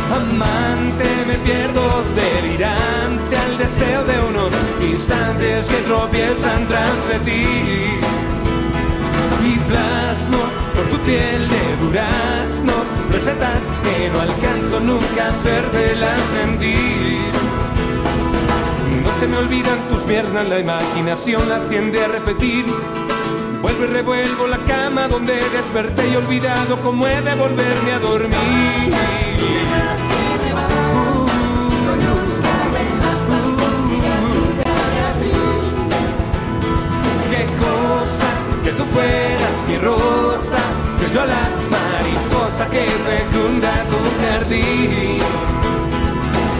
[0.10, 1.84] Amante, me pierdo
[2.16, 7.46] delirante al deseo de unos instantes que tropiezan tras de ti.
[9.46, 10.42] Y plasmo
[10.76, 17.32] por tu piel de durazno recetas que no alcanzo nunca a hacértelas sentir.
[19.04, 22.66] No se me olvidan tus piernas, la imaginación las tiende a repetir.
[23.62, 28.94] Vuelvo y revuelvo la cama donde desperté y olvidado cómo he de volverme a dormir.
[37.30, 38.30] Qué cosa
[38.64, 40.60] que tú fueras mi rosa,
[41.00, 41.59] que yo la
[42.68, 45.18] que fecunda tu jardín.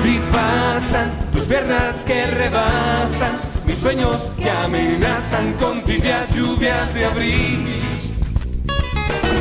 [0.06, 3.32] Y pasan tus piernas que rebasan
[3.66, 7.66] mis sueños que amenazan con tibias lluvias de abril.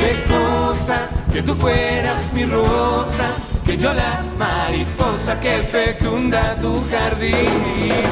[0.01, 3.27] Qué cosa que tú fueras mi rosa,
[3.65, 8.03] que yo la mariposa que fecunda tu jardín.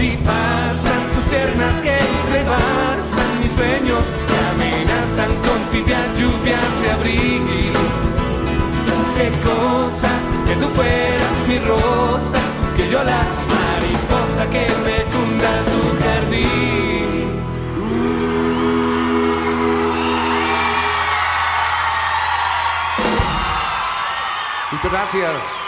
[0.00, 1.96] Y pasan tus piernas que
[2.32, 3.15] rebasan
[3.56, 7.72] sueños que amenazan con tibias lluvias de abril.
[9.16, 10.10] Qué cosa
[10.46, 12.40] que tú fueras mi rosa,
[12.76, 13.22] que yo la
[13.54, 17.06] mariposa que fecunda tu jardín.
[24.72, 25.65] Muchas gracias.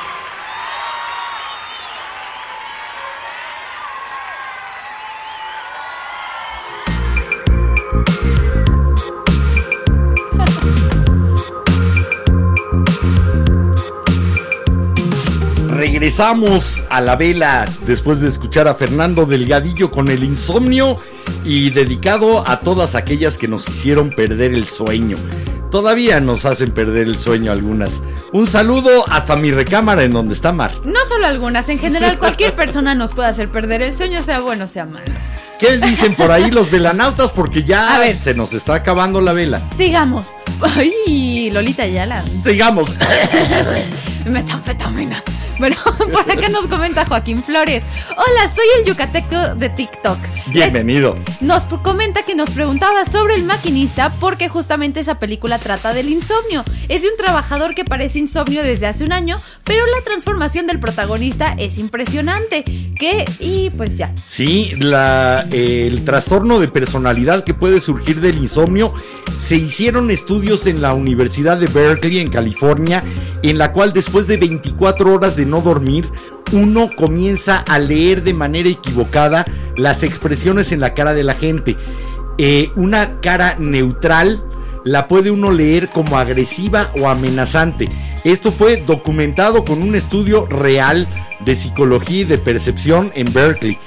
[15.98, 20.96] Regresamos a la vela después de escuchar a Fernando Delgadillo con el insomnio
[21.44, 25.16] y dedicado a todas aquellas que nos hicieron perder el sueño.
[25.72, 28.00] Todavía nos hacen perder el sueño algunas.
[28.32, 30.70] Un saludo hasta mi recámara en donde está Mar.
[30.84, 34.68] No solo algunas, en general cualquier persona nos puede hacer perder el sueño, sea bueno,
[34.68, 35.12] sea malo.
[35.58, 37.32] ¿Qué dicen por ahí los velanautas?
[37.32, 38.20] Porque ya A ver.
[38.20, 39.62] se nos está acabando la vela.
[39.76, 40.26] Sigamos.
[40.60, 42.22] Ay, Lolita Yala.
[42.22, 42.88] Sigamos.
[44.26, 45.24] Metanfetaminas.
[45.58, 45.76] Bueno,
[46.12, 47.82] por acá nos comenta Joaquín Flores.
[48.10, 50.18] Hola, soy el yucateco de TikTok.
[50.52, 51.16] Bienvenido.
[51.40, 56.64] Nos comenta que nos preguntaba sobre el maquinista porque justamente esa película trata del insomnio.
[56.88, 60.78] Es de un trabajador que parece insomnio desde hace un año, pero la transformación del
[60.78, 62.64] protagonista es impresionante.
[62.64, 64.12] Que, y pues ya.
[64.24, 68.94] Sí, la, el trastorno de personalidad que puede surgir del insomnio.
[69.38, 73.04] Se hicieron estudios en la Universidad de Berkeley, en California,
[73.42, 76.10] en la cual después de 24 horas de no dormir,
[76.52, 79.44] uno comienza a leer de manera equivocada
[79.76, 81.76] las expresiones en la cara de la gente.
[82.38, 84.44] Eh, una cara neutral
[84.84, 87.88] la puede uno leer como agresiva o amenazante.
[88.24, 91.06] Esto fue documentado con un estudio real
[91.40, 93.78] de psicología y de percepción en Berkeley.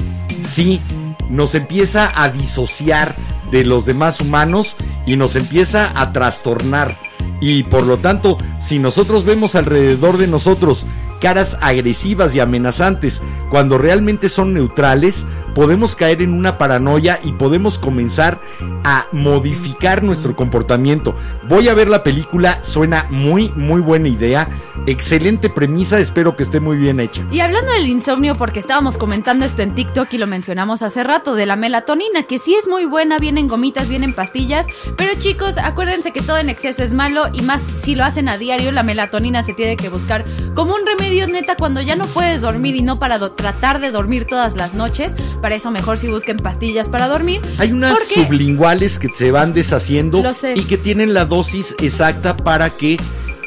[0.41, 0.81] Sí,
[1.29, 3.15] nos empieza a disociar
[3.51, 4.75] de los demás humanos
[5.05, 6.97] y nos empieza a trastornar.
[7.41, 10.85] Y por lo tanto, si nosotros vemos alrededor de nosotros
[11.21, 17.77] caras agresivas y amenazantes cuando realmente son neutrales, podemos caer en una paranoia y podemos
[17.77, 18.41] comenzar
[18.83, 21.15] a modificar nuestro comportamiento.
[21.47, 24.49] Voy a ver la película, suena muy, muy buena idea.
[24.87, 27.21] Excelente premisa, espero que esté muy bien hecha.
[27.31, 31.35] Y hablando del insomnio, porque estábamos comentando esto en TikTok y lo mencionamos hace rato,
[31.35, 34.65] de la melatonina, que sí es muy buena, vienen gomitas, vienen pastillas,
[34.97, 38.37] pero chicos, acuérdense que todo en exceso es malo y más si lo hacen a
[38.37, 40.25] diario, la melatonina se tiene que buscar
[40.55, 44.25] como un remedio neta cuando ya no puedes dormir y no para tratar de dormir
[44.25, 47.41] todas las noches, para eso mejor si busquen pastillas para dormir.
[47.57, 50.23] Hay unas sublinguales que se van deshaciendo
[50.55, 52.97] y que tienen la dosis exacta para que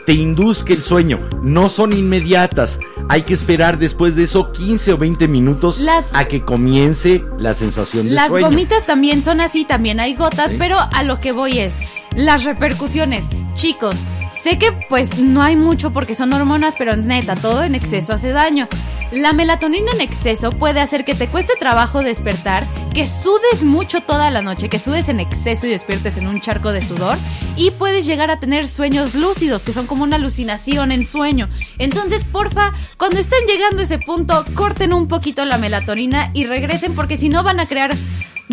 [0.07, 1.19] te induzca el sueño.
[1.43, 2.79] No son inmediatas.
[3.09, 7.55] Hay que esperar después de eso 15 o 20 minutos Las- a que comience la
[7.55, 8.49] sensación de Las sueño.
[8.51, 11.73] gomitas también son así, también hay gotas, pero a lo que voy es
[12.17, 13.25] las repercusiones.
[13.55, 13.97] Chicos,
[14.45, 18.29] sé que pues no hay mucho porque son hormonas, pero neta, todo en exceso hace
[18.29, 18.69] daño.
[19.11, 24.31] La melatonina en exceso puede hacer que te cueste trabajo despertar, que sudes mucho toda
[24.31, 27.17] la noche, que sudes en exceso y despiertes en un charco de sudor
[27.57, 31.49] y puedes llegar a tener sueños lúcidos, que son como una alucinación en sueño.
[31.79, 36.95] Entonces, porfa, cuando estén llegando a ese punto, corten un poquito la melatonina y regresen
[36.95, 37.97] porque si no van a crear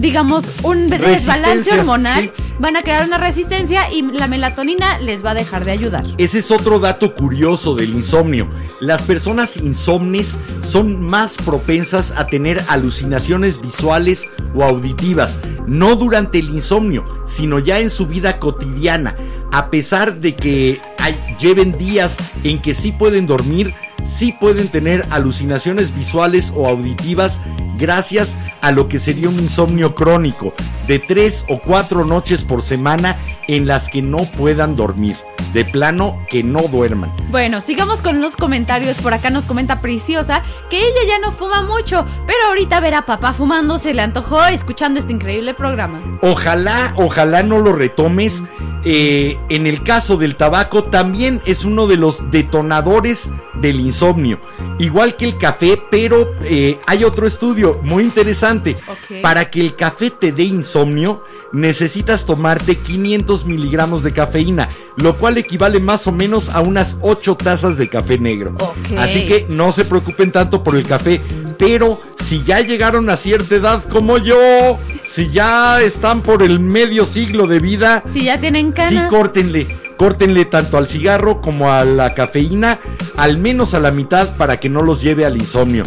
[0.01, 2.23] digamos, un desbalance hormonal.
[2.37, 2.43] sí.
[2.59, 6.03] van a crear una resistencia y la melatonina les va a dejar de ayudar.
[6.19, 8.47] Ese es otro dato curioso del insomnio.
[8.79, 16.49] Las personas insomnes son más propensas a tener alucinaciones visuales o auditivas, no durante el
[16.49, 19.15] insomnio, sino ya en su vida cotidiana.
[19.51, 23.73] A pesar de que hay- lleven días en que sí pueden dormir,
[24.03, 27.41] sí pueden tener alucinaciones visuales o auditivas
[27.77, 30.53] gracias a lo que sería un insomnio crónico
[30.87, 33.17] de tres o cuatro noches por semana
[33.47, 35.15] en las que no puedan dormir.
[35.53, 37.13] De plano que no duerman.
[37.29, 38.95] Bueno, sigamos con los comentarios.
[39.01, 43.05] Por acá nos comenta Preciosa que ella ya no fuma mucho, pero ahorita ver a
[43.05, 45.99] papá fumando se le antojó escuchando este increíble programa.
[46.21, 48.43] Ojalá, ojalá no lo retomes.
[48.85, 54.39] Eh, en el caso del tabaco también es uno de los detonadores del insomnio.
[54.79, 58.77] Igual que el café, pero eh, hay otro estudio muy interesante.
[59.21, 65.37] Para que el café te dé insomnio, necesitas tomarte 500 miligramos de cafeína, lo cual
[65.37, 68.55] equivale más o menos a unas 8 tazas de café negro.
[68.97, 71.21] Así que no se preocupen tanto por el café,
[71.57, 77.05] pero si ya llegaron a cierta edad como yo, si ya están por el medio
[77.05, 79.09] siglo de vida, Si ya tienen sí canas.
[79.09, 79.67] córtenle,
[80.01, 82.79] córtenle tanto al cigarro como a la cafeína,
[83.17, 85.83] al menos a la mitad para que no los lleve al insomnio.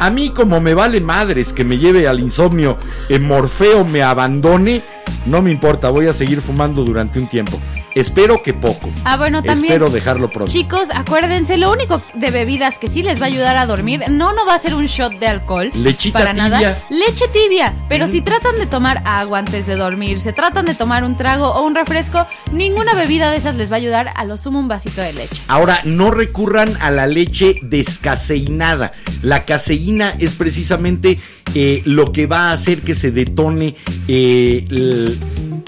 [0.00, 2.78] A mí como me vale madres que me lleve al insomnio,
[3.10, 4.80] en Morfeo me abandone,
[5.26, 7.58] no me importa, voy a seguir fumando durante un tiempo.
[7.94, 8.90] Espero que poco.
[9.04, 9.72] Ah, bueno, también.
[9.72, 10.52] Espero dejarlo pronto.
[10.52, 14.32] Chicos, acuérdense, lo único de bebidas que sí les va a ayudar a dormir, no,
[14.32, 15.72] no va a ser un shot de alcohol.
[15.74, 16.48] Lechita para tibia.
[16.48, 16.78] nada.
[16.90, 17.74] Leche tibia.
[17.88, 21.48] Pero si tratan de tomar agua antes de dormir, se tratan de tomar un trago
[21.48, 24.68] o un refresco, ninguna bebida de esas les va a ayudar, a lo sumo un
[24.68, 25.42] vasito de leche.
[25.48, 28.92] Ahora, no recurran a la leche descaseinada.
[29.22, 31.18] La caseína es precisamente
[31.54, 33.74] eh, lo que va a hacer que se detone
[34.06, 34.64] eh,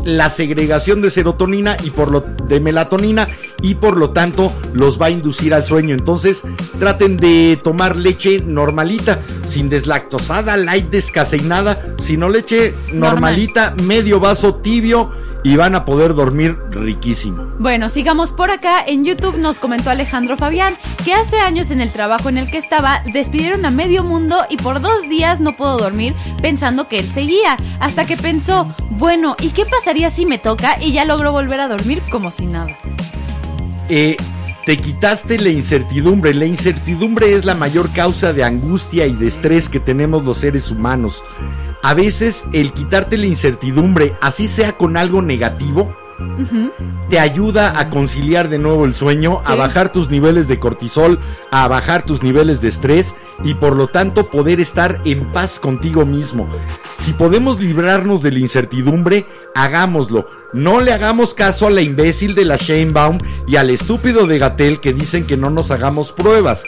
[0.05, 3.29] la segregación de serotonina y por lo de melatonina
[3.63, 5.95] y por lo tanto los va a inducir al sueño.
[5.95, 6.43] Entonces,
[6.79, 15.11] traten de tomar leche normalita, sin deslactosada, light descaseinada, sino leche normalita, medio vaso tibio
[15.43, 17.45] y van a poder dormir riquísimo.
[17.59, 18.85] Bueno, sigamos por acá.
[18.87, 22.59] En YouTube nos comentó Alejandro Fabián que hace años en el trabajo en el que
[22.59, 27.11] estaba despidieron a medio mundo y por dos días no pudo dormir pensando que él
[27.11, 27.57] seguía.
[27.81, 30.77] Hasta que pensó, bueno, ¿y qué pasaría si me toca?
[30.81, 32.77] Y ya logró volver a dormir como si nada.
[33.89, 34.17] eh,
[34.67, 36.35] te quitaste la incertidumbre.
[36.35, 40.71] La incertidumbre es la mayor causa de angustia y de estrés que tenemos los seres
[40.71, 41.25] humanos.
[41.83, 45.95] A veces el quitarte la incertidumbre, así sea con algo negativo,
[47.09, 51.19] te ayuda a conciliar de nuevo el sueño, a bajar tus niveles de cortisol,
[51.51, 56.05] a bajar tus niveles de estrés y por lo tanto poder estar en paz contigo
[56.05, 56.49] mismo.
[56.97, 60.27] Si podemos librarnos de la incertidumbre, hagámoslo.
[60.53, 64.81] No le hagamos caso a la imbécil de la Sheinbaum y al estúpido de Gatel
[64.81, 66.65] que dicen que no nos hagamos pruebas.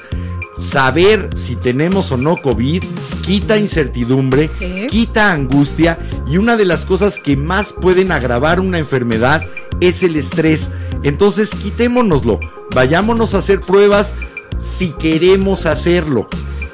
[0.62, 2.84] Saber si tenemos o no COVID
[3.26, 4.86] quita incertidumbre, Sí.
[4.89, 9.43] quita angustia y una de las cosas que más pueden agravar una enfermedad
[9.80, 10.70] es el estrés.
[11.02, 12.39] Entonces quitémonoslo,
[12.74, 14.14] vayámonos a hacer pruebas
[14.56, 16.28] si queremos hacerlo.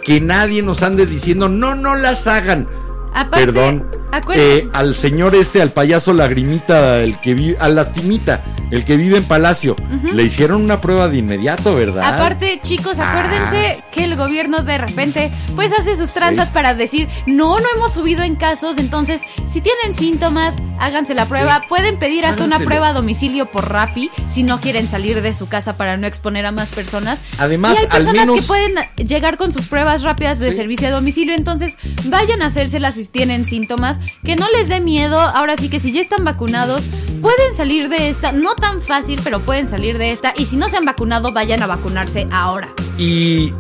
[0.05, 2.69] Que nadie nos ande diciendo no, no las hagan.
[3.15, 3.86] Aparte, Perdón.
[4.35, 9.17] Eh, al señor este, al payaso lagrimita, el que vive, al lastimita, el que vive
[9.19, 9.77] en Palacio,
[10.13, 12.15] le hicieron una prueba de inmediato, ¿verdad?
[12.15, 13.09] Aparte, chicos, Ah.
[13.11, 16.55] acuérdense que el gobierno de repente pues hace sus tranzas Sí.
[16.55, 19.21] para decir, no, no hemos subido en casos, entonces
[19.51, 21.63] si tienen síntomas, háganse la prueba.
[21.69, 25.49] Pueden pedir hasta una prueba a domicilio por Rappi si no quieren salir de su
[25.49, 27.19] casa para no exponer a más personas.
[27.39, 28.75] Además, y hay al personas menos- que pueden
[29.09, 30.57] llegar con sus pruebas rápidas de Sí.
[30.57, 31.75] servicio a domicilio, entonces
[32.05, 35.19] vayan a hacérselas si tienen síntomas, que no les dé miedo.
[35.19, 36.83] Ahora sí que si ya están vacunados,
[37.20, 40.35] pueden salir de esta, no tan fácil, pero pueden salir de esta.
[40.37, 42.69] Y si no se han vacunado, vayan a vacunarse ahora.
[42.99, 43.53] Y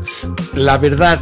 [0.54, 1.20] la verdad,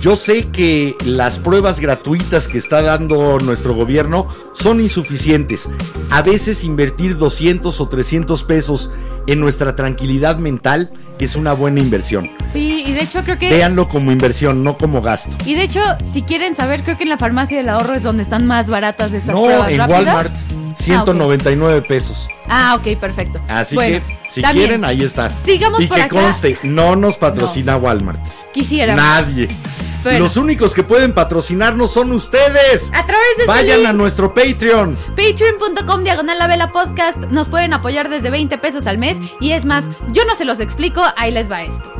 [0.00, 5.68] yo sé que las pruebas gratuitas que está dando nuestro gobierno son insuficientes.
[6.10, 8.90] A veces invertir 200 o 300 pesos
[9.26, 10.90] en nuestra tranquilidad mental
[11.24, 12.30] es una buena inversión.
[12.52, 13.48] Sí, y de hecho creo que...
[13.50, 15.30] Véanlo como inversión, no como gasto.
[15.44, 15.80] Y de hecho,
[16.10, 19.12] si quieren saber, creo que en la farmacia del ahorro es donde están más baratas
[19.12, 20.04] de estas No, pruebas en rápidas.
[20.06, 20.32] Walmart,
[20.78, 22.26] 199 pesos.
[22.48, 23.40] Ah, ok, perfecto.
[23.48, 25.30] Así Bueno, que, si también, quieren, ahí está.
[25.44, 26.16] Sigamos y por que acá.
[26.16, 28.20] conste, no nos patrocina Walmart.
[28.52, 28.94] Quisiera.
[28.94, 29.48] Nadie.
[30.02, 30.20] Bueno.
[30.20, 32.90] Los únicos que pueden patrocinarnos son ustedes.
[32.94, 33.88] A través de este Vayan link.
[33.88, 34.96] a nuestro Patreon.
[35.16, 37.18] Patreon.com diagonal la vela podcast.
[37.30, 39.18] Nos pueden apoyar desde 20 pesos al mes.
[39.40, 41.92] Y es más, yo no se los explico, ahí les va esto.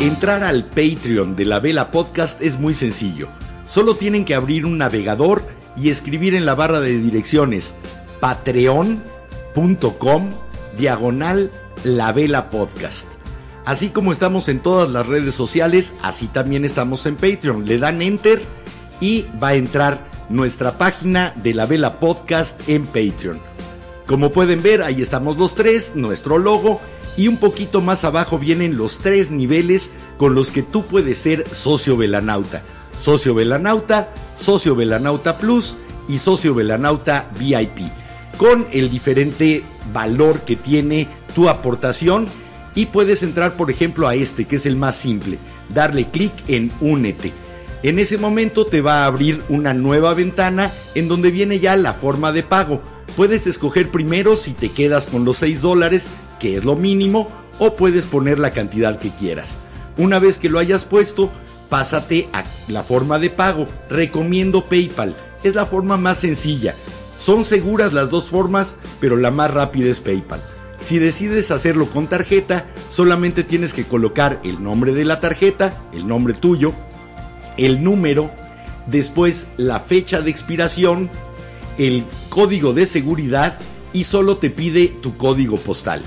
[0.00, 3.28] Entrar al Patreon de la Vela Podcast es muy sencillo.
[3.66, 5.42] Solo tienen que abrir un navegador
[5.76, 7.74] y escribir en la barra de direcciones
[8.20, 9.00] patreon.com
[10.76, 11.50] diagonal
[11.84, 13.08] la vela podcast.
[13.64, 17.66] Así como estamos en todas las redes sociales, así también estamos en Patreon.
[17.66, 18.42] Le dan enter
[19.00, 23.38] y va a entrar nuestra página de la vela podcast en Patreon.
[24.06, 26.80] Como pueden ver, ahí estamos los tres, nuestro logo
[27.16, 31.46] y un poquito más abajo vienen los tres niveles con los que tú puedes ser
[31.54, 32.62] socio velanauta.
[32.98, 35.76] Socio velanauta, socio velanauta plus
[36.06, 37.90] y socio velanauta VIP.
[38.36, 39.62] Con el diferente
[39.92, 42.28] valor que tiene tu aportación
[42.74, 45.38] y puedes entrar por ejemplo a este que es el más simple.
[45.72, 47.32] Darle clic en únete.
[47.82, 51.92] En ese momento te va a abrir una nueva ventana en donde viene ya la
[51.92, 52.80] forma de pago.
[53.14, 56.08] Puedes escoger primero si te quedas con los 6 dólares,
[56.40, 57.28] que es lo mínimo,
[57.58, 59.56] o puedes poner la cantidad que quieras.
[59.98, 61.30] Una vez que lo hayas puesto,
[61.68, 63.68] pásate a la forma de pago.
[63.90, 65.14] Recomiendo PayPal.
[65.42, 66.74] Es la forma más sencilla.
[67.18, 70.40] Son seguras las dos formas, pero la más rápida es PayPal.
[70.84, 76.06] Si decides hacerlo con tarjeta, solamente tienes que colocar el nombre de la tarjeta, el
[76.06, 76.74] nombre tuyo,
[77.56, 78.30] el número,
[78.86, 81.08] después la fecha de expiración,
[81.78, 83.56] el código de seguridad
[83.94, 86.02] y solo te pide tu código postal.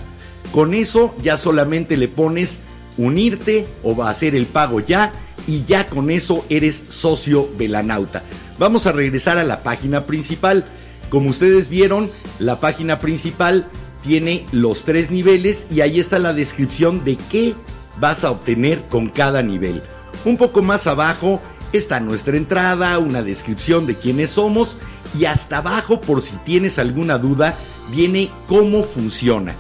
[0.52, 2.60] Con eso ya solamente le pones
[2.99, 5.12] unirte o va a hacer el pago ya
[5.48, 8.22] y ya con eso eres socio velanauta.
[8.60, 10.66] Vamos a regresar a la página principal.
[11.10, 13.72] Como ustedes vieron, la página principal
[14.07, 17.55] tiene los tres niveles y ahí está la descripción de qué
[17.99, 19.84] vas a obtener con cada nivel.
[20.23, 21.41] Un poco más abajo
[21.73, 24.77] está nuestra entrada, una descripción de quiénes somos
[25.19, 27.57] y hasta abajo, por si tienes alguna duda,
[27.91, 29.55] viene cómo funciona.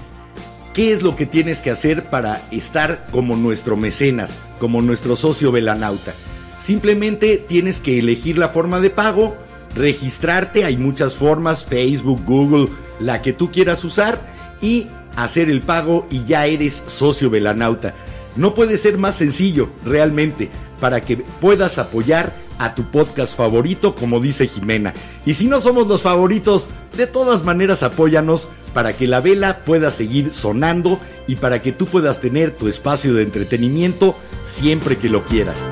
[0.73, 5.51] ¿Qué es lo que tienes que hacer para estar como nuestro mecenas, como nuestro socio
[5.51, 6.13] velanauta?
[6.57, 9.35] Simplemente tienes que elegir la forma de pago,
[9.75, 12.69] registrarte, hay muchas formas, Facebook, Google,
[13.01, 17.93] la que tú quieras usar y hacer el pago y ya eres socio velanauta.
[18.35, 24.19] No puede ser más sencillo, realmente, para que puedas apoyar a tu podcast favorito, como
[24.19, 24.93] dice Jimena.
[25.25, 29.91] Y si no somos los favoritos, de todas maneras apóyanos para que la vela pueda
[29.91, 35.25] seguir sonando y para que tú puedas tener tu espacio de entretenimiento siempre que lo
[35.25, 35.65] quieras.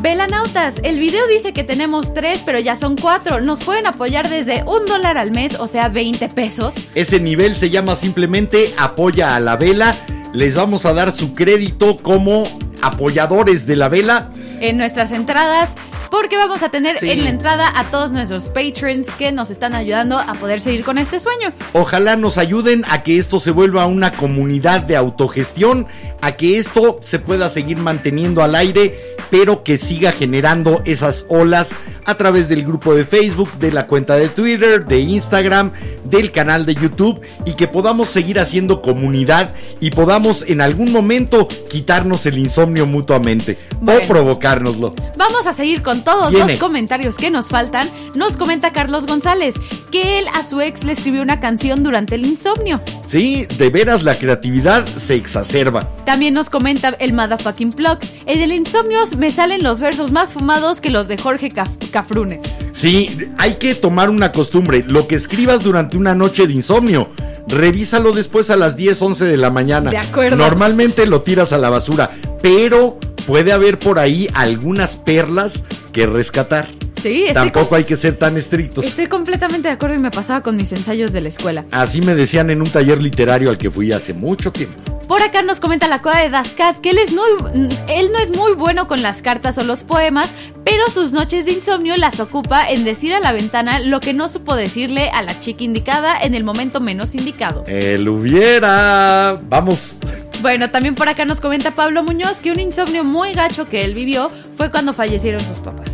[0.00, 3.40] Velanautas, el video dice que tenemos tres, pero ya son cuatro.
[3.40, 6.72] Nos pueden apoyar desde un dólar al mes, o sea, 20 pesos.
[6.94, 9.96] Ese nivel se llama simplemente apoya a la vela.
[10.32, 12.44] Les vamos a dar su crédito como
[12.80, 14.30] apoyadores de la vela.
[14.60, 15.70] En nuestras entradas,
[16.10, 17.10] porque vamos a tener Sí.
[17.10, 20.98] en la entrada a todos nuestros patrons que nos están ayudando a poder seguir con
[20.98, 21.52] este sueño.
[21.72, 25.86] Ojalá nos ayuden a que esto se vuelva una comunidad de autogestión,
[26.20, 28.98] a que esto se pueda seguir manteniendo al aire,
[29.30, 31.74] pero que siga generando esas olas
[32.06, 35.72] a través del grupo de Facebook, de la cuenta de Twitter, de Instagram,
[36.04, 41.46] del canal de YouTube y que podamos seguir haciendo comunidad y podamos en algún momento
[41.68, 44.00] quitarnos el insomnio mutuamente Bueno.
[44.02, 44.94] o provocárnoslo.
[45.18, 46.52] Vamos a seguir con todos Viene.
[46.52, 47.88] los comentarios que nos faltan.
[48.14, 49.54] Nos comenta Carlos González
[49.90, 52.80] que él a su ex le escribió una canción durante el insomnio.
[53.06, 55.88] Sí, de veras la creatividad se exacerba.
[56.04, 58.06] También nos comenta el Motherfucking Plugs.
[58.26, 62.40] En el insomnio me salen los versos más fumados que los de Jorge Caf- Cafrune.
[62.72, 64.84] Sí, hay que tomar una costumbre.
[64.86, 67.08] Lo que escribas durante una noche de insomnio,
[67.46, 69.90] revísalo después a las 10, 11 de la mañana.
[69.90, 70.36] De acuerdo.
[70.36, 72.10] Normalmente lo tiras a la basura,
[72.42, 76.66] pero puede haber por ahí algunas perlas que rescatar.
[77.02, 78.86] Sí, Tampoco hay que ser tan estrictos.
[78.86, 81.66] estoy completamente de acuerdo y me pasaba con mis ensayos de la escuela.
[81.70, 85.04] Así me decían en un taller literario al que fui hace mucho tiempo.
[85.06, 88.34] Por acá nos comenta la cueva de Daskat que él, es muy, él no es
[88.34, 90.30] muy bueno con las cartas o los poemas,
[90.64, 94.28] pero sus noches de insomnio las ocupa en decir a la ventana lo que no
[94.28, 97.64] supo decirle a la chica indicada en el momento menos indicado.
[97.66, 99.38] El hubiera.
[99.44, 99.98] Vamos.
[100.40, 103.94] Bueno, también por acá nos comenta Pablo Muñoz que un insomnio muy gacho que él
[103.94, 105.88] vivió fue cuando fallecieron sus papás.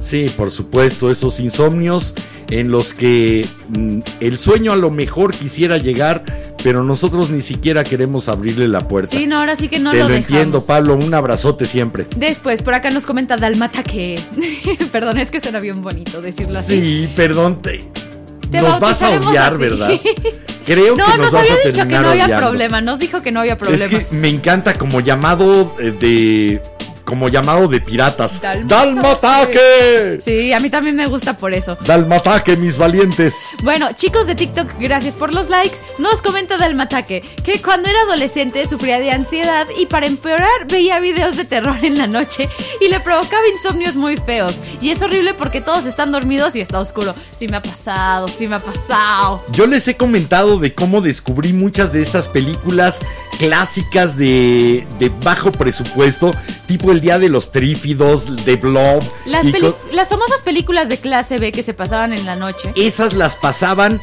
[0.00, 2.14] Sí, por supuesto, esos insomnios
[2.48, 6.24] en los que mm, el sueño a lo mejor quisiera llegar,
[6.64, 9.16] pero nosotros ni siquiera queremos abrirle la puerta.
[9.16, 10.30] Sí, no, ahora sí que no Te lo lo, dejamos.
[10.30, 12.06] entiendo, Pablo, un abrazote siempre.
[12.16, 14.18] Después, por acá nos comenta Dalmata que...
[14.92, 16.80] Perdón, es que suena bien bonito decirlo así.
[16.80, 17.84] Sí, perdón, te,
[18.50, 19.62] Te nos vas a odiar, así.
[19.62, 19.90] ¿verdad?
[20.66, 22.46] Creo no, que nos, nos vas había a dicho que no había odiando.
[22.48, 23.98] problema, nos dijo que no había Es problema.
[23.98, 26.62] que me encanta como llamado eh, de
[27.10, 28.40] como llamado de piratas.
[28.40, 30.20] Dalmataque.
[30.24, 31.76] Sí, a mí también me gusta por eso.
[31.84, 33.34] ¡Dalmataque, mis valientes!
[33.64, 35.76] Bueno, chicos de TikTok, gracias por los likes.
[35.98, 41.36] Nos comenta Dalmataque que cuando era adolescente sufría de ansiedad y para empeorar veía videos
[41.36, 42.48] de terror en la noche
[42.80, 44.54] y le provocaba insomnios muy feos.
[44.80, 47.16] Y es horrible porque todos están dormidos y está oscuro.
[47.36, 49.44] Sí me ha pasado, sí me ha pasado.
[49.50, 53.00] Yo les he comentado de cómo descubrí muchas de estas películas
[53.40, 56.32] clásicas de, de bajo presupuesto,
[56.66, 59.02] tipo El Día de los Trífidos, de Blob.
[59.26, 59.46] Las,
[59.92, 62.72] las famosas películas de clase B que se pasaban en la noche.
[62.76, 64.00] esas las pasaban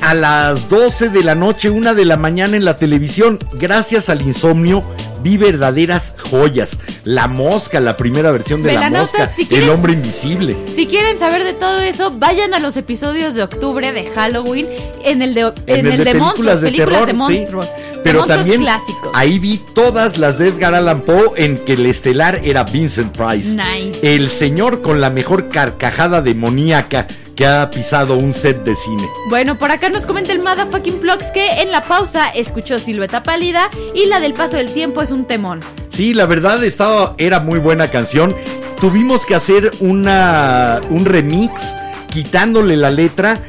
[0.00, 3.38] a las 12 de la noche, una de la mañana en la televisión.
[3.54, 4.82] Gracias al insomnio,
[5.24, 6.78] vi verdaderas joyas.
[7.02, 9.28] La mosca, la primera versión de la mosca.
[9.34, 10.56] si El quieren- hombre invisible.
[10.76, 14.68] Si quieren saber de todo eso, vayan a los episodios de octubre de Halloween
[15.02, 17.16] en el de, en el de, monstruos, películas de sí.
[17.16, 17.66] monstruos.
[17.66, 19.10] de Pero monstruos también clásicos.
[19.14, 23.56] ahí vi todas las de Edgar Allan Poe en que el estelar era Vincent Price.
[23.56, 24.14] Nice.
[24.14, 27.06] El señor con la mejor carcajada demoníaca
[27.36, 29.08] que ha pisado un set de cine.
[29.28, 33.70] Bueno, por acá nos comenta el Motherfucking Vlogs que en la pausa escuchó Silueta Pálida
[33.94, 35.60] y la del paso del tiempo es un temón.
[35.90, 38.34] Sí, la verdad estaba, era muy buena canción.
[38.80, 41.74] Tuvimos que hacer una, un remix
[42.12, 43.40] quitándole la letra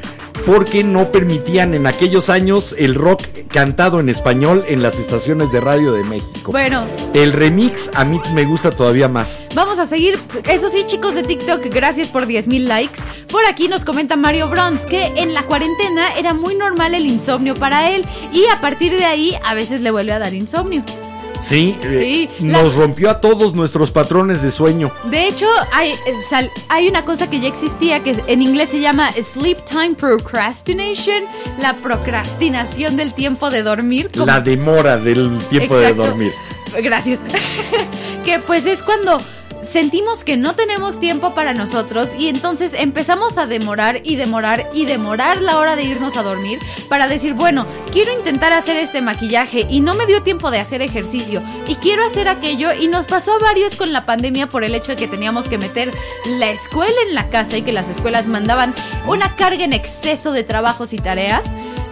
[0.46, 5.60] porque no permitían en aquellos años el rock cantado en español en las estaciones de
[5.60, 6.52] radio de México.
[6.52, 9.40] Bueno, El remix a mí me gusta todavía más.
[9.54, 10.18] vamos a seguir.
[10.48, 13.00] Eso sí, chicos de TikTok, gracias por 10.000 likes.
[13.28, 17.56] Por aquí nos comenta Mario Bronz que en la cuarentena era muy normal el insomnio
[17.56, 20.84] para él y a partir de ahí a veces le vuelve a dar insomnio.
[21.40, 24.90] Sí, eh, la- nos rompió a todos nuestros patrones de sueño.
[25.04, 25.96] De hecho, hay, eh,
[26.28, 31.24] sal- hay una cosa que ya existía que en inglés se llama Sleep Time Procrastination,
[31.60, 34.10] la procrastinación del tiempo de dormir.
[34.12, 36.32] como- La demora del tiempo de dormir.
[36.82, 37.20] Gracias.
[38.24, 39.18] que pues es cuando
[39.68, 44.86] sentimos que no tenemos tiempo para nosotros y entonces empezamos a demorar y demorar y
[44.86, 49.66] demorar la hora de irnos a dormir para decir, bueno, quiero intentar hacer este maquillaje
[49.68, 53.34] y no me dio tiempo de hacer ejercicio y quiero hacer aquello y nos pasó
[53.34, 55.92] a varios con la pandemia por el hecho de que teníamos que meter
[56.26, 58.74] la escuela en la casa y que las escuelas mandaban
[59.06, 61.42] una carga en exceso de trabajos y tareas.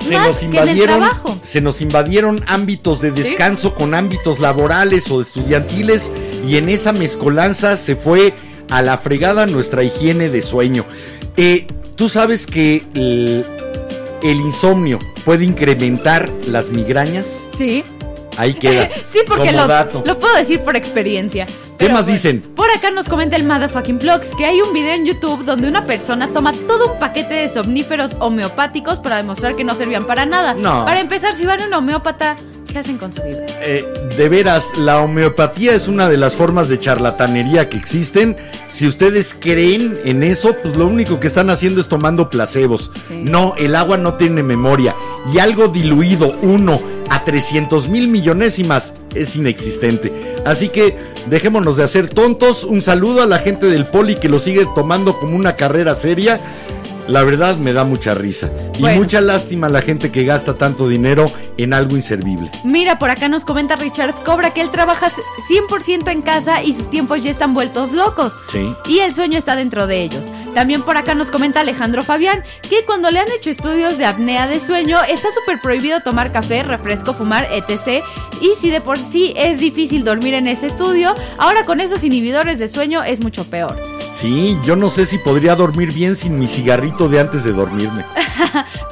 [0.05, 1.39] Se nos invadieron, trabajo.
[1.43, 6.10] se nos invadieron ámbitos de descanso con ámbitos laborales o estudiantiles
[6.47, 8.35] y en esa mezcolanza se fue
[8.70, 10.85] a la fregada nuestra higiene de sueño.
[11.36, 11.66] Eh,
[11.97, 13.47] Tú sabes que el,
[14.22, 17.39] el insomnio puede incrementar las migrañas.
[17.56, 17.85] Sí.
[18.36, 18.89] Ahí queda.
[19.12, 19.66] Sí, porque lo,
[20.05, 21.47] lo puedo decir por experiencia.
[21.78, 22.40] ¿Qué más dicen?
[22.40, 25.86] Por acá nos comenta el Motherfucking Vlogs que hay un video en YouTube donde una
[25.86, 30.55] persona toma todo un paquete de somníferos homeopáticos para demostrar que no servían para nada.
[30.55, 30.85] No.
[30.85, 32.36] Para empezar, si van a un homeópata,
[32.73, 33.47] ¿qué hacen con su vida?
[33.61, 33.85] Eh,
[34.16, 38.36] de veras, la homeopatía es una de las formas de charlatanería que existen.
[38.69, 42.90] Si ustedes creen en eso, pues lo único que están haciendo es tomando placebos.
[43.11, 44.94] No, el agua no tiene memoria.
[45.32, 46.81] Y algo diluido, uno
[47.24, 50.12] a 300 mil millonésimas, es inexistente.
[50.44, 50.96] Así que
[51.26, 52.64] dejémonos de hacer tontos.
[52.64, 56.38] Un saludo a la gente del poli que lo sigue tomando como una carrera seria.
[57.09, 58.51] La verdad me da mucha risa.
[58.78, 62.51] Y mucha lástima a la gente que gasta tanto dinero en algo inservible.
[62.64, 65.12] Mira, por acá nos comenta Richard Cobra que él trabaja
[65.48, 68.32] 100% en casa y sus tiempos ya están vueltos locos.
[68.51, 68.74] Sí.
[68.89, 70.24] Y el sueño está dentro de ellos.
[70.55, 74.47] También por acá nos comenta Alejandro Fabián que cuando le han hecho estudios de apnea
[74.47, 78.05] de sueño está súper prohibido tomar café, refresco, fumar, etc.
[78.40, 82.59] Y si de por sí es difícil dormir en ese estudio, ahora con esos inhibidores
[82.59, 83.94] de sueño es mucho peor.
[84.15, 88.05] Sí, yo no sé si podría dormir bien sin mi cigarrito de antes de dormirme.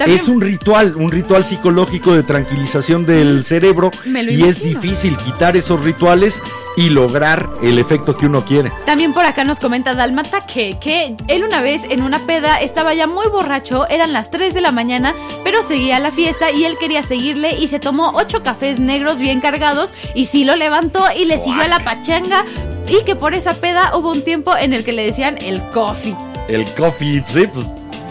[0.07, 5.16] Es un ritual, un ritual psicológico de tranquilización del cerebro Me lo y es difícil
[5.16, 6.43] quitar esos rituales
[6.77, 8.73] y lograr el efecto que uno quiere.
[8.86, 12.94] También por acá nos comenta Dalmata que, que él una vez en una peda estaba
[12.94, 16.77] ya muy borracho, eran las 3 de la mañana, pero seguía la fiesta y él
[16.78, 21.24] quería seguirle y se tomó ocho cafés negros bien cargados y sí lo levantó y
[21.27, 22.44] le siguió a la pachanga
[22.89, 26.16] y que por esa peda hubo un tiempo en el que le decían el coffee.
[26.49, 27.66] El coffee, sí, pues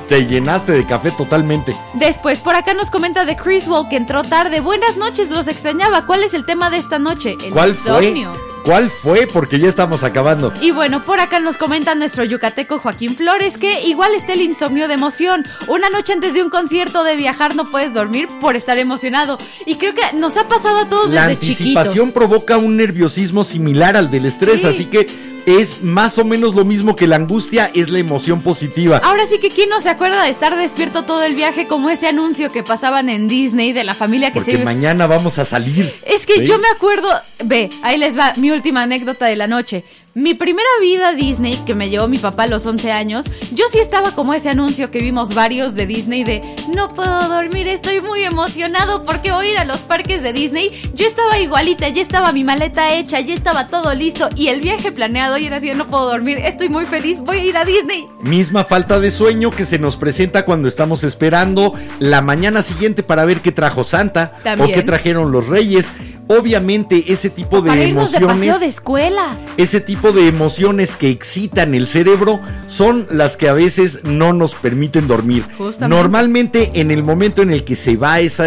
[0.07, 1.75] te llenaste de café totalmente.
[1.93, 4.59] Después por acá nos comenta de Chris Wall que entró tarde.
[4.59, 6.05] Buenas noches, los extrañaba.
[6.05, 7.37] ¿Cuál es el tema de esta noche?
[7.43, 8.27] El ¿Cuál fue?
[8.63, 9.25] ¿Cuál fue?
[9.25, 10.53] Porque ya estamos acabando.
[10.61, 14.87] Y bueno, por acá nos comenta nuestro yucateco Joaquín Flores que igual está el insomnio
[14.87, 15.45] de emoción.
[15.67, 19.39] Una noche antes de un concierto de viajar no puedes dormir por estar emocionado.
[19.65, 22.13] Y creo que nos ha pasado a todos La desde anticipación chiquitos.
[22.13, 24.67] provoca un nerviosismo similar al del estrés, Sí.
[24.67, 28.97] así que es más o menos lo mismo que la angustia, es la emoción positiva.
[28.97, 32.07] Ahora sí que quién no se acuerda de estar despierto todo el viaje como ese
[32.07, 35.93] anuncio que pasaban en Disney de la familia que Porque se mañana vamos a salir.
[36.05, 36.45] Es que ¿sí?
[36.45, 37.09] yo me acuerdo,
[37.43, 39.83] ve, ahí les va mi última anécdota de la noche.
[40.13, 43.79] Mi primera vida Disney, que me llevó mi papá a los 11 años, yo sí
[43.79, 46.41] estaba como ese anuncio que vimos varios de Disney de
[46.75, 50.69] no puedo dormir, estoy muy emocionado porque voy a ir a los parques de Disney.
[50.95, 54.91] Yo estaba igualita, ya estaba mi maleta hecha, ya estaba todo listo y el viaje
[54.91, 58.05] planeado y era así, no puedo dormir, estoy muy feliz, voy a ir a Disney.
[58.21, 63.23] Misma falta de sueño que se nos presenta cuando estamos esperando la mañana siguiente para
[63.23, 64.71] ver qué trajo Santa También.
[64.71, 65.89] o qué trajeron los Reyes.
[66.37, 69.37] Obviamente ese tipo de Para irnos de emociones, paseo de escuela.
[69.57, 74.55] ese tipo de emociones que excitan el cerebro son las que a veces no nos
[74.55, 75.43] permiten dormir.
[75.57, 75.95] Justamente.
[75.95, 78.45] Normalmente en el momento en el que se va esa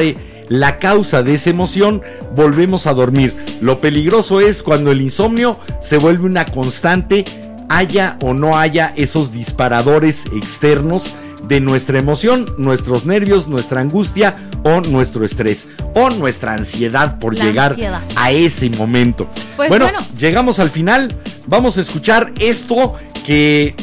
[0.49, 2.03] la causa de esa emoción,
[2.35, 3.35] volvemos a dormir.
[3.61, 7.25] Lo peligroso es cuando el insomnio se vuelve una constante,
[7.69, 11.15] haya o no haya esos disparadores externos
[11.49, 17.45] de nuestra emoción, nuestros nervios, nuestra angustia o nuestro estrés o nuestra ansiedad por La
[17.45, 18.01] llegar ansiedad.
[18.17, 19.29] a ese momento.
[19.57, 19.99] Pues bueno, bueno.
[20.19, 21.15] llegamos al final.
[21.47, 22.95] Vamos a escuchar esto
[23.27, 23.75] que,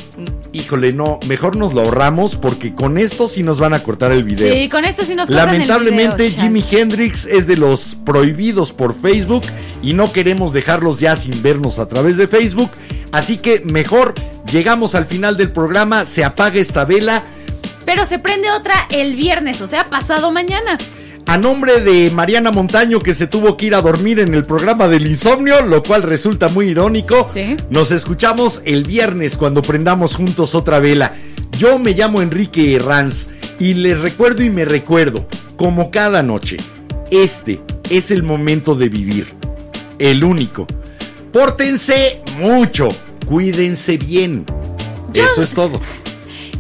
[0.52, 4.24] híjole, no, mejor nos lo ahorramos porque con esto sí nos van a cortar el
[4.24, 4.52] video.
[4.52, 8.72] Sí, con esto sí nos cortan el Lamentablemente video, Jimi Hendrix es de los prohibidos
[8.72, 9.44] por Facebook
[9.84, 12.72] y no queremos dejarlos ya sin vernos a través de Facebook.
[13.12, 14.16] Así que mejor
[14.52, 17.24] llegamos al final del programa, se apaga esta vela.
[17.86, 20.78] Pero se prende otra el viernes, o sea, pasado mañana.
[21.26, 24.88] A nombre de Mariana Montaño que se tuvo que ir a dormir en el programa
[24.88, 27.30] del insomnio, lo cual resulta muy irónico.
[27.70, 31.14] Nos escuchamos el viernes cuando prendamos juntos otra vela.
[31.58, 33.28] Yo me llamo Enrique Herranz
[33.60, 36.58] y les recuerdo y me recuerdo, como cada noche,
[37.12, 39.34] este es el momento de vivir.
[40.00, 40.66] El único.
[41.32, 42.90] Pórtense mucho,
[43.26, 44.46] cuídense bien.
[45.14, 45.80] Eso es todo.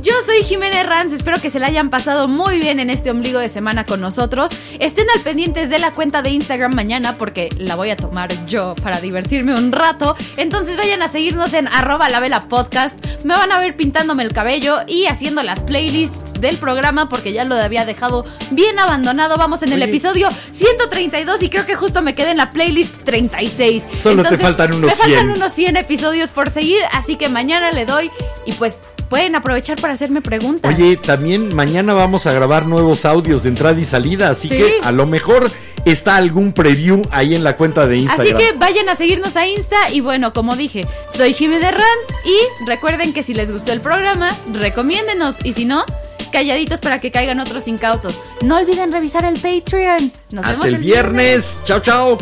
[0.01, 3.37] Yo soy Jimena Ranz, espero que se la hayan pasado muy bien en este ombligo
[3.39, 4.49] de semana con nosotros.
[4.79, 8.73] Estén al pendientes de la cuenta de Instagram mañana porque la voy a tomar yo
[8.81, 10.15] para divertirme un rato.
[10.37, 12.95] Entonces vayan a seguirnos en arroba la vela podcast.
[13.23, 17.45] Me van a ver pintándome el cabello y haciendo las playlists del programa porque ya
[17.45, 19.37] lo había dejado bien abandonado.
[19.37, 19.91] Vamos en el Oye.
[19.91, 23.83] episodio 132 y creo que justo me quedé en la playlist 36.
[24.01, 25.31] Solo te faltan unos me faltan 100.
[25.37, 28.09] unos 100 episodios por seguir, así que mañana le doy
[28.47, 30.73] y pues pueden aprovechar para hacerme preguntas.
[30.73, 34.55] Oye, también mañana vamos a grabar nuevos audios de entrada y salida, así Sí.
[34.55, 35.51] que a lo mejor
[35.83, 38.37] está algún preview ahí en la cuenta de Así Instagram.
[38.37, 43.11] que vayan a seguirnos a Insta y bueno, como dije, soy Jimena Ranz y recuerden
[43.13, 45.83] que si les gustó el programa, recomiéndenos y si no,
[46.31, 48.21] calladitos para que caigan otros incautos.
[48.41, 50.09] No olviden revisar el Patreon.
[50.31, 51.59] Nos Hasta vemos el viernes.
[51.65, 52.17] Chao, chao.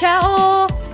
[0.00, 0.93] Chao.